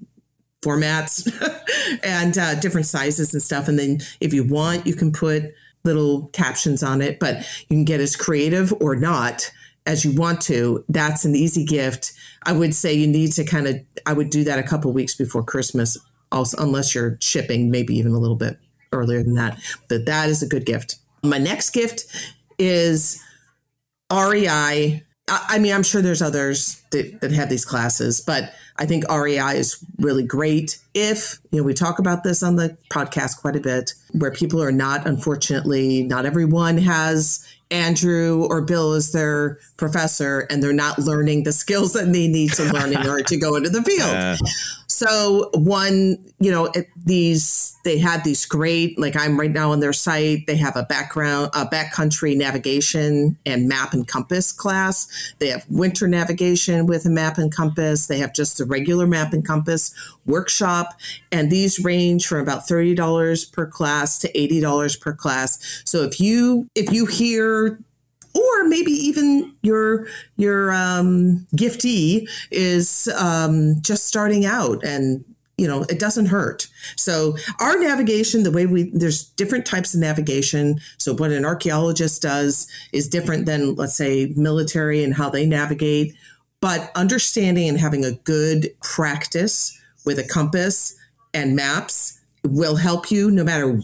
formats 0.63 1.29
and 2.03 2.37
uh, 2.37 2.55
different 2.55 2.87
sizes 2.87 3.33
and 3.33 3.43
stuff. 3.43 3.67
And 3.67 3.77
then 3.77 3.99
if 4.19 4.33
you 4.33 4.43
want, 4.43 4.87
you 4.87 4.95
can 4.95 5.11
put 5.11 5.53
little 5.83 6.27
captions 6.27 6.81
on 6.81 7.01
it, 7.01 7.19
but 7.19 7.37
you 7.69 7.77
can 7.77 7.85
get 7.85 7.99
as 7.99 8.15
creative 8.15 8.73
or 8.81 8.95
not 8.95 9.51
as 9.85 10.05
you 10.05 10.13
want 10.13 10.41
to. 10.41 10.83
That's 10.87 11.25
an 11.25 11.35
easy 11.35 11.65
gift. 11.65 12.13
I 12.43 12.53
would 12.53 12.73
say 12.73 12.93
you 12.93 13.07
need 13.07 13.33
to 13.33 13.43
kind 13.43 13.67
of, 13.67 13.81
I 14.05 14.13
would 14.13 14.29
do 14.29 14.43
that 14.45 14.59
a 14.59 14.63
couple 14.63 14.91
weeks 14.93 15.15
before 15.15 15.43
Christmas, 15.43 15.97
also, 16.31 16.61
unless 16.61 16.95
you're 16.95 17.17
shipping, 17.19 17.69
maybe 17.69 17.95
even 17.97 18.13
a 18.13 18.19
little 18.19 18.35
bit 18.35 18.57
earlier 18.91 19.23
than 19.23 19.35
that. 19.35 19.59
But 19.89 20.05
that 20.05 20.29
is 20.29 20.41
a 20.41 20.47
good 20.47 20.65
gift. 20.65 20.95
My 21.21 21.37
next 21.37 21.71
gift 21.71 22.05
is 22.57 23.21
REI. 24.11 25.03
I 25.27 25.59
mean, 25.59 25.73
I'm 25.73 25.83
sure 25.83 26.01
there's 26.01 26.21
others 26.21 26.81
that, 26.91 27.21
that 27.21 27.31
have 27.31 27.49
these 27.49 27.65
classes, 27.65 28.19
but 28.19 28.53
I 28.77 28.85
think 28.85 29.09
REI 29.09 29.57
is 29.57 29.83
really 29.99 30.23
great. 30.23 30.79
If, 30.93 31.39
you 31.51 31.59
know, 31.59 31.63
we 31.63 31.73
talk 31.73 31.99
about 31.99 32.23
this 32.23 32.43
on 32.43 32.55
the 32.55 32.77
podcast 32.89 33.39
quite 33.39 33.55
a 33.55 33.61
bit, 33.61 33.93
where 34.11 34.31
people 34.31 34.61
are 34.61 34.71
not, 34.71 35.07
unfortunately, 35.07 36.03
not 36.03 36.25
everyone 36.25 36.77
has 36.79 37.47
Andrew 37.71 38.45
or 38.49 38.61
Bill 38.61 38.93
as 38.93 39.11
their 39.11 39.57
professor 39.77 40.41
and 40.49 40.61
they're 40.61 40.73
not 40.73 40.99
learning 40.99 41.43
the 41.43 41.51
skills 41.51 41.93
that 41.93 42.11
they 42.11 42.27
need 42.27 42.53
to 42.53 42.63
learn 42.65 42.93
in 42.93 43.07
order 43.07 43.23
to 43.23 43.37
go 43.37 43.55
into 43.55 43.69
the 43.69 43.81
field. 43.81 44.37
So 45.03 45.49
one, 45.53 46.17
you 46.39 46.51
know, 46.51 46.71
these 46.95 47.75
they 47.83 47.97
had 47.97 48.23
these 48.23 48.45
great 48.45 48.97
like 48.97 49.17
I'm 49.17 49.37
right 49.37 49.51
now 49.51 49.71
on 49.71 49.81
their 49.81 49.91
site. 49.91 50.47
They 50.47 50.55
have 50.57 50.77
a 50.77 50.83
background, 50.83 51.51
a 51.53 51.65
backcountry 51.65 52.37
navigation 52.37 53.37
and 53.45 53.67
map 53.67 53.93
and 53.93 54.07
compass 54.07 54.51
class. 54.53 55.33
They 55.39 55.49
have 55.49 55.65
winter 55.69 56.07
navigation 56.07 56.85
with 56.85 57.05
a 57.05 57.09
map 57.09 57.37
and 57.37 57.53
compass. 57.53 58.07
They 58.07 58.19
have 58.19 58.33
just 58.33 58.61
a 58.61 58.65
regular 58.65 59.05
map 59.05 59.33
and 59.33 59.45
compass 59.45 59.93
workshop, 60.25 60.93
and 61.31 61.51
these 61.51 61.83
range 61.83 62.25
from 62.25 62.39
about 62.39 62.67
thirty 62.67 62.95
dollars 62.95 63.43
per 63.43 63.65
class 63.65 64.17
to 64.19 64.37
eighty 64.39 64.61
dollars 64.61 64.95
per 64.95 65.13
class. 65.13 65.81
So 65.85 66.03
if 66.03 66.19
you 66.21 66.67
if 66.75 66.93
you 66.93 67.07
hear 67.07 67.79
or 68.33 68.67
maybe 68.67 68.91
even 68.91 69.53
your 69.61 70.07
your 70.37 70.71
um, 70.71 71.45
giftee 71.55 72.27
is 72.51 73.07
um, 73.17 73.75
just 73.81 74.07
starting 74.07 74.45
out 74.45 74.83
and 74.83 75.23
you 75.57 75.67
know 75.67 75.83
it 75.83 75.99
doesn't 75.99 76.27
hurt. 76.27 76.67
So 76.95 77.37
our 77.59 77.77
navigation 77.77 78.43
the 78.43 78.51
way 78.51 78.65
we 78.65 78.89
there's 78.93 79.23
different 79.23 79.65
types 79.65 79.93
of 79.93 79.99
navigation. 79.99 80.79
So 80.97 81.13
what 81.13 81.31
an 81.31 81.45
archaeologist 81.45 82.21
does 82.21 82.67
is 82.91 83.07
different 83.07 83.45
than 83.45 83.75
let's 83.75 83.95
say 83.95 84.33
military 84.35 85.03
and 85.03 85.13
how 85.13 85.29
they 85.29 85.45
navigate. 85.45 86.15
But 86.59 86.91
understanding 86.95 87.67
and 87.67 87.79
having 87.79 88.05
a 88.05 88.13
good 88.13 88.69
practice 88.81 89.77
with 90.05 90.17
a 90.17 90.23
compass 90.23 90.95
and 91.33 91.55
maps 91.55 92.19
will 92.43 92.77
help 92.77 93.11
you 93.11 93.29
no 93.29 93.43
matter 93.43 93.79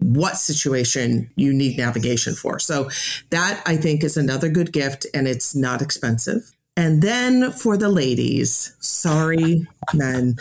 what 0.00 0.36
situation 0.36 1.30
you 1.36 1.52
need 1.52 1.76
navigation 1.76 2.34
for. 2.34 2.58
So 2.58 2.88
that 3.30 3.62
I 3.66 3.76
think 3.76 4.02
is 4.02 4.16
another 4.16 4.48
good 4.48 4.72
gift 4.72 5.06
and 5.14 5.28
it's 5.28 5.54
not 5.54 5.82
expensive. 5.82 6.52
And 6.76 7.02
then 7.02 7.50
for 7.50 7.76
the 7.76 7.90
ladies, 7.90 8.74
sorry, 8.80 9.66
men, 9.92 10.36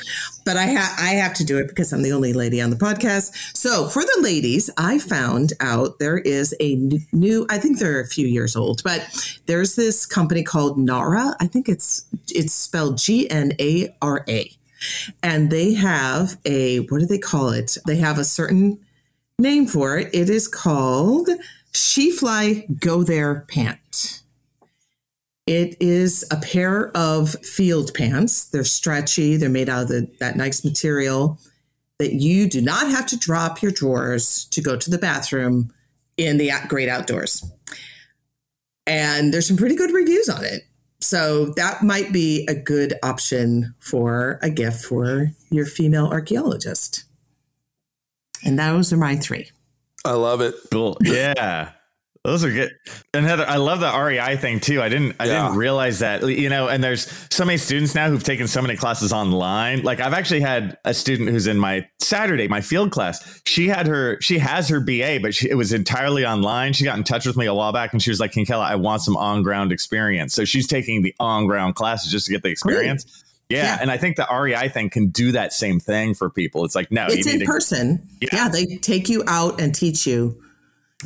but 0.46 0.56
I, 0.56 0.68
ha- 0.68 0.96
I 0.98 1.16
have 1.16 1.34
to 1.34 1.44
do 1.44 1.58
it 1.58 1.68
because 1.68 1.92
I'm 1.92 2.04
the 2.04 2.14
only 2.14 2.34
lady 2.34 2.62
on 2.62 2.70
the 2.70 2.76
podcast. 2.78 3.58
So 3.58 3.88
for 3.88 4.04
the 4.04 4.20
ladies, 4.22 4.70
I 4.78 5.00
found 5.00 5.54
out 5.60 6.00
there 6.00 6.20
is 6.20 6.56
a 6.62 6.76
new, 7.12 7.46
I 7.50 7.58
think 7.58 7.80
they're 7.80 8.00
a 8.00 8.08
few 8.08 8.28
years 8.28 8.56
old, 8.56 8.82
but 8.84 9.06
there's 9.48 9.76
this 9.76 10.06
company 10.06 10.44
called 10.44 10.78
Gnara. 10.78 11.36
I 11.42 11.48
think 11.48 11.68
it's 11.68 12.06
it's 12.30 12.54
spelled 12.54 13.00
G 13.00 13.30
N 13.30 13.52
A 13.60 13.94
R 14.02 14.24
A, 14.30 14.50
and 15.22 15.50
they 15.50 15.74
have 15.74 16.38
a 16.46 16.78
what 16.78 17.00
do 17.00 17.06
they 17.06 17.18
call 17.18 17.50
it? 17.50 17.76
They 17.86 17.98
have 17.98 18.18
a 18.18 18.24
certain 18.24 18.80
name 19.40 19.66
for 19.66 19.98
it. 19.98 20.10
It 20.14 20.30
is 20.30 20.48
called 20.48 21.30
She 21.72 22.12
Fly 22.12 22.68
Go 22.80 23.04
There 23.04 23.46
Pant. 23.50 24.22
It 25.48 25.78
is 25.80 26.24
a 26.30 26.38
pair 26.38 26.96
of 26.96 27.32
field 27.44 27.94
pants. 27.96 28.46
They're 28.46 28.64
stretchy, 28.64 29.36
they're 29.36 29.50
made 29.50 29.70
out 29.70 29.84
of 29.84 29.88
the, 29.88 30.12
that 30.20 30.36
nice 30.36 30.64
material 30.64 31.40
that 31.98 32.14
you 32.14 32.48
do 32.48 32.62
not 32.62 32.88
have 32.90 33.08
to 33.08 33.18
drop 33.18 33.62
your 33.62 33.72
drawers 33.72 34.46
to 34.52 34.62
go 34.62 34.78
to 34.78 34.90
the 34.90 34.98
bathroom 34.98 35.74
in 36.18 36.38
the 36.38 36.52
great 36.68 36.88
outdoors. 36.88 37.44
And 38.86 39.34
there's 39.34 39.48
some 39.48 39.58
pretty 39.58 39.76
good 39.76 39.92
reviews 39.92 40.30
on 40.30 40.46
it. 40.46 40.64
So 41.02 41.48
that 41.56 41.82
might 41.82 42.12
be 42.12 42.46
a 42.48 42.56
good 42.56 42.94
option 43.04 43.74
for 43.80 44.40
a 44.42 44.50
gift 44.50 44.84
for 44.86 45.32
your 45.50 45.66
female 45.66 46.08
archaeologist. 46.08 47.06
And 48.44 48.58
those 48.58 48.94
are 48.94 48.98
my 48.98 49.16
three. 49.16 49.50
I 50.06 50.14
love 50.14 50.42
it. 50.42 50.56
Cool. 50.72 50.98
Yeah. 51.06 51.72
Those 52.26 52.44
are 52.44 52.52
good. 52.52 52.76
And 53.14 53.26
Heather, 53.26 53.46
I 53.48 53.56
love 53.56 53.80
the 53.80 53.98
REI 53.98 54.36
thing 54.36 54.60
too. 54.60 54.82
I 54.82 54.90
didn't 54.90 55.16
I 55.22 55.26
yeah. 55.26 55.44
didn't 55.44 55.58
realize 55.58 56.00
that. 56.00 56.22
You 56.28 56.50
know, 56.50 56.68
and 56.68 56.84
there's 56.84 57.10
so 57.32 57.46
many 57.46 57.58
students 57.58 57.96
now 57.96 58.10
who've 58.10 58.24
taken 58.24 58.46
so 58.46 58.62
many 58.62 58.76
classes 58.76 59.14
online. 59.14 59.84
Like 59.84 60.02
I've 60.02 60.14
actually 60.14 60.42
had 60.42 60.78
a 60.84 60.94
student 60.94 61.30
who's 61.30 61.48
in 61.48 61.58
my 61.58 61.88
Saturday, 62.00 62.50
my 62.50 62.60
field 62.60 62.92
class. 62.92 63.42
She 63.48 63.70
had 63.70 63.88
her 63.88 64.20
she 64.20 64.38
has 64.38 64.68
her 64.68 64.82
BA, 64.82 65.20
but 65.22 65.34
she, 65.34 65.50
it 65.50 65.56
was 65.56 65.72
entirely 65.72 66.26
online. 66.26 66.74
She 66.74 66.84
got 66.84 66.98
in 66.98 67.06
touch 67.06 67.26
with 67.26 67.38
me 67.38 67.46
a 67.46 67.54
while 67.54 67.72
back 67.72 67.94
and 67.94 68.04
she 68.04 68.10
was 68.10 68.20
like, 68.20 68.34
Kinkella, 68.34 68.66
I 68.66 68.76
want 68.76 69.02
some 69.02 69.16
on-ground 69.16 69.72
experience. 69.72 70.34
So 70.34 70.44
she's 70.44 70.68
taking 70.68 71.04
the 71.04 71.16
on-ground 71.22 71.76
classes 71.76 72.12
just 72.12 72.26
to 72.26 72.34
get 72.34 72.44
the 72.44 72.50
experience. 72.50 73.06
Cool. 73.06 73.29
Yeah, 73.50 73.64
yeah, 73.64 73.78
and 73.82 73.90
I 73.90 73.98
think 73.98 74.16
the 74.16 74.28
REI 74.32 74.70
thing 74.70 74.92
can 74.92 75.10
do 75.10 75.32
that 75.32 75.54
same 75.54 75.80
thing 75.80 76.14
for 76.14 76.30
people. 76.30 76.66
It's 76.66 76.76
like 76.76 76.92
no, 76.92 77.08
it's 77.10 77.28
in 77.28 77.42
person. 77.42 78.08
Yeah. 78.22 78.30
yeah. 78.32 78.50
they 78.50 78.78
take 78.78 79.10
you 79.10 79.24
out 79.28 79.60
and 79.60 79.74
teach 79.74 80.06
you. 80.06 80.40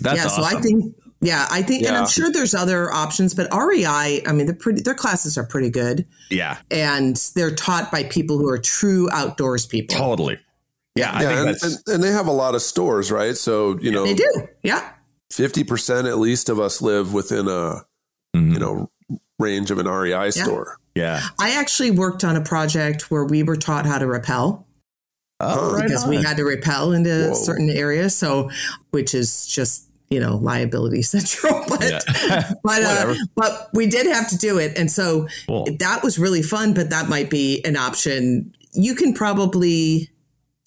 That's 0.01 0.17
yeah, 0.17 0.25
awesome. 0.25 0.43
so 0.43 0.57
I 0.57 0.61
think 0.61 0.95
yeah, 1.23 1.47
I 1.49 1.61
think, 1.61 1.83
yeah. 1.83 1.89
and 1.89 1.97
I'm 1.97 2.07
sure 2.07 2.29
there's 2.29 2.53
other 2.53 2.91
options, 2.91 3.33
but 3.33 3.47
REI, 3.53 4.23
I 4.25 4.33
mean, 4.33 4.45
they're 4.45 4.53
pretty. 4.53 4.81
Their 4.81 4.93
classes 4.93 5.37
are 5.37 5.45
pretty 5.45 5.69
good. 5.69 6.05
Yeah, 6.29 6.57
and 6.69 7.15
they're 7.35 7.55
taught 7.55 7.91
by 7.91 8.03
people 8.03 8.37
who 8.37 8.49
are 8.49 8.57
true 8.57 9.09
outdoors 9.11 9.65
people. 9.65 9.95
Totally. 9.95 10.37
Yeah, 10.95 11.21
yeah, 11.21 11.39
and, 11.39 11.49
and, 11.63 11.77
and, 11.87 12.03
they 12.03 12.11
have 12.11 12.27
a 12.27 12.31
lot 12.31 12.55
of 12.55 12.61
stores, 12.61 13.09
right? 13.09 13.37
So 13.37 13.79
you 13.79 13.89
know, 13.89 14.03
they 14.03 14.15
do. 14.15 14.47
Yeah, 14.63 14.87
fifty 15.31 15.63
percent 15.63 16.07
at 16.07 16.17
least 16.17 16.49
of 16.49 16.59
us 16.59 16.81
live 16.81 17.13
within 17.13 17.47
a 17.47 17.85
mm-hmm. 18.35 18.51
you 18.51 18.59
know 18.59 18.91
range 19.39 19.71
of 19.71 19.77
an 19.77 19.87
REI 19.87 20.09
yeah. 20.09 20.29
store. 20.29 20.77
Yeah. 20.95 21.21
I 21.39 21.59
actually 21.59 21.91
worked 21.91 22.23
on 22.23 22.35
a 22.35 22.41
project 22.41 23.09
where 23.09 23.25
we 23.25 23.43
were 23.43 23.55
taught 23.55 23.85
how 23.85 23.97
to 23.97 24.07
rappel. 24.07 24.67
Oh, 25.39 25.73
right 25.73 25.83
because 25.83 26.03
on. 26.03 26.09
we 26.09 26.17
had 26.17 26.37
to 26.37 26.43
rappel 26.43 26.93
into 26.93 27.29
Whoa. 27.29 27.33
certain 27.33 27.69
areas. 27.69 28.15
So, 28.15 28.51
which 28.91 29.13
is 29.13 29.45
just, 29.47 29.89
you 30.09 30.19
know, 30.19 30.37
liability 30.37 31.01
central, 31.01 31.63
but, 31.67 31.83
yeah. 31.83 32.51
but, 32.63 32.83
uh, 32.83 33.15
but 33.35 33.69
we 33.73 33.87
did 33.87 34.05
have 34.07 34.29
to 34.29 34.37
do 34.37 34.59
it. 34.59 34.77
And 34.77 34.91
so 34.91 35.27
cool. 35.47 35.67
that 35.79 36.03
was 36.03 36.19
really 36.19 36.43
fun, 36.43 36.73
but 36.73 36.91
that 36.91 37.09
might 37.09 37.29
be 37.29 37.63
an 37.65 37.75
option. 37.75 38.53
You 38.73 38.93
can 38.95 39.13
probably, 39.13 40.09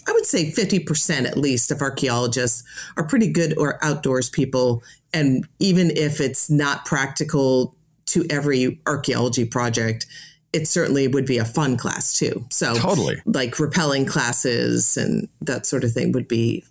I 0.09 0.13
would 0.13 0.27
say 0.27 0.51
50% 0.51 1.25
at 1.25 1.37
least 1.37 1.71
of 1.71 1.81
archaeologists 1.81 2.65
are 2.97 3.05
pretty 3.05 3.31
good 3.31 3.57
or 3.57 3.83
outdoors 3.83 4.29
people. 4.29 4.83
And 5.15 5.47
even 5.61 5.91
if 5.93 6.21
it's 6.21 6.51
not 6.51 6.85
practical 6.85 7.76
to 8.07 8.25
every 8.31 8.81
archaeology 8.87 9.45
project, 9.45 10.07
it 10.53 10.67
certainly 10.67 11.09
would 11.09 11.27
be 11.27 11.39
a 11.39 11.45
fun 11.45 11.77
class 11.77 12.19
too. 12.19 12.47
So 12.51 12.75
totally 12.75 13.21
like 13.27 13.55
rappelling 13.55 14.09
classes 14.09 14.97
and 14.97 15.29
that 15.43 15.67
sort 15.67 15.85
of 15.85 15.93
thing 15.93 16.13
would 16.13 16.29
be, 16.29 16.65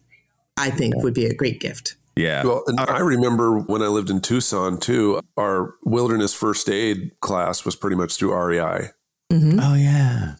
I 0.57 0.71
think, 0.71 0.95
would 0.97 1.13
be 1.13 1.25
a 1.25 1.33
great 1.33 1.59
gift. 1.59 1.95
Yeah. 2.15 2.43
Well, 2.43 2.63
I 2.77 2.99
remember 2.99 3.59
when 3.59 3.81
I 3.81 3.87
lived 3.87 4.09
in 4.09 4.21
Tucson 4.21 4.79
too, 4.79 5.19
our 5.37 5.75
wilderness 5.83 6.33
first 6.33 6.69
aid 6.69 7.11
class 7.19 7.65
was 7.65 7.75
pretty 7.75 7.97
much 7.97 8.15
through 8.15 8.33
REI. 8.33 8.89
Mm-hmm. 9.31 9.59
Oh 9.61 9.75
yeah. 9.75 10.35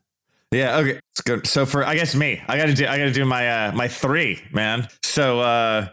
Yeah. 0.52 0.78
Okay. 0.78 1.00
So 1.44 1.66
for 1.66 1.84
I 1.84 1.96
guess 1.96 2.16
me, 2.16 2.42
I 2.48 2.58
got 2.58 2.68
to 2.68 2.74
do 2.74 2.88
I 2.88 2.98
got 2.98 3.06
to 3.06 3.12
do 3.12 3.26
my 3.26 3.50
uh 3.50 3.72
my 3.74 3.90
three 3.90 4.42
man. 4.52 4.88
So 5.04 5.42
uh 5.42 5.88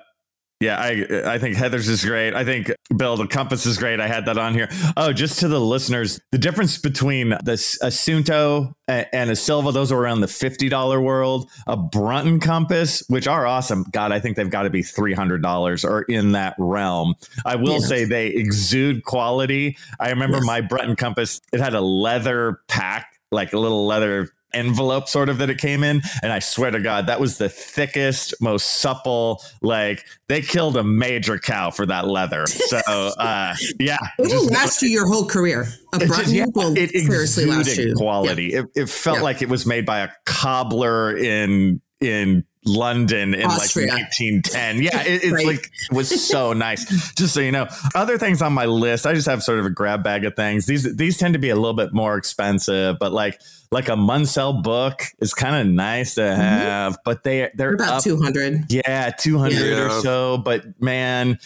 yeah, 0.62 0.76
I 0.78 1.34
I 1.34 1.38
think 1.38 1.56
Heather's 1.56 1.88
is 1.88 2.04
great. 2.04 2.34
I 2.34 2.44
think 2.44 2.70
Bill 2.96 3.16
the 3.16 3.26
compass 3.26 3.66
is 3.66 3.76
great. 3.78 3.98
I 3.98 4.06
had 4.06 4.26
that 4.26 4.38
on 4.38 4.54
here. 4.54 4.68
Oh, 4.96 5.12
just 5.12 5.40
to 5.40 5.48
the 5.48 5.60
listeners, 5.60 6.20
the 6.30 6.38
difference 6.38 6.78
between 6.78 7.30
the 7.30 7.54
Suunto 7.54 8.72
and 8.86 9.28
a 9.28 9.34
Silva, 9.34 9.72
those 9.72 9.90
are 9.90 9.98
around 9.98 10.20
the 10.20 10.28
fifty 10.28 10.68
dollar 10.68 11.00
world. 11.00 11.50
A 11.66 11.76
Brunton 11.76 12.38
compass, 12.38 13.02
which 13.08 13.26
are 13.26 13.44
awesome. 13.44 13.86
God, 13.90 14.12
I 14.12 14.20
think 14.20 14.36
they've 14.36 14.48
got 14.48 14.62
to 14.62 14.70
be 14.70 14.84
three 14.84 15.14
hundred 15.14 15.42
dollars 15.42 15.84
or 15.84 16.02
in 16.02 16.30
that 16.32 16.54
realm. 16.58 17.16
I 17.44 17.56
will 17.56 17.80
yes. 17.80 17.88
say 17.88 18.04
they 18.04 18.28
exude 18.28 19.02
quality. 19.02 19.76
I 19.98 20.10
remember 20.10 20.36
yes. 20.36 20.46
my 20.46 20.60
Brunton 20.60 20.94
compass. 20.94 21.40
It 21.52 21.58
had 21.58 21.74
a 21.74 21.80
leather 21.80 22.60
pack, 22.68 23.18
like 23.32 23.52
a 23.52 23.58
little 23.58 23.84
leather 23.84 24.28
envelope 24.54 25.08
sort 25.08 25.28
of 25.28 25.38
that 25.38 25.50
it 25.50 25.58
came 25.58 25.82
in. 25.84 26.02
And 26.22 26.32
I 26.32 26.38
swear 26.38 26.70
to 26.70 26.80
God, 26.80 27.06
that 27.06 27.20
was 27.20 27.38
the 27.38 27.48
thickest, 27.48 28.34
most 28.40 28.80
supple. 28.80 29.42
Like 29.60 30.04
they 30.28 30.40
killed 30.42 30.76
a 30.76 30.84
major 30.84 31.38
cow 31.38 31.70
for 31.70 31.86
that 31.86 32.06
leather. 32.08 32.46
So 32.46 32.78
uh, 33.18 33.54
yeah, 33.80 33.98
It 34.18 34.28
will 34.28 34.46
last 34.46 34.82
you 34.82 34.88
your 34.88 35.06
whole 35.06 35.26
career. 35.26 35.66
A 35.92 35.98
just- 35.98 36.32
yeah, 36.32 36.46
will 36.54 36.76
it 36.76 36.90
seriously 36.90 37.44
last 37.46 37.68
exuded 37.68 37.88
you. 37.90 37.94
quality. 37.96 38.54
It, 38.54 38.66
it 38.74 38.88
felt 38.88 39.18
Yeah. 39.18 39.22
like 39.24 39.42
it 39.42 39.48
was 39.48 39.66
made 39.66 39.84
by 39.86 40.00
a 40.00 40.08
cobbler 40.26 41.16
in 41.16 41.80
in 42.00 42.44
London 42.64 43.34
in 43.34 43.44
Austria. 43.44 43.86
like 43.88 44.02
1910. 44.22 44.82
Yeah, 44.82 45.02
it, 45.02 45.24
it's 45.24 45.32
Right. 45.32 45.46
like 45.46 45.70
it 45.90 45.92
was 45.94 46.26
so 46.28 46.52
nice. 46.54 47.12
Just 47.14 47.34
so 47.34 47.40
you 47.40 47.52
know, 47.52 47.66
other 47.94 48.18
things 48.18 48.40
on 48.42 48.52
my 48.52 48.66
list, 48.66 49.06
I 49.06 49.14
just 49.14 49.26
have 49.28 49.42
sort 49.42 49.58
of 49.58 49.66
a 49.66 49.70
grab 49.70 50.02
bag 50.04 50.24
of 50.24 50.36
things. 50.36 50.66
These 50.66 50.94
these 50.96 51.18
tend 51.18 51.34
to 51.34 51.38
be 51.40 51.48
a 51.50 51.56
little 51.56 51.74
bit 51.74 51.92
more 51.92 52.16
expensive, 52.16 52.98
but 53.00 53.12
like 53.12 53.40
like 53.70 53.88
a 53.88 53.92
Munsell 53.96 54.62
book 54.62 55.02
is 55.18 55.34
kind 55.34 55.56
of 55.56 55.66
nice 55.74 56.14
to 56.16 56.34
have. 56.36 56.98
But 57.04 57.24
they 57.24 57.50
they're 57.54 57.72
Mm-hmm. 57.76 57.82
About 57.82 57.96
up, 57.98 58.02
two 58.04 58.20
hundred. 58.20 58.64
yeah, 58.70 59.10
two 59.10 59.38
hundred 59.38 59.66
Yeah. 59.66 59.86
or 59.98 60.00
so. 60.02 60.38
But 60.38 60.80
man, 60.80 61.38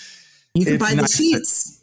You 0.55 0.65
can 0.65 0.75
It's 0.75 0.83
buy 0.85 0.91
the 0.91 1.03
nice. 1.03 1.17
sheets. 1.17 1.76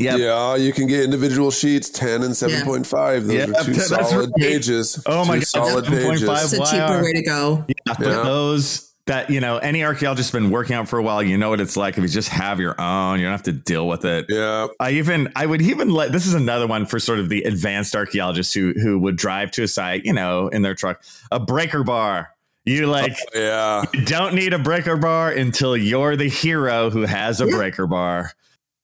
Yeah, 0.00 0.16
Yeah, 0.16 0.56
you 0.56 0.72
can 0.72 0.86
get 0.86 1.04
individual 1.04 1.50
sheets, 1.50 1.90
10 1.90 2.22
and 2.22 2.32
7.5. 2.34 3.26
Those 3.26 3.32
Yeah, 3.34 3.42
are 3.44 3.64
two 3.64 3.72
that's 3.74 3.88
solid 3.88 4.30
right. 4.30 4.34
pages. 4.36 5.02
Oh 5.06 5.24
my 5.24 5.34
Two 5.34 5.40
God, 5.40 5.46
solid 5.46 5.84
7.5. 5.84 5.90
pages. 6.10 6.22
It's 6.22 6.52
a 6.54 6.72
cheaper 6.72 7.02
way 7.02 7.12
to 7.12 7.22
go. 7.22 7.64
Yeah, 7.68 7.74
but 7.98 8.00
Yeah. 8.06 8.22
those 8.22 8.86
that 9.06 9.28
you 9.28 9.40
know, 9.40 9.58
any 9.58 9.82
archaeologist 9.82 10.30
has 10.32 10.40
been 10.40 10.50
working 10.50 10.76
out 10.76 10.88
for 10.88 10.98
a 10.98 11.02
while, 11.02 11.20
you 11.22 11.36
know 11.36 11.50
what 11.50 11.60
it's 11.60 11.76
like 11.76 11.96
if 11.98 12.02
you 12.02 12.08
just 12.08 12.28
have 12.28 12.60
your 12.60 12.80
own, 12.80 13.18
you 13.18 13.24
don't 13.24 13.32
have 13.32 13.42
to 13.44 13.52
deal 13.52 13.88
with 13.88 14.04
it. 14.04 14.26
Yeah. 14.28 14.68
I 14.78 14.92
even 14.92 15.32
I 15.34 15.46
would 15.46 15.62
even 15.62 15.90
let 15.90 16.12
this 16.12 16.26
is 16.26 16.34
another 16.34 16.66
one 16.68 16.86
for 16.86 17.00
sort 17.00 17.18
of 17.18 17.28
the 17.28 17.42
advanced 17.42 17.96
archaeologists 17.96 18.54
who 18.54 18.72
who 18.80 18.98
would 19.00 19.16
drive 19.16 19.50
to 19.52 19.64
a 19.64 19.68
site, 19.68 20.04
you 20.04 20.12
know, 20.12 20.48
in 20.48 20.62
their 20.62 20.74
truck, 20.74 21.02
a 21.32 21.40
breaker 21.40 21.82
bar. 21.82 22.30
You 22.66 22.84
oh, 22.84 22.90
like 22.90 23.16
Yeah. 23.34 23.84
you 23.94 24.04
don't 24.04 24.34
need 24.34 24.52
a 24.52 24.58
breaker 24.58 24.96
bar 24.96 25.30
until 25.32 25.76
you're 25.76 26.14
the 26.14 26.28
hero 26.28 26.90
who 26.90 27.02
has 27.02 27.40
a 27.40 27.46
Yeah. 27.46 27.56
breaker 27.56 27.86
bar. 27.88 28.32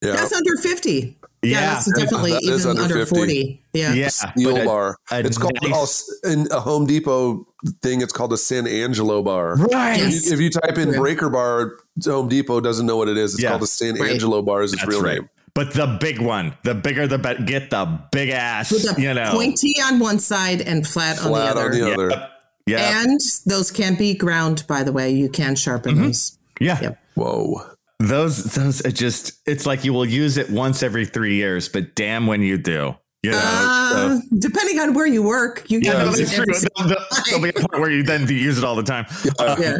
Yeah. 0.07 0.17
That's 0.17 0.33
under 0.33 0.57
fifty. 0.59 1.17
Yeah, 1.43 1.51
Yeah. 1.61 1.75
that's 1.75 1.93
definitely 1.99 2.33
That 2.33 2.43
is 2.45 2.65
even 2.67 2.71
under 2.79 2.83
under, 2.83 3.07
50. 3.07 3.15
forty. 3.15 3.63
Yeah. 3.73 3.93
Yeah. 3.93 4.09
Steel 4.09 4.53
but 4.55 4.63
a- 4.63 4.65
bar. 4.65 4.97
a 5.11 5.19
it's 5.21 5.39
called 5.39 5.59
nice- 5.63 6.11
in 6.25 6.49
a 6.51 6.61
Home 6.61 6.87
Depot 6.87 7.47
thing. 7.83 8.01
It's 8.01 8.13
called 8.13 8.33
a 8.33 8.37
San 8.39 8.67
Angelo 8.67 9.23
bar. 9.23 9.57
Right. 9.57 10.01
If 10.01 10.13
Yes. 10.13 10.27
you, 10.27 10.33
if 10.33 10.41
you 10.41 10.51
type 10.51 10.79
in 10.79 10.93
breaker 10.93 11.29
bar, 11.29 11.73
Home 12.05 12.29
Depot 12.29 12.61
doesn't 12.61 12.87
know 12.87 12.97
what 12.97 13.09
it 13.09 13.17
is. 13.17 13.35
It's 13.35 13.43
Yeah. 13.43 13.51
called 13.51 13.63
a 13.63 13.67
San 13.67 13.95
Right. 13.97 14.11
Angelo 14.13 14.43
bar. 14.43 14.63
Is 14.63 14.73
its 14.73 14.83
That's 14.83 14.89
real 14.91 15.03
right. 15.03 15.15
name? 15.21 15.29
But 15.55 15.73
the 15.73 15.87
big 16.01 16.21
one, 16.21 16.55
the 16.65 16.75
bigger 16.75 17.07
the 17.07 17.17
better. 17.19 17.43
Get 17.43 17.71
the 17.71 17.87
big 18.13 18.29
ass, 18.31 18.71
With 18.73 18.95
the 18.95 19.01
you 19.01 19.15
know. 19.15 19.31
pointy 19.33 19.75
on 19.83 19.99
one 20.01 20.19
side 20.19 20.61
and 20.61 20.87
flat, 20.87 21.19
on 21.25 21.33
the 21.33 21.39
other. 21.39 21.65
on 21.67 21.71
the 21.71 21.79
yeah. 21.79 21.95
other. 21.95 22.29
Yeah. 22.67 23.03
And 23.05 23.21
those 23.47 23.71
can 23.71 23.95
be 23.95 24.15
ground, 24.15 24.65
by 24.67 24.83
the 24.83 24.93
way. 24.93 25.11
You 25.13 25.29
can 25.29 25.55
sharpen 25.55 25.95
Mm-hmm. 25.95 26.05
those. 26.07 26.33
yeah. 26.61 26.79
Yep. 26.83 26.99
Whoa. 27.15 27.63
Those 27.99 28.45
those 28.55 28.85
are 28.85 28.91
just 28.91 29.33
it's 29.47 29.65
like 29.67 29.85
you 29.85 29.93
will 29.93 30.05
use 30.05 30.37
it 30.37 30.51
once 30.51 30.83
every 30.83 31.07
three 31.07 31.35
years, 31.37 31.69
but 31.69 31.95
damn 31.95 32.27
when 32.27 32.43
you 32.43 32.59
do. 32.59 32.95
You 33.23 33.31
know, 33.33 33.41
Uh, 33.43 34.17
so- 34.21 34.23
depending 34.39 34.79
on 34.81 34.93
where 34.95 35.07
you 35.07 35.23
work, 35.23 35.65
you 35.69 35.81
yeah, 35.83 35.93
can 35.93 36.07
no, 36.07 36.13
it 36.13 36.29
true. 36.29 36.45
There'll, 36.87 37.05
there'll 37.27 37.43
be 37.43 37.49
a 37.49 37.53
point 37.55 37.73
where 37.81 37.91
you 37.91 38.03
then 38.03 38.29
use 38.29 38.59
it 38.59 38.65
all 38.65 38.77
the 38.77 38.83
time. 38.83 39.07
Uh, 39.39 39.57
Yeah. 39.59 39.79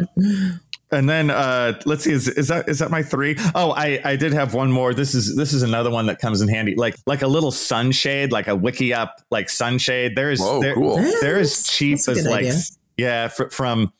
and 0.91 1.07
then 1.07 1.29
uh, 1.29 1.79
let's 1.85 2.03
see, 2.03 2.11
is, 2.11 2.27
is 2.27 2.47
that 2.47 2.67
is 2.67 2.79
that 2.79 2.89
my 2.89 3.03
three? 3.03 3.35
Oh, 3.53 3.71
I 3.71 4.01
I 4.03 4.15
did 4.15 4.33
have 4.33 4.53
one 4.55 4.71
more. 4.71 4.93
This 4.95 5.13
is 5.13 5.35
this 5.35 5.53
is 5.53 5.61
another 5.61 5.91
one 5.91 6.07
that 6.07 6.19
comes 6.19 6.41
in 6.41 6.47
handy, 6.49 6.73
like 6.75 6.95
like 7.05 7.21
a 7.21 7.27
little 7.27 7.51
sunshade, 7.51 8.31
like 8.31 8.47
a 8.47 8.55
wiki 8.55 8.93
up 8.95 9.21
like 9.29 9.49
sunshade. 9.49 10.15
There 10.15 10.31
is 10.31 10.39
Whoa, 10.41 10.59
there, 10.59 10.73
cool. 10.73 10.95
there 11.21 11.39
is 11.39 11.63
cheap 11.67 11.99
as 11.99 12.25
like 12.25 12.45
idea. 12.47 12.55
yeah 12.97 13.27
fr- 13.27 13.49
from 13.49 13.93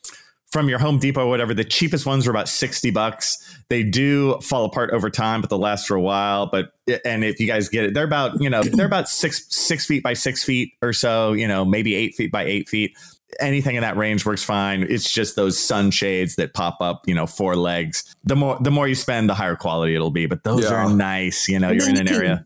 from 0.57 0.69
your 0.69 0.79
Home 0.79 0.97
Depot 0.97 1.23
or 1.25 1.29
whatever. 1.29 1.53
The 1.53 1.63
cheapest 1.63 2.05
ones 2.07 2.25
are 2.25 2.31
about 2.31 2.49
sixty 2.49 2.89
bucks. 2.89 3.37
They 3.69 3.83
do 3.83 4.39
fall 4.41 4.65
apart 4.65 4.89
over 4.91 5.09
time, 5.11 5.41
but 5.41 5.49
they'll 5.51 5.59
last 5.59 5.87
for 5.87 5.95
a 5.95 6.01
while. 6.01 6.47
But 6.47 6.71
eh, 6.89 6.97
and 7.05 7.23
if 7.23 7.39
you 7.39 7.45
guys 7.45 7.69
get 7.69 7.83
it, 7.85 7.93
they're 7.93 8.03
about 8.05 8.41
you 8.41 8.49
know 8.49 8.63
they're 8.63 8.85
about 8.87 9.07
six 9.07 9.45
six 9.49 9.85
feet 9.85 10.01
by 10.01 10.13
six 10.13 10.43
feet 10.43 10.71
or 10.81 10.93
so. 10.93 11.33
You 11.33 11.47
know 11.47 11.63
maybe 11.63 11.93
eight 11.95 12.15
feet 12.15 12.31
by 12.31 12.43
eight 12.45 12.67
feet. 12.69 12.93
Anything 13.39 13.75
in 13.75 13.81
that 13.81 13.97
range 13.97 14.25
works 14.25 14.43
fine. 14.43 14.83
It's 14.89 15.11
just 15.11 15.35
those 15.35 15.59
sunshades 15.59 16.37
that 16.37 16.53
pop 16.53 16.77
up, 16.79 17.03
you 17.05 17.13
know, 17.13 17.27
four 17.27 17.55
legs. 17.55 18.15
The 18.23 18.35
more 18.35 18.57
the 18.59 18.71
more 18.71 18.87
you 18.87 18.95
spend, 18.95 19.29
the 19.29 19.35
higher 19.35 19.55
quality 19.55 19.93
it'll 19.93 20.09
be. 20.11 20.25
But 20.25 20.43
those 20.43 20.63
Yeah. 20.63 20.73
are 20.73 20.89
nice. 20.89 21.47
You 21.47 21.59
know, 21.59 21.69
And 21.69 21.79
you're 21.79 21.89
in 21.89 21.97
an 21.97 22.07
you 22.07 22.13
can- 22.13 22.15
area. 22.21 22.45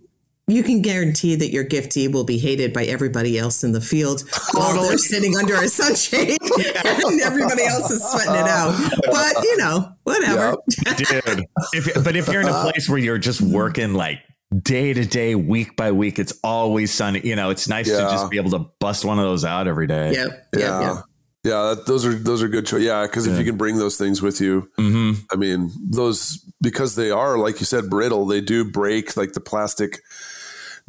You 0.52 0.64
can 0.64 0.82
guarantee 0.82 1.36
that 1.36 1.52
your 1.52 1.64
giftee 1.64 2.12
will 2.12 2.24
be 2.24 2.38
hated 2.38 2.74
by 2.74 2.84
everybody 2.84 3.38
else 3.38 3.64
in 3.64 3.72
the 3.72 3.82
field 3.82 4.24
while 4.54 4.84
they're 4.84 4.97
sitting 4.97 5.38
under 5.38 5.56
a 5.56 5.68
sunshade 5.68 6.38
and 6.86 7.22
everybody 7.22 7.66
else 7.66 7.89
is 7.89 8.04
sweating 8.04 8.36
it 8.36 8.47
out. 8.47 8.76
But 9.06 9.43
you 9.43 9.58
know, 9.58 9.93
whatever. 10.04 10.58
dude. 10.97 11.45
If, 11.74 12.04
but 12.04 12.16
if 12.16 12.28
you're 12.28 12.41
in 12.41 12.47
a 12.47 12.62
place 12.72 12.89
where 12.89 12.99
you're 12.99 13.18
just 13.18 13.41
working 13.41 13.93
like 13.93 14.20
day 14.62 14.93
to 14.93 15.06
day, 15.06 15.36
week 15.36 15.76
by 15.78 15.91
week, 15.91 16.20
it's 16.20 16.34
always 16.43 16.93
sunny. 16.93 17.22
You 17.24 17.36
know, 17.36 17.49
it's 17.49 17.68
nice 17.68 17.88
to 17.88 17.97
just 17.97 18.30
be 18.30 18.38
able 18.38 18.52
to 18.52 18.60
bust 18.80 19.06
one 19.06 19.20
of 19.20 19.26
those 19.26 19.45
out 19.45 19.68
every 19.68 19.88
day. 19.88 20.14
Yep. 20.14 20.30
Yep. 20.30 20.62
Yeah. 20.62 20.93
Yep. 20.95 21.04
Yeah, 21.43 21.74
that, 21.74 21.88
those 21.88 22.06
are 22.06 22.14
those 22.14 22.43
are 22.43 22.47
good 22.47 22.68
choice. 22.68 22.84
Yeah, 22.84 23.02
because 23.02 23.26
if 23.26 23.39
you 23.39 23.43
can 23.43 23.58
bring 23.58 23.78
those 23.78 23.97
things 23.97 24.22
with 24.22 24.39
you, 24.39 24.70
hmm 24.78 25.14
I 25.32 25.38
mean, 25.38 25.72
those 25.89 26.38
because 26.62 26.95
they 26.95 27.10
are 27.10 27.39
like 27.39 27.60
you 27.60 27.66
said, 27.66 27.89
brittle. 27.89 28.28
They 28.28 28.41
do 28.41 28.64
break 28.64 29.18
like 29.18 29.34
the 29.34 29.39
plastic 29.39 30.02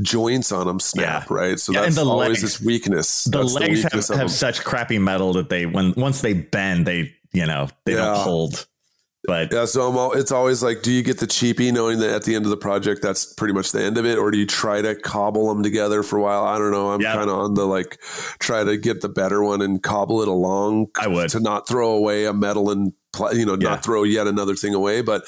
joints 0.03 0.53
on 0.53 0.67
them 0.67 0.81
snap, 0.81 1.27
Yeah. 1.31 1.35
right? 1.37 1.59
So 1.61 1.73
Yeah, 1.73 1.83
that's 1.83 1.97
the 1.97 2.05
always 2.05 2.29
legs- 2.29 2.43
this 2.43 2.61
weakness. 2.61 3.25
The 3.25 3.39
That's 3.39 3.55
legs 3.55 3.85
weakness 3.85 4.09
have, 4.09 4.19
have 4.19 4.31
such 4.31 4.65
crappy 4.65 4.99
metal 4.99 5.33
that 5.35 5.49
they 5.49 5.67
when 5.67 5.95
once 5.97 6.21
they 6.21 6.33
bend, 6.35 6.87
they 6.87 7.15
you 7.33 7.47
know 7.47 7.69
they 7.87 7.95
don't 7.95 8.17
hold. 8.19 8.67
But 9.25 9.53
Yeah, 9.53 9.67
so 9.67 9.89
I'm 9.89 9.97
all, 9.97 10.13
it's 10.15 10.33
always 10.33 10.65
like, 10.65 10.83
do 10.83 10.91
you 10.91 11.01
get 11.05 11.19
the 11.21 11.29
cheapie, 11.29 11.73
knowing 11.73 12.01
that 12.01 12.11
at 12.11 12.25
the 12.25 12.35
end 12.35 12.45
of 12.45 12.51
the 12.51 12.57
project 12.57 13.03
that's 13.03 13.25
pretty 13.25 13.55
much 13.55 13.71
the 13.71 13.81
end 13.81 13.97
of 13.97 14.05
it, 14.05 14.19
or 14.19 14.33
do 14.33 14.37
you 14.39 14.47
try 14.47 14.83
to 14.83 14.97
cobble 14.97 15.47
them 15.49 15.63
together 15.63 16.03
for 16.03 16.17
a 16.19 16.23
while? 16.23 16.43
I 16.43 16.59
don't 16.59 16.73
know. 16.73 16.91
I'm 16.91 17.01
Yeah. 17.01 17.13
kind 17.15 17.31
of 17.31 17.39
on 17.39 17.55
the 17.55 17.65
like, 17.65 18.01
try 18.41 18.65
to 18.65 18.77
get 18.77 19.01
the 19.01 19.09
better 19.09 19.41
one 19.41 19.63
and 19.63 19.81
cobble 19.81 20.23
it 20.23 20.29
along. 20.29 20.89
I 21.01 21.07
would. 21.07 21.31
to 21.31 21.39
not 21.41 21.69
throw 21.69 21.93
away 21.93 22.25
a 22.25 22.33
metal 22.33 22.69
and 22.71 22.95
you 23.33 23.47
know 23.47 23.53
Yeah. 23.61 23.69
not 23.69 23.85
throw 23.85 24.03
yet 24.03 24.27
another 24.27 24.57
thing 24.57 24.75
away. 24.75 25.03
But 25.03 25.23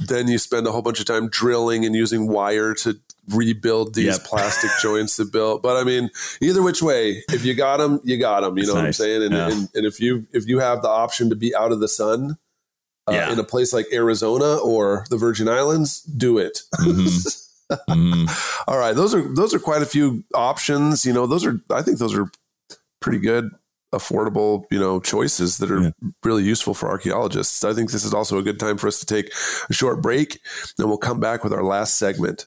then 0.00 0.26
you 0.26 0.38
spend 0.38 0.66
a 0.66 0.72
whole 0.72 0.82
bunch 0.82 0.98
of 0.98 1.06
time 1.06 1.28
drilling 1.28 1.84
and 1.84 1.94
using 1.94 2.26
wire 2.26 2.74
to 2.74 2.96
rebuild 3.34 3.94
these 3.94 4.06
Yep. 4.18 4.24
plastic 4.24 4.70
joints 4.82 5.16
to 5.16 5.24
build. 5.24 5.62
But 5.62 5.76
I 5.76 5.84
mean, 5.84 6.10
either 6.40 6.62
which 6.62 6.82
way, 6.82 7.22
if 7.30 7.44
you 7.44 7.54
got 7.54 7.78
them, 7.78 8.00
you 8.04 8.18
got 8.18 8.40
them. 8.40 8.56
You 8.58 8.66
know 8.66 8.74
That's 8.74 8.76
what 8.76 8.86
I'm 8.86 8.92
saying? 8.92 9.22
And, 9.24 9.32
Yeah. 9.34 9.50
and 9.50 9.68
and 9.74 9.86
if 9.86 10.00
you 10.00 10.26
if 10.32 10.46
you 10.48 10.58
have 10.60 10.82
the 10.82 10.88
option 10.88 11.28
to 11.30 11.36
be 11.36 11.54
out 11.54 11.72
of 11.72 11.80
the 11.80 11.88
sun. 11.88 12.38
Uh, 13.06 13.12
Yeah. 13.12 13.32
In 13.32 13.38
a 13.38 13.44
place 13.44 13.72
like 13.72 13.86
Arizona 13.92 14.56
or 14.56 15.06
the 15.08 15.16
Virgin 15.16 15.48
Islands, 15.48 16.02
do 16.02 16.36
it. 16.38 16.62
mhm. 16.78 17.44
Mhm. 17.90 18.28
All 18.66 18.78
right, 18.78 18.94
those 18.96 19.14
are 19.14 19.22
those 19.34 19.52
are 19.54 19.58
quite 19.58 19.82
a 19.82 19.86
few 19.86 20.24
options. 20.34 21.04
You 21.06 21.12
know, 21.12 21.26
those 21.26 21.44
are 21.46 21.60
I 21.70 21.82
think 21.82 21.98
those 21.98 22.14
are 22.14 22.30
pretty 23.00 23.18
good, 23.18 23.50
affordable, 23.94 24.64
you 24.70 24.78
know, 24.78 25.00
choices 25.00 25.58
that 25.58 25.70
are 25.70 25.80
Yeah. 25.82 25.90
really 26.24 26.44
useful 26.44 26.74
for 26.74 26.88
archaeologists. 26.88 27.64
I 27.64 27.72
think 27.74 27.90
this 27.92 28.04
is 28.04 28.12
also 28.14 28.38
a 28.38 28.42
good 28.42 28.58
time 28.60 28.76
for 28.78 28.88
us 28.88 29.00
to 29.00 29.06
take 29.06 29.32
a 29.70 29.72
short 29.72 30.00
break, 30.02 30.40
and 30.78 30.88
we'll 30.88 30.98
come 30.98 31.20
back 31.20 31.44
with 31.44 31.52
our 31.52 31.64
last 31.64 31.96
segment. 31.98 32.46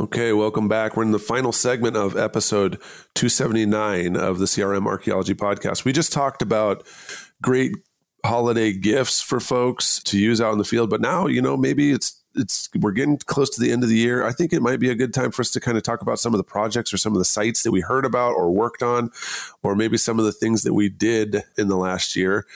Okay, 0.00 0.32
welcome 0.32 0.66
back. 0.66 0.96
We're 0.96 1.04
in 1.04 1.12
the 1.12 1.20
final 1.20 1.52
segment 1.52 1.96
of 1.96 2.16
episode 2.16 2.80
279 3.14 4.16
of 4.16 4.40
the 4.40 4.46
CRM 4.46 4.86
Archaeology 4.86 5.34
Podcast. 5.34 5.84
We 5.84 5.92
just 5.92 6.12
talked 6.12 6.42
about 6.42 6.84
great 7.40 7.70
holiday 8.26 8.72
gifts 8.72 9.20
for 9.20 9.38
folks 9.38 10.02
to 10.02 10.18
use 10.18 10.40
out 10.40 10.50
in 10.50 10.58
the 10.58 10.64
field, 10.64 10.90
but 10.90 11.00
now, 11.00 11.28
you 11.28 11.40
know, 11.40 11.56
maybe 11.56 11.92
it's 11.92 12.20
it's 12.34 12.68
we're 12.74 12.90
getting 12.90 13.18
close 13.18 13.48
to 13.50 13.60
the 13.60 13.70
end 13.70 13.84
of 13.84 13.88
the 13.88 13.96
year. 13.96 14.26
I 14.26 14.32
think 14.32 14.52
it 14.52 14.62
might 14.62 14.80
be 14.80 14.90
a 14.90 14.96
good 14.96 15.14
time 15.14 15.30
for 15.30 15.42
us 15.42 15.52
to 15.52 15.60
kind 15.60 15.76
of 15.76 15.84
talk 15.84 16.02
about 16.02 16.18
some 16.18 16.34
of 16.34 16.38
the 16.38 16.44
projects 16.44 16.92
or 16.92 16.96
some 16.96 17.12
of 17.12 17.20
the 17.20 17.24
sites 17.24 17.62
that 17.62 17.70
we 17.70 17.80
heard 17.80 18.04
about 18.04 18.32
or 18.32 18.50
worked 18.50 18.82
on, 18.82 19.12
or 19.62 19.76
maybe 19.76 19.96
some 19.96 20.18
of 20.18 20.24
the 20.24 20.32
things 20.32 20.64
that 20.64 20.74
we 20.74 20.88
did 20.88 21.44
in 21.56 21.68
the 21.68 21.76
last 21.76 22.16
year 22.16 22.46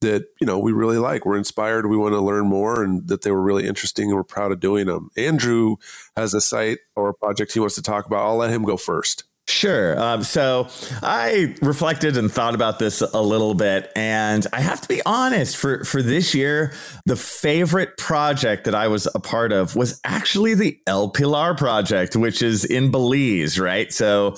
that 0.00 0.26
you 0.40 0.46
know 0.46 0.58
we 0.58 0.72
really 0.72 0.98
like. 0.98 1.24
We're 1.24 1.36
inspired. 1.36 1.86
We 1.86 1.96
want 1.96 2.14
to 2.14 2.20
learn 2.20 2.46
more, 2.46 2.82
and 2.82 3.06
that 3.08 3.22
they 3.22 3.30
were 3.30 3.42
really 3.42 3.66
interesting, 3.66 4.06
and 4.06 4.16
we're 4.16 4.24
proud 4.24 4.52
of 4.52 4.60
doing 4.60 4.86
them. 4.86 5.10
Andrew 5.16 5.76
has 6.16 6.34
a 6.34 6.40
site 6.40 6.78
or 6.94 7.08
a 7.10 7.14
project 7.14 7.52
he 7.52 7.60
wants 7.60 7.74
to 7.76 7.82
talk 7.82 8.06
about. 8.06 8.26
I'll 8.26 8.36
let 8.36 8.50
him 8.50 8.64
go 8.64 8.76
first. 8.76 9.24
Sure. 9.48 9.98
Um, 10.00 10.24
so 10.24 10.68
I 11.02 11.54
reflected 11.62 12.16
and 12.16 12.30
thought 12.30 12.56
about 12.56 12.80
this 12.80 13.00
a 13.00 13.22
little 13.22 13.54
bit, 13.54 13.92
and 13.94 14.44
I 14.52 14.60
have 14.60 14.80
to 14.80 14.88
be 14.88 15.00
honest. 15.06 15.56
For 15.56 15.84
for 15.84 16.02
this 16.02 16.34
year, 16.34 16.72
the 17.04 17.14
favorite 17.14 17.96
project 17.96 18.64
that 18.64 18.74
I 18.74 18.88
was 18.88 19.06
a 19.14 19.20
part 19.20 19.52
of 19.52 19.76
was 19.76 20.00
actually 20.04 20.54
the 20.54 20.80
El 20.88 21.10
Pilar 21.10 21.54
project, 21.54 22.16
which 22.16 22.42
is 22.42 22.64
in 22.64 22.90
Belize, 22.90 23.58
right? 23.58 23.92
So. 23.92 24.36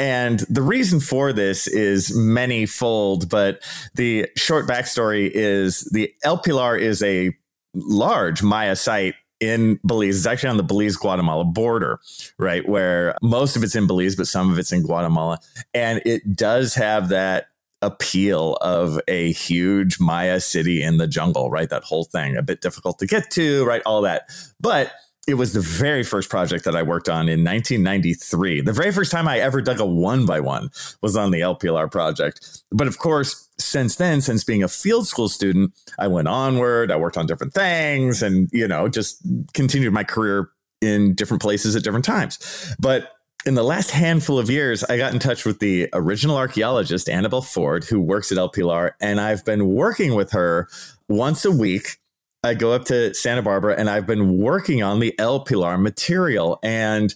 And 0.00 0.40
the 0.48 0.62
reason 0.62 0.98
for 0.98 1.30
this 1.30 1.66
is 1.66 2.16
many-fold, 2.16 3.28
but 3.28 3.60
the 3.94 4.28
short 4.34 4.66
backstory 4.66 5.30
is 5.32 5.82
the 5.92 6.10
El 6.24 6.38
Pilar 6.38 6.74
is 6.74 7.02
a 7.02 7.36
large 7.74 8.42
Maya 8.42 8.76
site 8.76 9.14
in 9.40 9.78
Belize. 9.84 10.16
It's 10.16 10.26
actually 10.26 10.48
on 10.48 10.56
the 10.56 10.62
Belize 10.62 10.96
Guatemala 10.96 11.44
border, 11.44 12.00
right? 12.38 12.66
Where 12.66 13.14
most 13.20 13.56
of 13.56 13.62
it's 13.62 13.76
in 13.76 13.86
Belize, 13.86 14.16
but 14.16 14.26
some 14.26 14.50
of 14.50 14.58
it's 14.58 14.72
in 14.72 14.82
Guatemala. 14.82 15.38
And 15.74 16.00
it 16.06 16.34
does 16.34 16.74
have 16.76 17.10
that 17.10 17.48
appeal 17.82 18.54
of 18.62 19.00
a 19.06 19.32
huge 19.32 20.00
Maya 20.00 20.40
city 20.40 20.82
in 20.82 20.96
the 20.96 21.08
jungle, 21.08 21.50
right? 21.50 21.68
That 21.68 21.84
whole 21.84 22.04
thing, 22.04 22.38
a 22.38 22.42
bit 22.42 22.62
difficult 22.62 22.98
to 23.00 23.06
get 23.06 23.30
to, 23.32 23.66
right? 23.66 23.82
All 23.84 24.00
that. 24.02 24.30
But 24.60 24.92
it 25.26 25.34
was 25.34 25.52
the 25.52 25.60
very 25.60 26.02
first 26.02 26.30
project 26.30 26.64
that 26.64 26.74
I 26.74 26.82
worked 26.82 27.08
on 27.08 27.28
in 27.28 27.44
1993. 27.44 28.62
The 28.62 28.72
very 28.72 28.90
first 28.90 29.12
time 29.12 29.28
I 29.28 29.38
ever 29.38 29.60
dug 29.60 29.78
a 29.78 29.86
one 29.86 30.26
by 30.26 30.40
one 30.40 30.70
was 31.02 31.16
on 31.16 31.30
the 31.30 31.42
El 31.42 31.54
Pilar 31.54 31.88
project. 31.88 32.62
But 32.72 32.86
of 32.86 32.98
course, 32.98 33.48
since 33.58 33.96
then, 33.96 34.20
since 34.20 34.44
being 34.44 34.62
a 34.62 34.68
field 34.68 35.06
school 35.06 35.28
student, 35.28 35.72
I 35.98 36.08
went 36.08 36.28
onward. 36.28 36.90
I 36.90 36.96
worked 36.96 37.16
on 37.16 37.26
different 37.26 37.52
things 37.52 38.22
and, 38.22 38.48
you 38.52 38.66
know, 38.66 38.88
just 38.88 39.20
continued 39.52 39.92
my 39.92 40.04
career 40.04 40.50
in 40.80 41.14
different 41.14 41.42
places 41.42 41.76
at 41.76 41.84
different 41.84 42.04
times. 42.06 42.74
But 42.80 43.12
in 43.46 43.54
the 43.54 43.62
last 43.62 43.90
handful 43.90 44.38
of 44.38 44.50
years, 44.50 44.84
I 44.84 44.96
got 44.96 45.12
in 45.12 45.18
touch 45.18 45.44
with 45.44 45.60
the 45.60 45.88
original 45.92 46.36
archaeologist, 46.36 47.08
Annabelle 47.08 47.42
Ford, 47.42 47.84
who 47.84 48.00
works 48.00 48.30
at 48.32 48.38
El 48.38 48.48
Pilar, 48.48 48.96
and 49.00 49.20
I've 49.20 49.44
been 49.44 49.68
working 49.68 50.14
with 50.14 50.32
her 50.32 50.68
once 51.08 51.44
a 51.44 51.50
week. 51.50 51.98
I 52.42 52.54
go 52.54 52.72
up 52.72 52.86
to 52.86 53.12
Santa 53.14 53.42
Barbara 53.42 53.74
and 53.76 53.90
I've 53.90 54.06
been 54.06 54.38
working 54.38 54.82
on 54.82 55.00
the 55.00 55.18
El 55.18 55.40
Pilar 55.40 55.76
material. 55.76 56.58
And 56.62 57.14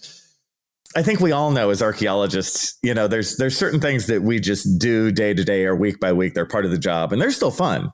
I 0.95 1.01
think 1.01 1.19
we 1.19 1.31
all 1.31 1.51
know 1.51 1.71
as 1.71 1.81
archaeologists, 1.81 2.77
you 2.83 2.93
know, 2.93 3.07
there's 3.07 3.37
there's 3.37 3.57
certain 3.57 3.79
things 3.79 4.07
that 4.07 4.21
we 4.21 4.39
just 4.39 4.79
do 4.79 5.11
day 5.11 5.33
to 5.33 5.43
day 5.43 5.65
or 5.65 5.75
week 5.75 5.99
by 5.99 6.13
week. 6.13 6.33
They're 6.33 6.45
part 6.45 6.65
of 6.65 6.71
the 6.71 6.77
job 6.77 7.11
and 7.11 7.21
they're 7.21 7.31
still 7.31 7.51
fun. 7.51 7.91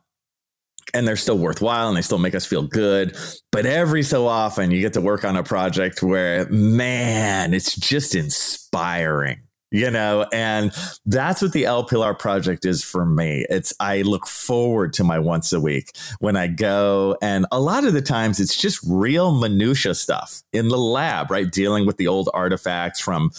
And 0.94 1.08
they're 1.08 1.16
still 1.16 1.38
worthwhile 1.38 1.88
and 1.88 1.96
they 1.96 2.02
still 2.02 2.18
make 2.18 2.36
us 2.36 2.46
feel 2.46 2.64
good. 2.64 3.16
But 3.52 3.66
every 3.66 4.04
so 4.04 4.28
often 4.28 4.72
you 4.72 4.82
get 4.82 4.94
to 4.94 5.02
work 5.02 5.24
on 5.24 5.38
a 5.38 5.44
project 5.44 6.04
where, 6.04 6.50
man, 6.50 7.54
it's 7.54 7.76
just 7.78 8.14
inspiring 8.14 9.42
you 9.72 9.90
know 9.90 10.28
and 10.34 10.72
that's 11.06 11.42
what 11.42 11.54
the 11.54 11.66
el 11.66 11.84
pilar 11.84 12.14
project 12.14 12.66
is 12.66 12.84
for 12.84 13.06
me. 13.06 13.46
It's 13.50 13.74
i 13.80 14.02
look 14.02 14.28
forward 14.28 14.94
to 14.94 15.04
my 15.04 15.18
once 15.20 15.54
a 15.54 15.60
week 15.60 15.96
when 16.20 16.36
i 16.36 16.48
go 16.48 17.18
and 17.22 17.46
a 17.52 17.60
lot 17.60 17.86
of 17.86 17.94
the 17.94 18.02
times 18.02 18.40
it's 18.40 18.60
just 18.60 18.80
real 18.88 19.34
minutia 19.34 19.96
stuff 19.96 20.44
in 20.54 20.68
the 20.68 20.78
lab 20.78 21.32
right? 21.32 21.50
Dealing 21.50 21.86
with 21.86 21.98
the 21.98 22.08
old 22.08 22.30
artifacts 22.34 23.00
from 23.00 23.32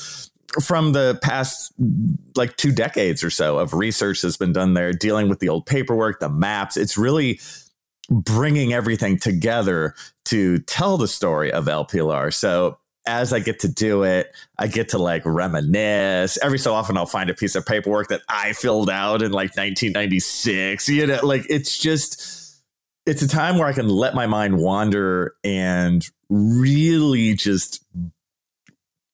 from 0.61 0.93
the 0.93 1.18
past 1.22 1.72
like 2.37 2.57
two 2.57 2.72
decades 2.72 3.24
or 3.24 3.30
so 3.30 3.59
of 3.59 3.72
research 3.72 4.22
that's 4.22 4.37
been 4.37 4.53
done 4.53 4.74
there 4.74 4.93
dealing 4.93 5.28
with 5.28 5.39
the 5.39 5.49
old 5.49 5.66
paperwork 5.66 6.20
the 6.20 6.28
maps. 6.28 6.76
It's 6.76 6.99
really 6.99 7.41
bringing 8.11 8.72
everything 8.72 9.18
together 9.18 9.95
to 10.26 10.59
tell 10.61 10.99
the 10.99 11.09
story 11.09 11.51
of 11.53 11.68
el 11.68 11.85
pilar 11.85 12.30
so 12.30 12.78
as 13.07 13.33
I 13.33 13.41
get 13.41 13.61
to 13.61 13.69
do 13.69 14.05
it, 14.05 14.33
I 14.59 14.67
get 14.67 14.91
to 14.91 14.99
like 14.99 15.23
reminisce. 15.25 16.39
Every 16.43 16.59
so 16.59 16.75
often, 16.75 16.97
I'll 16.97 17.07
find 17.07 17.31
a 17.31 17.35
piece 17.35 17.55
of 17.55 17.67
paperwork 17.67 18.09
that 18.09 18.23
I 18.29 18.53
filled 18.53 18.91
out 18.91 19.23
in 19.23 19.33
like 19.33 19.57
1996. 19.57 20.89
You 20.89 21.07
know, 21.07 21.21
like 21.23 21.47
it's 21.49 21.79
just, 21.79 22.63
it's 23.07 23.23
a 23.23 23.29
time 23.29 23.59
where 23.59 23.67
I 23.67 23.73
can 23.73 23.89
let 23.89 24.15
my 24.15 24.27
mind 24.27 24.59
wander 24.59 25.35
and 25.43 26.05
really 26.31 27.35
just 27.35 27.85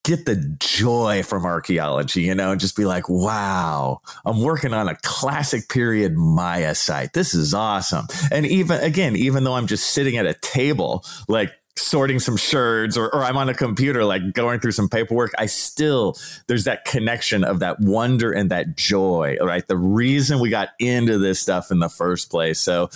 get 0.05 0.25
the 0.25 0.37
joy 0.59 1.23
from 1.23 1.45
archaeology, 1.45 2.23
you 2.23 2.35
know, 2.35 2.51
and 2.51 2.61
just 2.61 2.77
be 2.77 2.87
like, 2.87 3.09
wow, 3.11 4.01
I'm 4.25 4.41
working 4.41 4.73
on 4.73 4.89
a 4.89 4.97
classic 5.03 5.69
period 5.69 6.17
Maya 6.17 6.75
site. 6.75 7.13
This 7.13 7.35
is 7.35 7.53
awesome. 7.53 8.07
And 8.31 8.47
even, 8.47 8.81
again, 8.81 9.17
even 9.17 9.45
though 9.45 9.53
I'm 9.53 9.67
just 9.67 9.91
sitting 9.91 10.17
at 10.17 10.25
a 10.25 10.33
table, 10.33 11.05
like, 11.29 11.53
sorting 11.79 12.19
some 12.19 12.37
sherds 12.37 12.97
or, 12.97 13.13
or 13.15 13.25
I'm 13.25 13.37
on 13.37 13.49
a 13.49 13.55
computer 13.55 14.05
like 14.05 14.33
going 14.33 14.61
through 14.61 14.73
some 14.73 14.89
paperwork, 14.89 15.33
I 15.39 15.47
still 15.47 16.17
there's 16.47 16.65
that 16.65 16.85
connection 16.85 17.45
of 17.45 17.61
that 17.61 17.81
wonder 17.81 18.33
and 18.33 18.51
that 18.51 18.77
joy, 18.77 19.37
right? 19.41 19.67
The 19.67 19.77
reason 19.77 20.41
we 20.41 20.51
got 20.51 20.71
into 20.79 21.19
this 21.19 21.41
stuff 21.41 21.71
in 21.71 21.79
the 21.79 21.89
first 21.89 22.31
place. 22.31 22.59
So 22.59 22.91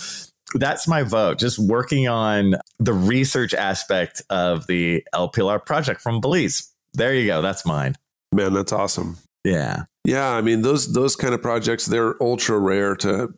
that's 0.55 0.87
my 0.87 1.03
vote. 1.03 1.39
Just 1.39 1.57
working 1.57 2.07
on 2.07 2.55
the 2.79 2.93
research 2.93 3.53
aspect 3.53 4.21
of 4.29 4.67
the 4.67 5.05
El 5.13 5.29
Pilar 5.29 5.59
project 5.59 6.01
from 6.01 6.21
Belize. 6.21 6.71
There 6.93 7.13
you 7.13 7.25
go. 7.25 7.41
That's 7.41 7.65
mine. 7.65 7.95
Man, 8.31 8.53
that's 8.53 8.71
awesome. 8.71 9.17
Yeah. 9.43 9.85
Yeah, 10.05 10.31
I 10.31 10.41
mean 10.41 10.61
those 10.61 10.91
those 10.93 11.15
kind 11.15 11.33
of 11.33 11.41
projects 11.41 11.85
they're 11.85 12.21
ultra 12.21 12.59
rare 12.59 12.95
to 12.97 13.33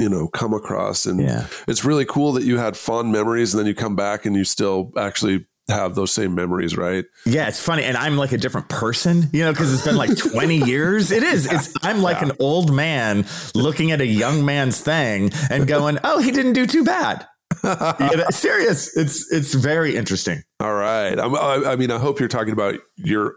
you 0.00 0.08
know 0.08 0.28
come 0.28 0.54
across. 0.54 1.06
And 1.06 1.20
yeah. 1.20 1.46
it's 1.68 1.84
really 1.84 2.04
cool 2.04 2.32
that 2.32 2.44
you 2.44 2.58
had 2.58 2.76
fond 2.76 3.12
memories 3.12 3.54
and 3.54 3.58
then 3.58 3.66
you 3.66 3.74
come 3.74 3.96
back 3.96 4.26
and 4.26 4.34
you 4.34 4.44
still 4.44 4.92
actually 4.96 5.46
have 5.68 5.94
those 5.94 6.10
same 6.12 6.34
memories 6.34 6.76
right? 6.76 7.04
Yeah 7.24 7.46
it's 7.46 7.62
funny. 7.62 7.84
And 7.84 7.96
i'm 7.96 8.16
like 8.16 8.32
a 8.32 8.38
different 8.38 8.68
person 8.68 9.28
you 9.32 9.44
know 9.44 9.52
because 9.52 9.72
it's 9.72 9.84
been 9.84 9.96
like 9.96 10.16
20 10.16 10.56
years. 10.66 11.10
It 11.12 11.22
is. 11.22 11.46
It's 11.50 11.72
i'm 11.82 12.02
like 12.02 12.20
yeah. 12.20 12.30
an 12.30 12.36
old 12.40 12.72
man 12.72 13.26
looking 13.54 13.92
at 13.92 14.00
a 14.00 14.06
young 14.06 14.44
man's 14.44 14.80
thing 14.80 15.30
and 15.50 15.66
going 15.66 15.98
oh 16.02 16.20
he 16.20 16.30
didn't 16.30 16.54
do 16.54 16.66
too 16.66 16.84
bad. 16.84 17.26
You 17.62 18.16
know, 18.16 18.26
serious. 18.30 18.96
It's 18.96 19.30
it's 19.30 19.54
very 19.54 19.94
interesting. 19.96 20.42
All 20.60 20.74
right. 20.74 21.18
I, 21.18 21.72
I 21.72 21.76
mean 21.76 21.90
i 21.90 21.98
hope 21.98 22.18
you're 22.18 22.28
talking 22.28 22.52
about 22.52 22.76
your 22.96 23.34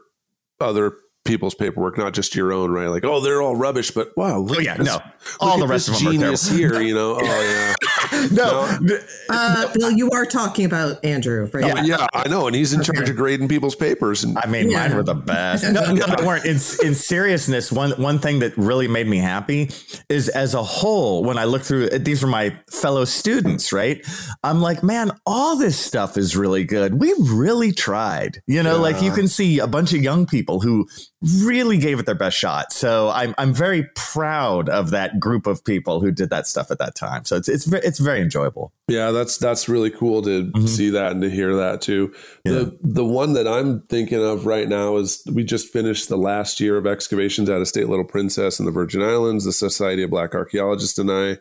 other 0.60 0.96
people's 1.26 1.56
paperwork, 1.56 1.98
not 1.98 2.14
just 2.14 2.36
your 2.36 2.52
own, 2.52 2.72
right? 2.72 2.88
Like, 2.88 3.06
oh, 3.06 3.22
they're 3.22 3.42
all 3.42 3.56
rubbish, 3.56 3.92
but 3.92 4.16
wow, 4.18 4.40
look, 4.40 4.58
oh, 4.58 4.62
yeah, 4.62 4.76
this, 4.76 4.88
no, 4.88 5.00
all 5.40 5.58
the 5.58 5.68
rest 5.68 5.88
of 5.88 5.96
them 5.96 6.12
genius 6.12 6.52
are 6.52 6.56
here, 6.56 6.82
you 6.82 6.94
know. 6.94 7.18
Oh 7.20 7.74
yeah, 8.12 8.28
no, 8.32 8.78
no. 8.82 9.00
Uh, 9.30 9.72
Bill, 9.74 9.92
you 9.92 10.10
are 10.12 10.26
talking 10.26 10.66
about 10.66 11.04
Andrew, 11.04 11.50
right? 11.54 11.78
Oh, 11.78 11.82
yeah, 11.82 12.08
I 12.14 12.28
know, 12.28 12.48
and 12.48 12.56
he's 12.56 12.74
in 12.74 12.84
charge 12.84 13.10
of 13.10 13.16
grading 13.16 13.48
people's 13.48 13.76
papers. 13.76 14.24
And 14.24 14.38
I 14.38 14.48
mean, 14.48 14.70
yeah. 14.70 14.88
mine 14.88 14.98
were 14.98 15.04
the 15.04 15.14
best. 15.14 15.64
No, 15.64 15.94
no, 15.94 16.06
they 16.06 16.26
weren't. 16.26 16.46
In, 16.46 16.56
in 16.56 16.94
seriousness, 16.94 17.72
one 17.72 17.92
one 17.92 18.20
thing 18.20 18.40
that 18.40 18.58
really 18.58 18.88
made 18.88 19.08
me 19.08 19.18
happy 19.18 19.70
is, 20.10 20.28
as 20.30 20.54
a 20.54 20.64
whole, 20.64 21.24
when 21.24 21.38
I 21.38 21.46
look 21.46 21.62
through 21.62 21.90
these 21.90 22.22
were 22.22 22.30
my 22.30 22.58
fellow 22.70 23.06
students, 23.06 23.72
right? 23.72 24.06
I'm 24.44 24.62
like, 24.62 24.84
man, 24.84 25.12
all 25.26 25.56
this 25.56 25.80
stuff 25.80 26.18
is 26.18 26.36
really 26.36 26.66
good. 26.66 27.00
We 27.00 27.14
really 27.18 27.72
tried, 27.72 28.42
you 28.46 28.62
know. 28.62 28.76
Yeah. 28.76 28.82
Like 28.82 29.02
you 29.02 29.12
can 29.14 29.28
see 29.28 29.60
a 29.60 29.68
bunch 29.68 29.94
of 29.94 30.04
young 30.04 30.26
people 30.26 30.60
who 30.60 30.88
really 31.24 31.78
gave 31.78 32.00
it 32.00 32.06
their 32.06 32.16
best 32.16 32.38
shot. 32.38 32.74
So 32.74 33.10
I'm 33.10 33.34
I'm 33.38 33.54
very 33.54 33.90
proud 33.96 34.68
of 34.70 34.90
that 34.90 35.20
group 35.20 35.48
of 35.48 35.64
people 35.64 36.02
who 36.02 36.12
did 36.12 36.30
that 36.30 36.48
stuff 36.48 36.70
at 36.70 36.80
that 36.80 36.96
time. 36.96 37.26
So 37.26 37.38
it's 37.38 37.48
it's 37.48 37.72
it's 37.72 38.00
very 38.00 38.22
enjoyable. 38.22 38.74
Yeah, 38.88 39.12
that's 39.12 39.38
that's 39.38 39.70
really 39.70 39.90
cool 39.90 40.22
to 40.24 40.46
mm-hmm. 40.46 40.66
see 40.66 40.90
that 40.90 41.14
and 41.14 41.22
to 41.22 41.30
hear 41.30 41.56
that 41.56 41.82
too. 41.82 42.14
Yeah. 42.44 42.52
The 42.52 42.78
the 42.82 43.06
one 43.06 43.34
that 43.34 43.48
I'm 43.48 43.82
thinking 43.84 44.24
of 44.24 44.46
right 44.46 44.68
now 44.68 44.98
is 44.98 45.24
we 45.32 45.44
just 45.44 45.72
finished 45.72 46.10
the 46.10 46.18
last 46.18 46.60
year 46.60 46.78
of 46.78 46.86
excavations 46.86 47.50
at 47.50 47.62
Estate 47.62 47.88
Little 47.88 48.06
Princess 48.06 48.60
in 48.60 48.66
the 48.66 48.72
Virgin 48.72 49.02
Islands, 49.02 49.46
the 49.46 49.54
Society 49.54 50.04
of 50.04 50.10
Black 50.10 50.36
Archaeologists 50.36 51.00
and 51.00 51.12
I. 51.12 51.38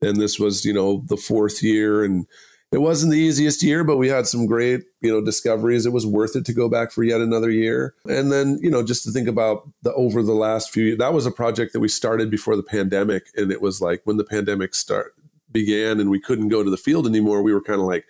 And 0.00 0.16
this 0.16 0.40
was, 0.40 0.64
you 0.64 0.72
know, 0.72 1.04
the 1.06 1.16
fourth 1.16 1.62
year 1.62 2.02
and 2.02 2.26
it 2.72 2.80
wasn't 2.80 3.12
the 3.12 3.18
easiest 3.18 3.62
year, 3.62 3.84
but 3.84 3.98
we 3.98 4.08
had 4.08 4.26
some 4.26 4.46
great, 4.46 4.84
you 5.02 5.12
know, 5.12 5.22
discoveries. 5.22 5.84
It 5.84 5.92
was 5.92 6.06
worth 6.06 6.34
it 6.34 6.46
to 6.46 6.54
go 6.54 6.70
back 6.70 6.90
for 6.90 7.04
yet 7.04 7.20
another 7.20 7.50
year. 7.50 7.94
And 8.06 8.32
then, 8.32 8.58
you 8.62 8.70
know, 8.70 8.82
just 8.82 9.04
to 9.04 9.10
think 9.12 9.28
about 9.28 9.68
the 9.82 9.92
over 9.92 10.22
the 10.22 10.32
last 10.32 10.70
few 10.70 10.96
that 10.96 11.12
was 11.12 11.26
a 11.26 11.30
project 11.30 11.74
that 11.74 11.80
we 11.80 11.88
started 11.88 12.30
before 12.30 12.56
the 12.56 12.62
pandemic. 12.62 13.26
And 13.36 13.52
it 13.52 13.60
was 13.60 13.82
like 13.82 14.00
when 14.04 14.16
the 14.16 14.24
pandemic 14.24 14.74
start 14.74 15.14
began 15.50 16.00
and 16.00 16.08
we 16.08 16.18
couldn't 16.18 16.48
go 16.48 16.64
to 16.64 16.70
the 16.70 16.78
field 16.78 17.06
anymore, 17.06 17.42
we 17.42 17.52
were 17.52 17.60
kind 17.60 17.80
of 17.80 17.86
like, 17.86 18.06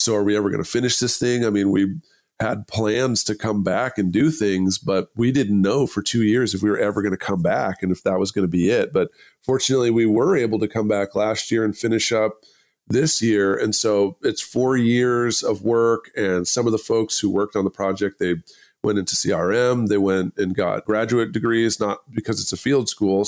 so 0.00 0.16
are 0.16 0.24
we 0.24 0.36
ever 0.36 0.50
going 0.50 0.62
to 0.62 0.68
finish 0.68 0.98
this 0.98 1.16
thing? 1.16 1.46
I 1.46 1.50
mean, 1.50 1.70
we 1.70 1.94
had 2.40 2.66
plans 2.66 3.22
to 3.24 3.36
come 3.36 3.62
back 3.62 3.98
and 3.98 4.12
do 4.12 4.30
things, 4.30 4.78
but 4.78 5.10
we 5.14 5.30
didn't 5.30 5.62
know 5.62 5.86
for 5.86 6.02
two 6.02 6.24
years 6.24 6.54
if 6.54 6.62
we 6.62 6.68
were 6.68 6.78
ever 6.78 7.02
going 7.02 7.16
to 7.16 7.16
come 7.16 7.40
back 7.40 7.82
and 7.82 7.92
if 7.92 8.02
that 8.02 8.18
was 8.18 8.32
going 8.32 8.44
to 8.44 8.50
be 8.50 8.68
it. 8.68 8.92
But 8.92 9.10
fortunately, 9.42 9.90
we 9.90 10.06
were 10.06 10.36
able 10.36 10.58
to 10.58 10.68
come 10.68 10.88
back 10.88 11.14
last 11.14 11.52
year 11.52 11.64
and 11.64 11.76
finish 11.76 12.10
up 12.10 12.42
this 12.88 13.20
year. 13.20 13.56
And 13.56 13.74
so 13.74 14.16
it's 14.22 14.40
four 14.40 14.76
years 14.76 15.42
of 15.42 15.62
work. 15.62 16.10
And 16.16 16.46
some 16.46 16.66
of 16.66 16.72
the 16.72 16.78
folks 16.78 17.18
who 17.18 17.30
worked 17.30 17.56
on 17.56 17.64
the 17.64 17.70
project, 17.70 18.18
they 18.18 18.36
went 18.82 18.98
into 18.98 19.16
CRM, 19.16 19.88
they 19.88 19.98
went 19.98 20.36
and 20.36 20.54
got 20.54 20.84
graduate 20.84 21.32
degrees, 21.32 21.80
not 21.80 21.98
because 22.12 22.40
it's 22.40 22.52
a 22.52 22.56
field 22.56 22.88
school. 22.88 23.26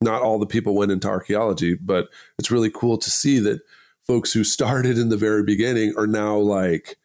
Not 0.00 0.22
all 0.22 0.38
the 0.38 0.46
people 0.46 0.74
went 0.74 0.92
into 0.92 1.08
archaeology, 1.08 1.74
but 1.74 2.08
it's 2.38 2.50
really 2.50 2.70
cool 2.70 2.96
to 2.98 3.10
see 3.10 3.38
that 3.40 3.60
folks 4.06 4.32
who 4.32 4.44
started 4.44 4.98
in 4.98 5.10
the 5.10 5.16
very 5.16 5.42
beginning 5.42 5.94
are 5.96 6.06
now 6.06 6.36
like, 6.36 6.96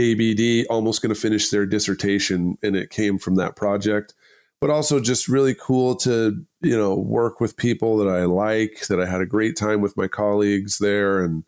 ABD, 0.00 0.64
almost 0.70 1.02
going 1.02 1.12
to 1.12 1.20
finish 1.20 1.50
their 1.50 1.66
dissertation, 1.66 2.56
and 2.62 2.76
it 2.76 2.90
came 2.90 3.18
from 3.18 3.34
that 3.34 3.56
project. 3.56 4.14
But 4.60 4.70
also 4.70 4.98
just 4.98 5.28
really 5.28 5.54
cool 5.54 5.94
to 5.96 6.44
you 6.60 6.76
know 6.76 6.94
work 6.94 7.40
with 7.40 7.56
people 7.56 7.96
that 7.98 8.08
I 8.08 8.24
like, 8.24 8.86
that 8.88 9.00
I 9.00 9.06
had 9.06 9.20
a 9.20 9.26
great 9.26 9.56
time 9.56 9.80
with 9.80 9.96
my 9.96 10.08
colleagues 10.08 10.78
there, 10.78 11.20
and 11.22 11.44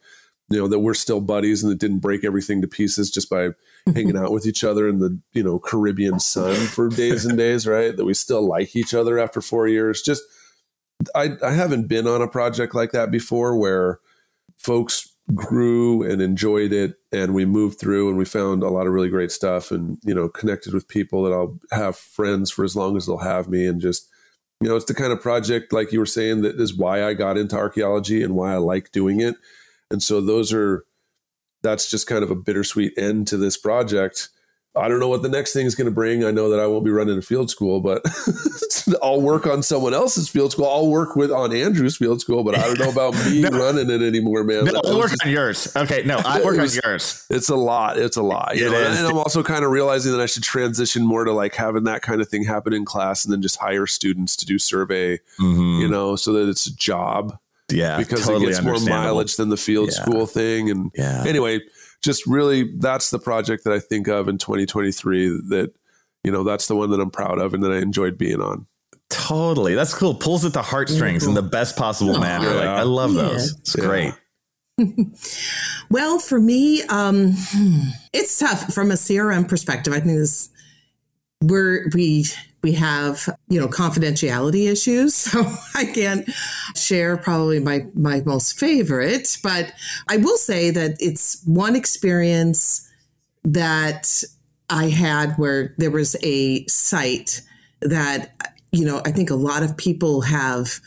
you 0.48 0.58
know 0.58 0.68
that 0.68 0.78
we're 0.78 0.94
still 0.94 1.20
buddies, 1.20 1.62
and 1.62 1.72
that 1.72 1.78
didn't 1.80 1.98
break 1.98 2.24
everything 2.24 2.60
to 2.60 2.68
pieces 2.68 3.10
just 3.10 3.28
by 3.28 3.50
hanging 3.94 4.16
out 4.16 4.32
with 4.32 4.46
each 4.46 4.62
other 4.62 4.88
in 4.88 4.98
the 5.00 5.18
you 5.32 5.42
know 5.42 5.58
Caribbean 5.58 6.20
sun 6.20 6.54
for 6.54 6.88
days 6.88 7.24
and 7.24 7.36
days, 7.36 7.66
right? 7.66 7.96
That 7.96 8.04
we 8.04 8.14
still 8.14 8.46
like 8.46 8.76
each 8.76 8.94
other 8.94 9.18
after 9.18 9.40
four 9.40 9.66
years. 9.66 10.02
Just 10.02 10.22
I 11.14 11.36
I 11.42 11.52
haven't 11.52 11.88
been 11.88 12.06
on 12.06 12.22
a 12.22 12.28
project 12.28 12.74
like 12.74 12.92
that 12.92 13.10
before 13.10 13.56
where 13.56 14.00
folks 14.56 15.09
grew 15.34 16.02
and 16.02 16.20
enjoyed 16.20 16.72
it 16.72 16.96
and 17.12 17.34
we 17.34 17.44
moved 17.44 17.78
through 17.78 18.08
and 18.08 18.18
we 18.18 18.24
found 18.24 18.62
a 18.62 18.68
lot 18.68 18.86
of 18.86 18.92
really 18.92 19.08
great 19.08 19.30
stuff 19.30 19.70
and 19.70 19.98
you 20.02 20.14
know 20.14 20.28
connected 20.28 20.72
with 20.72 20.88
people 20.88 21.22
that 21.22 21.32
I'll 21.32 21.58
have 21.72 21.96
friends 21.96 22.50
for 22.50 22.64
as 22.64 22.76
long 22.76 22.96
as 22.96 23.06
they'll 23.06 23.18
have 23.18 23.48
me 23.48 23.66
and 23.66 23.80
just 23.80 24.08
you 24.60 24.68
know 24.68 24.76
it's 24.76 24.86
the 24.86 24.94
kind 24.94 25.12
of 25.12 25.20
project 25.20 25.72
like 25.72 25.92
you 25.92 25.98
were 25.98 26.06
saying 26.06 26.42
that 26.42 26.60
is 26.60 26.74
why 26.74 27.04
I 27.04 27.14
got 27.14 27.36
into 27.36 27.56
archaeology 27.56 28.22
and 28.22 28.34
why 28.34 28.52
I 28.52 28.56
like 28.56 28.92
doing 28.92 29.20
it. 29.20 29.36
And 29.90 30.02
so 30.02 30.20
those 30.20 30.52
are 30.52 30.84
that's 31.62 31.90
just 31.90 32.06
kind 32.06 32.22
of 32.22 32.30
a 32.30 32.36
bittersweet 32.36 32.96
end 32.96 33.26
to 33.28 33.36
this 33.36 33.56
project 33.56 34.28
I 34.76 34.86
don't 34.88 35.00
know 35.00 35.08
what 35.08 35.22
the 35.22 35.28
next 35.28 35.52
thing 35.52 35.66
is 35.66 35.74
going 35.74 35.86
to 35.86 35.90
bring. 35.90 36.24
I 36.24 36.30
know 36.30 36.48
that 36.50 36.60
I 36.60 36.66
won't 36.68 36.84
be 36.84 36.92
running 36.92 37.18
a 37.18 37.22
field 37.22 37.50
school, 37.50 37.80
but 37.80 38.06
I'll 39.02 39.20
work 39.20 39.44
on 39.44 39.64
someone 39.64 39.94
else's 39.94 40.28
field 40.28 40.52
school. 40.52 40.66
I'll 40.66 40.86
work 40.86 41.16
with 41.16 41.32
on 41.32 41.52
Andrew's 41.52 41.96
field 41.96 42.20
school, 42.20 42.44
but 42.44 42.56
I 42.56 42.68
don't 42.68 42.78
know 42.78 42.88
about 42.88 43.14
me 43.26 43.40
no, 43.50 43.50
running 43.50 43.90
it 43.90 44.00
anymore, 44.00 44.44
man. 44.44 44.66
No, 44.66 44.80
I'll 44.84 44.98
work 44.98 45.10
just, 45.10 45.24
on 45.24 45.30
yours. 45.32 45.76
Okay, 45.76 46.04
no, 46.04 46.18
I 46.24 46.40
work 46.44 46.56
was, 46.56 46.78
on 46.78 46.82
yours. 46.84 47.26
It's 47.30 47.48
a 47.48 47.56
lot. 47.56 47.98
It's 47.98 48.16
a 48.16 48.22
lot. 48.22 48.56
It 48.56 48.70
know? 48.70 48.76
And 48.76 49.08
I'm 49.08 49.18
also 49.18 49.42
kind 49.42 49.64
of 49.64 49.72
realizing 49.72 50.12
that 50.12 50.20
I 50.20 50.26
should 50.26 50.44
transition 50.44 51.04
more 51.04 51.24
to 51.24 51.32
like 51.32 51.56
having 51.56 51.84
that 51.84 52.02
kind 52.02 52.20
of 52.20 52.28
thing 52.28 52.44
happen 52.44 52.72
in 52.72 52.84
class, 52.84 53.24
and 53.24 53.32
then 53.32 53.42
just 53.42 53.56
hire 53.56 53.88
students 53.88 54.36
to 54.36 54.46
do 54.46 54.56
survey. 54.56 55.18
Mm-hmm. 55.40 55.80
You 55.80 55.88
know, 55.88 56.14
so 56.14 56.32
that 56.34 56.48
it's 56.48 56.66
a 56.66 56.76
job. 56.76 57.36
Yeah, 57.72 57.98
because 57.98 58.24
totally 58.24 58.46
it 58.46 58.50
gets 58.50 58.62
more 58.62 58.78
mileage 58.80 59.34
than 59.36 59.48
the 59.48 59.56
field 59.56 59.90
yeah. 59.92 60.02
school 60.02 60.26
thing. 60.26 60.70
And 60.70 60.92
yeah. 60.94 61.24
anyway 61.26 61.60
just 62.02 62.26
really 62.26 62.76
that's 62.78 63.10
the 63.10 63.18
project 63.18 63.64
that 63.64 63.72
I 63.72 63.78
think 63.78 64.08
of 64.08 64.28
in 64.28 64.38
2023 64.38 65.40
that 65.48 65.72
you 66.24 66.32
know 66.32 66.44
that's 66.44 66.66
the 66.66 66.76
one 66.76 66.90
that 66.90 67.00
I'm 67.00 67.10
proud 67.10 67.38
of 67.38 67.54
and 67.54 67.62
that 67.62 67.72
I 67.72 67.78
enjoyed 67.78 68.18
being 68.18 68.40
on. 68.40 68.66
Totally, 69.08 69.74
that's 69.74 69.94
cool. 69.94 70.14
Pulls 70.14 70.44
at 70.44 70.52
the 70.52 70.62
heartstrings 70.62 71.26
in 71.26 71.34
the 71.34 71.42
best 71.42 71.76
possible 71.76 72.16
oh, 72.16 72.20
manner. 72.20 72.48
Yeah. 72.48 72.54
Like 72.54 72.68
I 72.68 72.82
love 72.82 73.14
those. 73.14 73.58
It's 73.58 73.76
yeah. 73.76 73.84
great. 73.84 74.14
well, 75.90 76.18
for 76.18 76.40
me, 76.40 76.82
um, 76.84 77.34
it's 78.12 78.38
tough 78.38 78.72
from 78.72 78.90
a 78.90 78.94
CRM 78.94 79.48
perspective. 79.48 79.92
I 79.92 80.00
think 80.00 80.18
this 80.18 80.50
we're 81.42 81.88
we 81.92 82.24
we 82.62 82.72
have 82.72 83.28
you 83.48 83.60
know 83.60 83.68
confidentiality 83.68 84.70
issues. 84.70 85.14
So 85.30 85.44
i 85.74 85.84
can't 85.84 86.28
share 86.74 87.16
probably 87.16 87.60
my 87.60 87.86
my 87.94 88.20
most 88.24 88.58
favorite 88.58 89.38
but 89.42 89.72
i 90.08 90.16
will 90.16 90.36
say 90.36 90.70
that 90.70 90.96
it's 90.98 91.42
one 91.44 91.76
experience 91.76 92.88
that 93.44 94.24
i 94.68 94.88
had 94.88 95.34
where 95.34 95.74
there 95.78 95.90
was 95.90 96.16
a 96.22 96.66
site 96.66 97.42
that 97.80 98.32
you 98.72 98.84
know 98.84 99.00
i 99.04 99.12
think 99.12 99.30
a 99.30 99.34
lot 99.34 99.62
of 99.62 99.76
people 99.76 100.22
have 100.22 100.80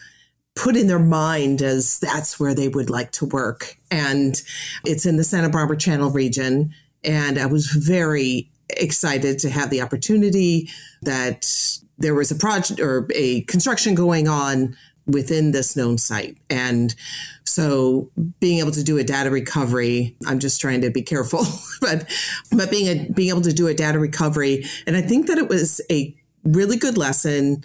put 0.56 0.76
in 0.76 0.88
their 0.88 1.00
mind 1.00 1.62
as 1.62 2.00
that's 2.00 2.40
where 2.40 2.54
they 2.54 2.68
would 2.68 2.90
like 2.90 3.12
to 3.12 3.26
work. 3.26 3.76
And 3.90 4.40
it's 4.86 5.06
in 5.06 5.18
the 5.18 5.24
santa 5.24 5.50
barbara 5.50 5.78
channel 5.78 6.12
region. 6.12 6.74
And 7.04 7.38
i 7.38 7.46
was 7.46 7.68
very 7.68 8.50
excited 8.70 9.40
to 9.40 9.50
have 9.50 9.70
the 9.70 9.82
opportunity 9.82 10.70
that 11.02 11.80
there 11.98 12.16
was 12.16 12.32
a 12.32 12.36
project 12.36 12.80
or 12.80 13.08
a 13.14 13.42
construction 13.42 13.96
going 13.96 14.28
on 14.28 14.76
within 15.06 15.52
this 15.52 15.76
known 15.76 15.98
site. 15.98 16.38
And 16.50 16.96
so 17.44 18.10
being 18.40 18.60
able 18.60 18.72
to 18.72 18.84
do 18.84 18.98
a 18.98 19.04
data 19.04 19.30
recovery, 19.30 20.16
I'm 20.26 20.40
just 20.40 20.62
trying 20.62 20.82
to 20.82 20.90
be 20.90 21.02
careful, 21.02 21.46
but 21.82 22.10
but 22.52 22.72
being 22.72 22.88
a, 22.88 23.12
being 23.12 23.30
able 23.30 23.42
to 23.42 23.54
do 23.54 23.68
a 23.68 23.74
data 23.74 24.00
recovery, 24.00 24.66
and 24.88 24.96
I 24.96 25.02
think 25.02 25.28
that 25.28 25.38
it 25.38 25.50
was 25.50 25.82
a 25.92 26.16
really 26.44 26.78
good 26.78 26.98
lesson 26.98 27.64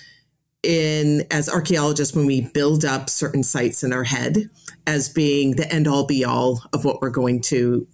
in 0.62 1.24
as 1.30 1.49
archaeologists 1.49 2.14
when 2.14 2.26
we 2.26 2.40
build 2.40 2.84
up 2.84 3.09
certain 3.09 3.44
sites 3.44 3.84
in 3.84 3.92
our 3.92 4.05
head 4.05 4.51
as 4.86 5.09
being 5.09 5.53
the 5.53 5.72
end 5.72 5.86
all 5.86 6.07
be 6.07 6.24
all 6.24 6.62
of 6.72 6.84
what 6.84 7.01
we're 7.01 7.11
going 7.11 7.40
to 7.40 7.86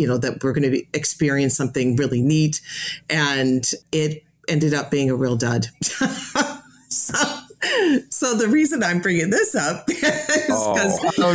you 0.00 0.06
know, 0.06 0.16
that 0.18 0.42
we're 0.42 0.52
going 0.52 0.70
to 0.70 0.82
experience 0.94 1.56
something 1.56 1.94
really 1.96 2.22
neat. 2.22 2.60
And 3.08 3.70
it 3.92 4.24
ended 4.48 4.74
up 4.74 4.90
being 4.90 5.10
a 5.10 5.14
real 5.14 5.36
dud. 5.36 5.66
so, 6.88 7.14
so 8.08 8.34
the 8.34 8.48
reason 8.48 8.82
I'm 8.82 9.00
bringing 9.00 9.30
this 9.30 9.54
up 9.54 9.84
is 9.88 10.02
oh, 10.50 10.74
because 10.74 10.98
oh, 11.18 11.34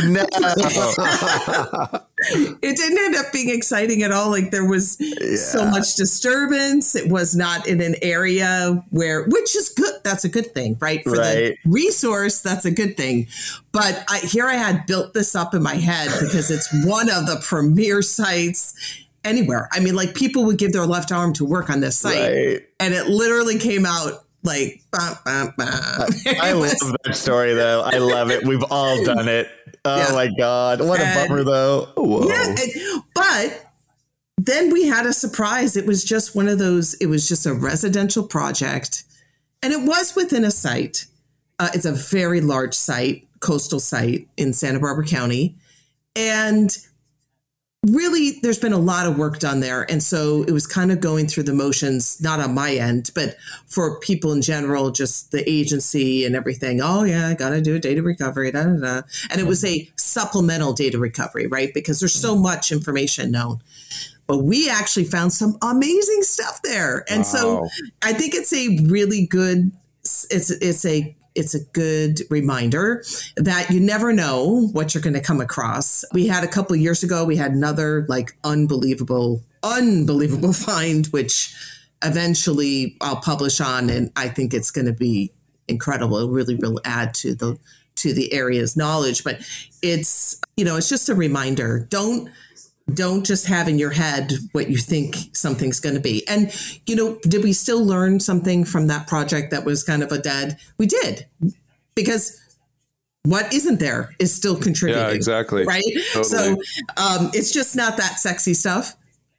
no, 1.92 2.00
it 2.30 2.76
didn't 2.76 2.98
end 2.98 3.16
up 3.16 3.32
being 3.32 3.50
exciting 3.50 4.02
at 4.02 4.12
all. 4.12 4.30
Like 4.30 4.50
there 4.50 4.66
was 4.66 4.96
yeah. 5.00 5.36
so 5.36 5.64
much 5.66 5.94
disturbance. 5.94 6.94
It 6.94 7.10
was 7.10 7.34
not 7.36 7.66
in 7.66 7.80
an 7.80 7.96
area 8.02 8.82
where, 8.90 9.24
which 9.24 9.56
is 9.56 9.68
good. 9.70 9.94
That's 10.04 10.24
a 10.24 10.28
good 10.28 10.52
thing, 10.54 10.76
right? 10.80 11.02
For 11.02 11.12
right. 11.12 11.34
the 11.34 11.56
resource, 11.64 12.40
that's 12.40 12.64
a 12.64 12.70
good 12.70 12.96
thing. 12.96 13.28
But 13.72 14.04
I, 14.08 14.18
here 14.18 14.46
I 14.46 14.54
had 14.54 14.86
built 14.86 15.14
this 15.14 15.34
up 15.34 15.54
in 15.54 15.62
my 15.62 15.74
head 15.74 16.10
because 16.20 16.50
it's 16.50 16.68
one 16.86 17.10
of 17.10 17.26
the 17.26 17.40
premier 17.42 18.02
sites 18.02 18.74
anywhere. 19.24 19.68
I 19.72 19.80
mean, 19.80 19.94
like 19.94 20.14
people 20.14 20.44
would 20.44 20.58
give 20.58 20.72
their 20.72 20.86
left 20.86 21.12
arm 21.12 21.32
to 21.34 21.44
work 21.44 21.68
on 21.68 21.80
this 21.80 21.98
site, 21.98 22.20
right. 22.20 22.66
and 22.80 22.94
it 22.94 23.06
literally 23.08 23.58
came 23.58 23.84
out 23.84 24.25
like 24.46 24.80
bah, 24.92 25.18
bah, 25.24 25.52
bah. 25.56 26.06
I 26.40 26.52
love 26.52 26.72
that 27.04 27.16
story 27.16 27.52
though. 27.52 27.82
I 27.82 27.98
love 27.98 28.30
it. 28.30 28.46
We've 28.46 28.64
all 28.70 29.02
done 29.04 29.28
it. 29.28 29.50
Oh 29.84 29.96
yeah. 29.96 30.12
my 30.12 30.30
god, 30.38 30.80
what 30.80 31.00
and, 31.00 31.18
a 31.18 31.28
bummer 31.28 31.44
though. 31.44 31.88
Whoa. 31.96 32.28
Yeah, 32.28 32.48
and, 32.48 32.58
but 33.14 33.66
then 34.38 34.72
we 34.72 34.86
had 34.86 35.04
a 35.04 35.12
surprise. 35.12 35.76
It 35.76 35.86
was 35.86 36.04
just 36.04 36.34
one 36.34 36.48
of 36.48 36.58
those. 36.58 36.94
It 36.94 37.06
was 37.06 37.28
just 37.28 37.44
a 37.44 37.52
residential 37.52 38.26
project, 38.26 39.04
and 39.62 39.72
it 39.72 39.82
was 39.82 40.14
within 40.14 40.44
a 40.44 40.50
site. 40.50 41.06
Uh, 41.58 41.68
it's 41.74 41.84
a 41.84 41.92
very 41.92 42.40
large 42.40 42.74
site, 42.74 43.26
coastal 43.40 43.80
site 43.80 44.28
in 44.36 44.52
Santa 44.52 44.78
Barbara 44.78 45.06
County, 45.06 45.56
and 46.14 46.76
really 47.92 48.38
there's 48.42 48.58
been 48.58 48.72
a 48.72 48.78
lot 48.78 49.06
of 49.06 49.18
work 49.18 49.38
done 49.38 49.60
there. 49.60 49.90
And 49.90 50.02
so 50.02 50.42
it 50.44 50.52
was 50.52 50.66
kind 50.66 50.92
of 50.92 51.00
going 51.00 51.26
through 51.26 51.44
the 51.44 51.52
motions 51.52 52.20
not 52.20 52.40
on 52.40 52.54
my 52.54 52.74
end 52.74 53.10
but 53.14 53.36
for 53.66 53.98
people 54.00 54.32
in 54.32 54.42
general 54.42 54.90
just 54.90 55.32
the 55.32 55.48
agency 55.48 56.24
and 56.24 56.34
everything. 56.34 56.80
Oh 56.82 57.04
yeah 57.04 57.28
i 57.28 57.34
gotta 57.34 57.60
do 57.60 57.76
a 57.76 57.78
data 57.78 58.02
recovery 58.02 58.50
da, 58.50 58.64
da, 58.64 58.76
da. 58.76 59.02
and 59.30 59.40
it 59.40 59.46
was 59.46 59.64
a 59.64 59.90
supplemental 59.96 60.72
data 60.72 60.98
recovery 60.98 61.46
right? 61.46 61.72
Because 61.72 62.00
there's 62.00 62.14
so 62.14 62.36
much 62.36 62.72
information 62.72 63.30
known. 63.30 63.60
But 64.26 64.38
we 64.38 64.68
actually 64.68 65.04
found 65.04 65.32
some 65.32 65.56
amazing 65.62 66.22
stuff 66.22 66.60
there. 66.62 67.04
And 67.08 67.20
wow. 67.20 67.24
so 67.24 67.68
i 68.02 68.12
think 68.12 68.34
it's 68.34 68.52
a 68.52 68.78
really 68.86 69.26
good 69.26 69.72
it's 70.30 70.50
it's 70.50 70.84
a 70.84 71.16
it's 71.36 71.54
a 71.54 71.64
good 71.72 72.22
reminder 72.30 73.04
that 73.36 73.70
you 73.70 73.78
never 73.78 74.12
know 74.12 74.68
what 74.72 74.94
you're 74.94 75.02
going 75.02 75.14
to 75.14 75.20
come 75.20 75.40
across. 75.40 76.04
We 76.12 76.26
had 76.26 76.42
a 76.42 76.48
couple 76.48 76.74
years 76.74 77.02
ago, 77.02 77.24
we 77.24 77.36
had 77.36 77.52
another 77.52 78.06
like 78.08 78.36
unbelievable, 78.42 79.42
unbelievable 79.62 80.52
find, 80.54 81.06
which 81.08 81.54
eventually 82.02 82.96
I'll 83.00 83.16
publish 83.16 83.60
on, 83.60 83.90
and 83.90 84.10
I 84.16 84.28
think 84.28 84.54
it's 84.54 84.70
going 84.70 84.86
to 84.86 84.92
be 84.92 85.30
incredible. 85.68 86.18
It 86.18 86.30
really 86.30 86.54
will 86.54 86.80
add 86.84 87.14
to 87.14 87.34
the 87.34 87.58
to 87.96 88.12
the 88.12 88.32
area's 88.32 88.76
knowledge. 88.76 89.22
But 89.22 89.40
it's 89.82 90.40
you 90.56 90.64
know, 90.64 90.76
it's 90.76 90.88
just 90.88 91.08
a 91.08 91.14
reminder. 91.14 91.86
Don't 91.90 92.30
don't 92.94 93.26
just 93.26 93.46
have 93.48 93.68
in 93.68 93.78
your 93.78 93.90
head 93.90 94.32
what 94.52 94.70
you 94.70 94.76
think 94.76 95.16
something's 95.32 95.80
going 95.80 95.96
to 95.96 96.00
be. 96.00 96.26
And, 96.28 96.52
you 96.86 96.94
know, 96.94 97.18
did 97.22 97.42
we 97.42 97.52
still 97.52 97.84
learn 97.84 98.20
something 98.20 98.64
from 98.64 98.86
that 98.86 99.06
project 99.08 99.50
that 99.50 99.64
was 99.64 99.82
kind 99.82 100.02
of 100.02 100.12
a 100.12 100.18
dead? 100.18 100.56
We 100.78 100.86
did, 100.86 101.26
because 101.96 102.40
what 103.24 103.52
isn't 103.52 103.80
there 103.80 104.14
is 104.20 104.32
still 104.32 104.56
contributing. 104.56 105.02
Yeah, 105.02 105.10
exactly. 105.10 105.64
Right. 105.64 105.82
Totally. 106.12 106.24
So 106.24 106.50
um, 106.96 107.30
it's 107.34 107.50
just 107.50 107.74
not 107.74 107.96
that 107.96 108.20
sexy 108.20 108.54
stuff, 108.54 108.94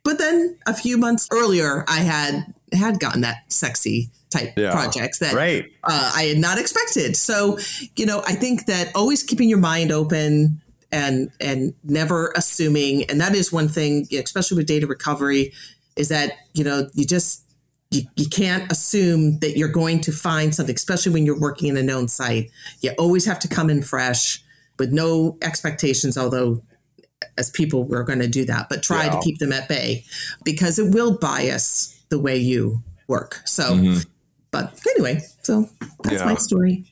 But 0.08 0.20
then 0.20 0.56
a 0.66 0.74
few 0.74 0.98
months 0.98 1.28
earlier, 1.34 1.84
I 1.86 2.00
had 2.00 2.54
had 2.72 2.98
gotten 3.02 3.22
that 3.22 3.52
sexy 3.52 4.10
type 4.30 4.54
Yeah. 4.56 4.72
projects 4.72 5.20
that 5.20 5.34
Right. 5.34 5.66
uh, 5.84 6.12
I 6.16 6.24
had 6.24 6.38
not 6.38 6.58
expected. 6.58 7.18
So, 7.18 7.60
you 7.98 8.06
know, 8.06 8.24
I 8.26 8.34
think 8.34 8.68
that 8.68 8.90
always 8.96 9.22
keeping 9.22 9.50
your 9.50 9.58
mind 9.58 9.92
open 9.92 10.62
and 10.92 11.32
and 11.40 11.74
never 11.84 12.32
assuming, 12.36 13.04
and 13.10 13.20
that 13.20 13.36
is 13.36 13.52
one 13.52 13.68
thing, 13.68 14.08
especially 14.14 14.58
with 14.58 14.68
data 14.68 14.88
recovery, 14.88 15.54
is 15.96 16.10
that 16.10 16.34
you 16.54 16.64
know 16.64 16.90
you 16.94 17.06
just 17.06 17.44
you, 17.92 18.04
you 18.16 18.28
can't 18.28 18.70
assume 18.72 19.40
that 19.40 19.58
you're 19.58 19.70
going 19.70 20.02
to 20.02 20.12
find 20.12 20.54
something, 20.54 20.76
especially 20.76 21.14
when 21.14 21.26
you're 21.26 21.40
working 21.40 21.70
in 21.70 21.78
a 21.78 21.84
known 21.84 22.08
site. 22.08 22.52
You 22.82 22.92
always 22.98 23.26
have 23.26 23.40
to 23.40 23.48
come 23.48 23.70
in 23.70 23.82
fresh 23.82 24.42
with 24.78 24.92
no 24.92 25.38
expectations, 25.42 26.18
although 26.18 26.62
as 27.38 27.50
people 27.50 27.84
we're 27.84 28.04
going 28.04 28.20
to 28.20 28.28
do 28.28 28.46
that, 28.46 28.68
but 28.70 28.84
try 28.84 29.10
to 29.10 29.20
keep 29.22 29.40
them 29.40 29.52
at 29.52 29.68
bay 29.68 30.04
because 30.44 30.78
it 30.80 30.94
will 30.94 31.18
bias 31.18 32.00
the 32.10 32.20
way 32.20 32.38
you 32.38 32.84
work. 33.08 33.42
So, 33.46 33.74
mm-hmm. 33.74 34.00
but 34.52 34.80
anyway, 34.96 35.22
so 35.42 35.70
that's 36.04 36.18
Yeah. 36.20 36.26
my 36.26 36.36
story. 36.36 36.86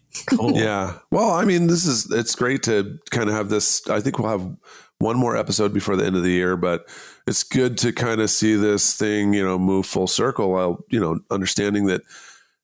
Yeah. 0.55 0.97
Well, 1.11 1.31
I 1.31 1.45
mean, 1.45 1.67
this 1.67 1.85
is 1.85 2.11
it's 2.11 2.35
great 2.35 2.63
to 2.63 2.99
kind 3.11 3.29
of 3.29 3.35
have 3.35 3.49
this. 3.49 3.87
I 3.89 3.99
think 4.01 4.19
we'll 4.19 4.29
have 4.29 4.55
one 4.99 5.17
more 5.17 5.35
episode 5.35 5.73
before 5.73 5.95
the 5.95 6.05
end 6.05 6.15
of 6.15 6.23
the 6.23 6.31
year, 6.31 6.55
but 6.55 6.87
it's 7.27 7.43
good 7.43 7.77
to 7.79 7.91
kind 7.91 8.21
of 8.21 8.29
see 8.29 8.55
this 8.55 8.95
thing, 8.95 9.33
you 9.33 9.43
know, 9.43 9.57
move 9.57 9.85
full 9.85 10.07
circle 10.07 10.51
while, 10.51 10.83
you 10.89 10.99
know, 10.99 11.19
understanding 11.31 11.85
that 11.87 12.01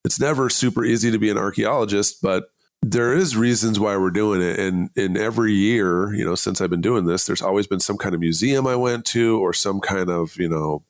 it's 0.06 0.20
never 0.20 0.49
super 0.49 0.86
easy 0.86 1.12
to 1.12 1.20
be 1.20 1.30
an 1.30 1.38
archaeologist, 1.38 2.22
but 2.22 2.45
there 2.82 3.14
is 3.14 3.36
reasons 3.36 3.80
why 3.80 3.95
we're 3.97 4.10
doing 4.10 4.41
it. 4.41 4.60
And 4.60 4.89
in 4.95 5.16
every 5.18 5.54
year, 5.54 6.14
you 6.14 6.26
know, 6.26 6.36
since 6.36 6.62
I've 6.62 6.70
been 6.70 6.82
doing 6.82 7.06
this, 7.06 7.26
there's 7.26 7.41
always 7.41 7.68
been 7.68 7.80
some 7.80 7.97
kind 7.97 8.16
of 8.16 8.22
museum 8.22 8.66
I 8.66 8.76
went 8.76 9.06
to 9.08 9.39
or 9.39 9.54
some 9.54 9.80
kind 9.80 10.10
of, 10.10 10.36
you 10.38 10.49
know, 10.49 10.84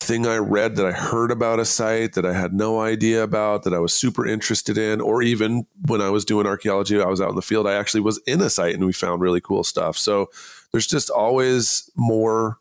thing 0.00 0.26
I 0.26 0.36
read 0.36 0.76
that 0.76 0.86
I 0.86 0.92
heard 0.92 1.30
about 1.30 1.58
a 1.58 1.64
site 1.64 2.14
that 2.14 2.24
I 2.24 2.32
had 2.32 2.54
no 2.54 2.80
idea 2.80 3.22
about 3.22 3.64
that 3.64 3.74
I 3.74 3.78
was 3.78 3.92
super 3.92 4.26
interested 4.26 4.78
in, 4.78 5.00
or 5.00 5.22
even 5.22 5.66
when 5.86 6.00
I 6.00 6.10
was 6.10 6.24
doing 6.24 6.46
archaeology, 6.46 7.00
I 7.00 7.06
was 7.06 7.20
out 7.20 7.30
in 7.30 7.34
the 7.34 7.42
field, 7.42 7.66
I 7.66 7.74
actually 7.74 8.00
was 8.00 8.20
in 8.26 8.40
a 8.40 8.48
site 8.48 8.74
and 8.74 8.86
we 8.86 8.92
found 8.92 9.20
really 9.20 9.40
cool 9.40 9.64
stuff. 9.64 9.98
So 9.98 10.30
there's 10.72 10.86
just 10.86 11.10
always 11.10 11.90
more 11.96 12.58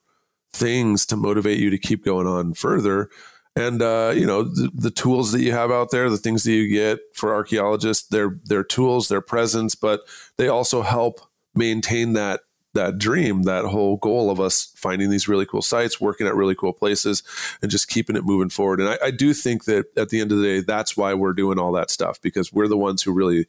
things 0.51 1.05
to 1.05 1.15
motivate 1.15 1.59
you 1.59 1.69
to 1.69 1.77
keep 1.77 2.03
going 2.03 2.27
on 2.27 2.53
further. 2.53 3.09
And 3.55 3.81
uh, 3.81 4.13
you 4.15 4.25
know 4.25 4.43
the, 4.43 4.69
the 4.73 4.91
tools 4.91 5.31
that 5.31 5.41
you 5.41 5.51
have 5.51 5.71
out 5.71 5.89
there, 5.91 6.09
the 6.09 6.17
things 6.17 6.43
that 6.43 6.51
you 6.51 6.67
get 6.67 6.99
for 7.13 7.33
archaeologists, 7.33 8.07
they're 8.07 8.37
they're 8.45 8.63
tools, 8.63 9.07
their 9.07 9.21
presence, 9.21 9.73
but 9.73 10.01
they 10.37 10.47
also 10.47 10.83
help 10.83 11.21
maintain 11.55 12.13
that 12.13 12.41
that 12.77 12.97
dream, 12.97 13.43
that 13.43 13.65
whole 13.65 13.97
goal 13.97 14.31
of 14.31 14.39
us 14.39 14.71
finding 14.75 15.09
these 15.09 15.27
really 15.27 15.45
cool 15.45 15.61
sites, 15.61 15.99
working 15.99 16.27
at 16.27 16.35
really 16.35 16.55
cool 16.55 16.73
places, 16.73 17.23
and 17.61 17.69
just 17.69 17.89
keeping 17.89 18.15
it 18.15 18.23
moving 18.23 18.49
forward. 18.49 18.79
And 18.79 18.89
I, 18.89 18.97
I 19.05 19.11
do 19.11 19.33
think 19.33 19.65
that 19.65 19.85
at 19.97 20.09
the 20.09 20.21
end 20.21 20.31
of 20.31 20.37
the 20.39 20.43
day, 20.43 20.59
that's 20.61 20.95
why 20.95 21.13
we're 21.13 21.33
doing 21.33 21.59
all 21.59 21.71
that 21.73 21.91
stuff 21.91 22.21
because 22.21 22.53
we're 22.53 22.67
the 22.67 22.77
ones 22.77 23.03
who 23.03 23.11
really 23.11 23.47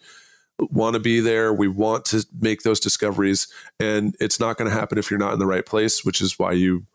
want 0.58 0.94
to 0.94 1.00
be 1.00 1.20
there. 1.20 1.52
We 1.52 1.68
want 1.68 2.04
to 2.06 2.26
make 2.40 2.62
those 2.62 2.80
discoveries, 2.80 3.46
and 3.78 4.16
it's 4.18 4.40
not 4.40 4.56
going 4.56 4.70
to 4.70 4.76
happen 4.76 4.98
if 4.98 5.10
you're 5.10 5.20
not 5.20 5.32
in 5.32 5.38
the 5.38 5.46
right 5.46 5.64
place, 5.64 6.04
which 6.04 6.20
is 6.20 6.38
why 6.38 6.52
you, 6.52 6.86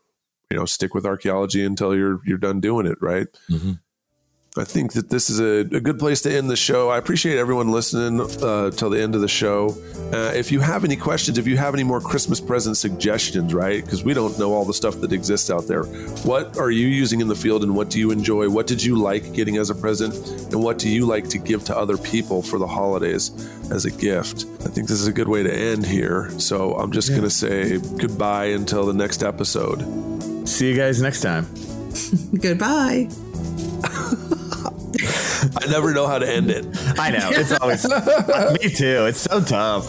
you 0.51 0.57
know, 0.57 0.65
stick 0.65 0.93
with 0.93 1.05
archaeology 1.05 1.63
until 1.63 1.95
you're 1.95 2.19
you're 2.25 2.37
done 2.37 2.59
doing 2.59 2.85
it, 2.85 2.97
right? 3.01 3.27
Mm-hmm. 3.49 3.73
I 4.55 4.65
think 4.65 4.93
that 4.93 5.09
this 5.09 5.31
is 5.31 5.39
a, 5.39 5.61
a 5.75 5.81
good 5.81 5.97
place 5.97 6.21
to 6.21 6.31
end 6.31 6.47
the 6.47 6.55
show. 6.55 6.89
I 6.89 6.99
appreciate 6.99 7.39
everyone 7.39 7.71
listening 7.71 8.21
uh, 8.21 8.69
till 8.69 8.91
the 8.91 9.01
end 9.01 9.15
of 9.15 9.21
the 9.21 9.27
show. 9.27 9.75
Uh, 10.13 10.31
if 10.35 10.51
you 10.51 10.59
have 10.59 10.83
any 10.83 10.95
questions, 10.95 11.39
if 11.39 11.47
you 11.47 11.57
have 11.57 11.73
any 11.73 11.83
more 11.83 11.99
Christmas 11.99 12.39
present 12.39 12.77
suggestions, 12.77 13.51
right? 13.51 13.83
Because 13.83 14.03
we 14.03 14.13
don't 14.13 14.37
know 14.37 14.53
all 14.53 14.63
the 14.63 14.73
stuff 14.73 15.01
that 15.01 15.11
exists 15.11 15.49
out 15.49 15.67
there. 15.67 15.85
What 16.23 16.55
are 16.59 16.69
you 16.69 16.85
using 16.85 17.19
in 17.19 17.27
the 17.27 17.35
field 17.35 17.63
and 17.63 17.75
what 17.75 17.89
do 17.89 17.97
you 17.97 18.11
enjoy? 18.11 18.47
What 18.47 18.67
did 18.67 18.83
you 18.83 18.95
like 18.95 19.33
getting 19.33 19.57
as 19.57 19.71
a 19.71 19.75
present? 19.75 20.13
And 20.53 20.63
what 20.63 20.77
do 20.77 20.87
you 20.87 21.07
like 21.07 21.29
to 21.29 21.39
give 21.39 21.63
to 21.65 21.75
other 21.75 21.97
people 21.97 22.43
for 22.43 22.59
the 22.59 22.67
holidays 22.67 23.31
as 23.71 23.85
a 23.85 23.91
gift? 23.91 24.45
I 24.61 24.69
think 24.69 24.87
this 24.87 25.01
is 25.01 25.07
a 25.07 25.13
good 25.13 25.27
way 25.27 25.41
to 25.41 25.51
end 25.51 25.83
here. 25.83 26.29
So 26.39 26.75
I'm 26.75 26.91
just 26.91 27.09
going 27.09 27.23
to 27.23 27.29
say 27.31 27.79
goodbye 27.97 28.45
until 28.45 28.85
the 28.85 28.93
next 28.93 29.23
episode. 29.23 29.81
See 30.47 30.69
you 30.69 30.75
guys 30.75 31.01
next 31.01 31.21
time. 31.21 31.47
Goodbye. 32.39 33.07
I 35.63 35.67
never 35.67 35.93
know 35.93 36.07
how 36.07 36.19
to 36.19 36.29
end 36.29 36.51
it. 36.51 36.65
I 36.99 37.11
know. 37.11 37.29
It's 37.31 37.53
always 37.61 37.87
me 37.87 38.69
too. 38.69 39.05
It's 39.05 39.21
so 39.21 39.41
tough. 39.41 39.87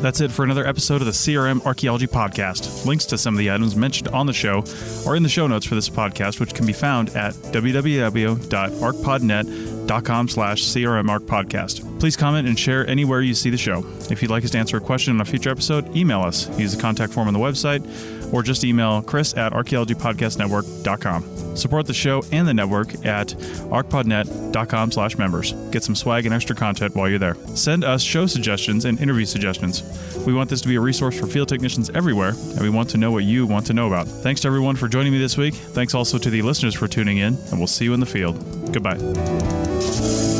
That's 0.00 0.22
it 0.22 0.30
for 0.30 0.44
another 0.44 0.66
episode 0.66 1.02
of 1.02 1.04
the 1.04 1.12
CRM 1.12 1.62
Archaeology 1.66 2.06
Podcast. 2.06 2.86
Links 2.86 3.04
to 3.06 3.18
some 3.18 3.34
of 3.34 3.38
the 3.38 3.50
items 3.50 3.76
mentioned 3.76 4.08
on 4.08 4.24
the 4.24 4.32
show 4.32 4.64
are 5.06 5.14
in 5.14 5.22
the 5.22 5.28
show 5.28 5.46
notes 5.46 5.66
for 5.66 5.74
this 5.74 5.90
podcast, 5.90 6.40
which 6.40 6.54
can 6.54 6.66
be 6.66 6.72
found 6.72 7.10
at 7.10 7.34
www.archpodnet.com 7.34 10.28
slash 10.28 10.62
crmarchpodcast. 10.62 12.00
Please 12.00 12.16
comment 12.16 12.48
and 12.48 12.58
share 12.58 12.86
anywhere 12.86 13.20
you 13.20 13.34
see 13.34 13.50
the 13.50 13.58
show. 13.58 13.84
If 14.10 14.22
you'd 14.22 14.30
like 14.30 14.42
us 14.42 14.52
to 14.52 14.58
answer 14.58 14.78
a 14.78 14.80
question 14.80 15.16
on 15.16 15.20
a 15.20 15.24
future 15.26 15.50
episode, 15.50 15.94
email 15.94 16.22
us. 16.22 16.48
Use 16.58 16.74
the 16.74 16.80
contact 16.80 17.12
form 17.12 17.28
on 17.28 17.34
the 17.34 17.40
website 17.40 17.84
or 18.32 18.42
just 18.42 18.64
email 18.64 19.02
chris 19.02 19.36
at 19.36 19.52
archaeologypodcastnetwork.com. 19.52 21.56
Support 21.56 21.86
the 21.86 21.94
show 21.94 22.22
and 22.32 22.46
the 22.46 22.54
network 22.54 22.94
at 23.04 23.28
archpodnet.com 23.28 24.92
slash 24.92 25.18
members. 25.18 25.52
Get 25.70 25.82
some 25.82 25.94
swag 25.94 26.26
and 26.26 26.34
extra 26.34 26.54
content 26.54 26.94
while 26.94 27.08
you're 27.08 27.18
there. 27.18 27.34
Send 27.54 27.84
us 27.84 28.02
show 28.02 28.26
suggestions 28.26 28.84
and 28.84 29.00
interview 29.00 29.24
suggestions. 29.24 29.82
We 30.26 30.32
want 30.32 30.50
this 30.50 30.60
to 30.62 30.68
be 30.68 30.76
a 30.76 30.80
resource 30.80 31.18
for 31.18 31.26
field 31.26 31.48
technicians 31.48 31.90
everywhere, 31.90 32.30
and 32.30 32.60
we 32.60 32.70
want 32.70 32.90
to 32.90 32.98
know 32.98 33.10
what 33.10 33.24
you 33.24 33.46
want 33.46 33.66
to 33.66 33.72
know 33.72 33.86
about. 33.86 34.06
Thanks 34.06 34.40
to 34.42 34.48
everyone 34.48 34.76
for 34.76 34.88
joining 34.88 35.12
me 35.12 35.18
this 35.18 35.36
week. 35.36 35.54
Thanks 35.54 35.94
also 35.94 36.18
to 36.18 36.30
the 36.30 36.42
listeners 36.42 36.74
for 36.74 36.88
tuning 36.88 37.18
in, 37.18 37.36
and 37.50 37.58
we'll 37.58 37.66
see 37.66 37.84
you 37.84 37.94
in 37.94 38.00
the 38.00 38.06
field. 38.06 38.72
Goodbye. 38.72 40.39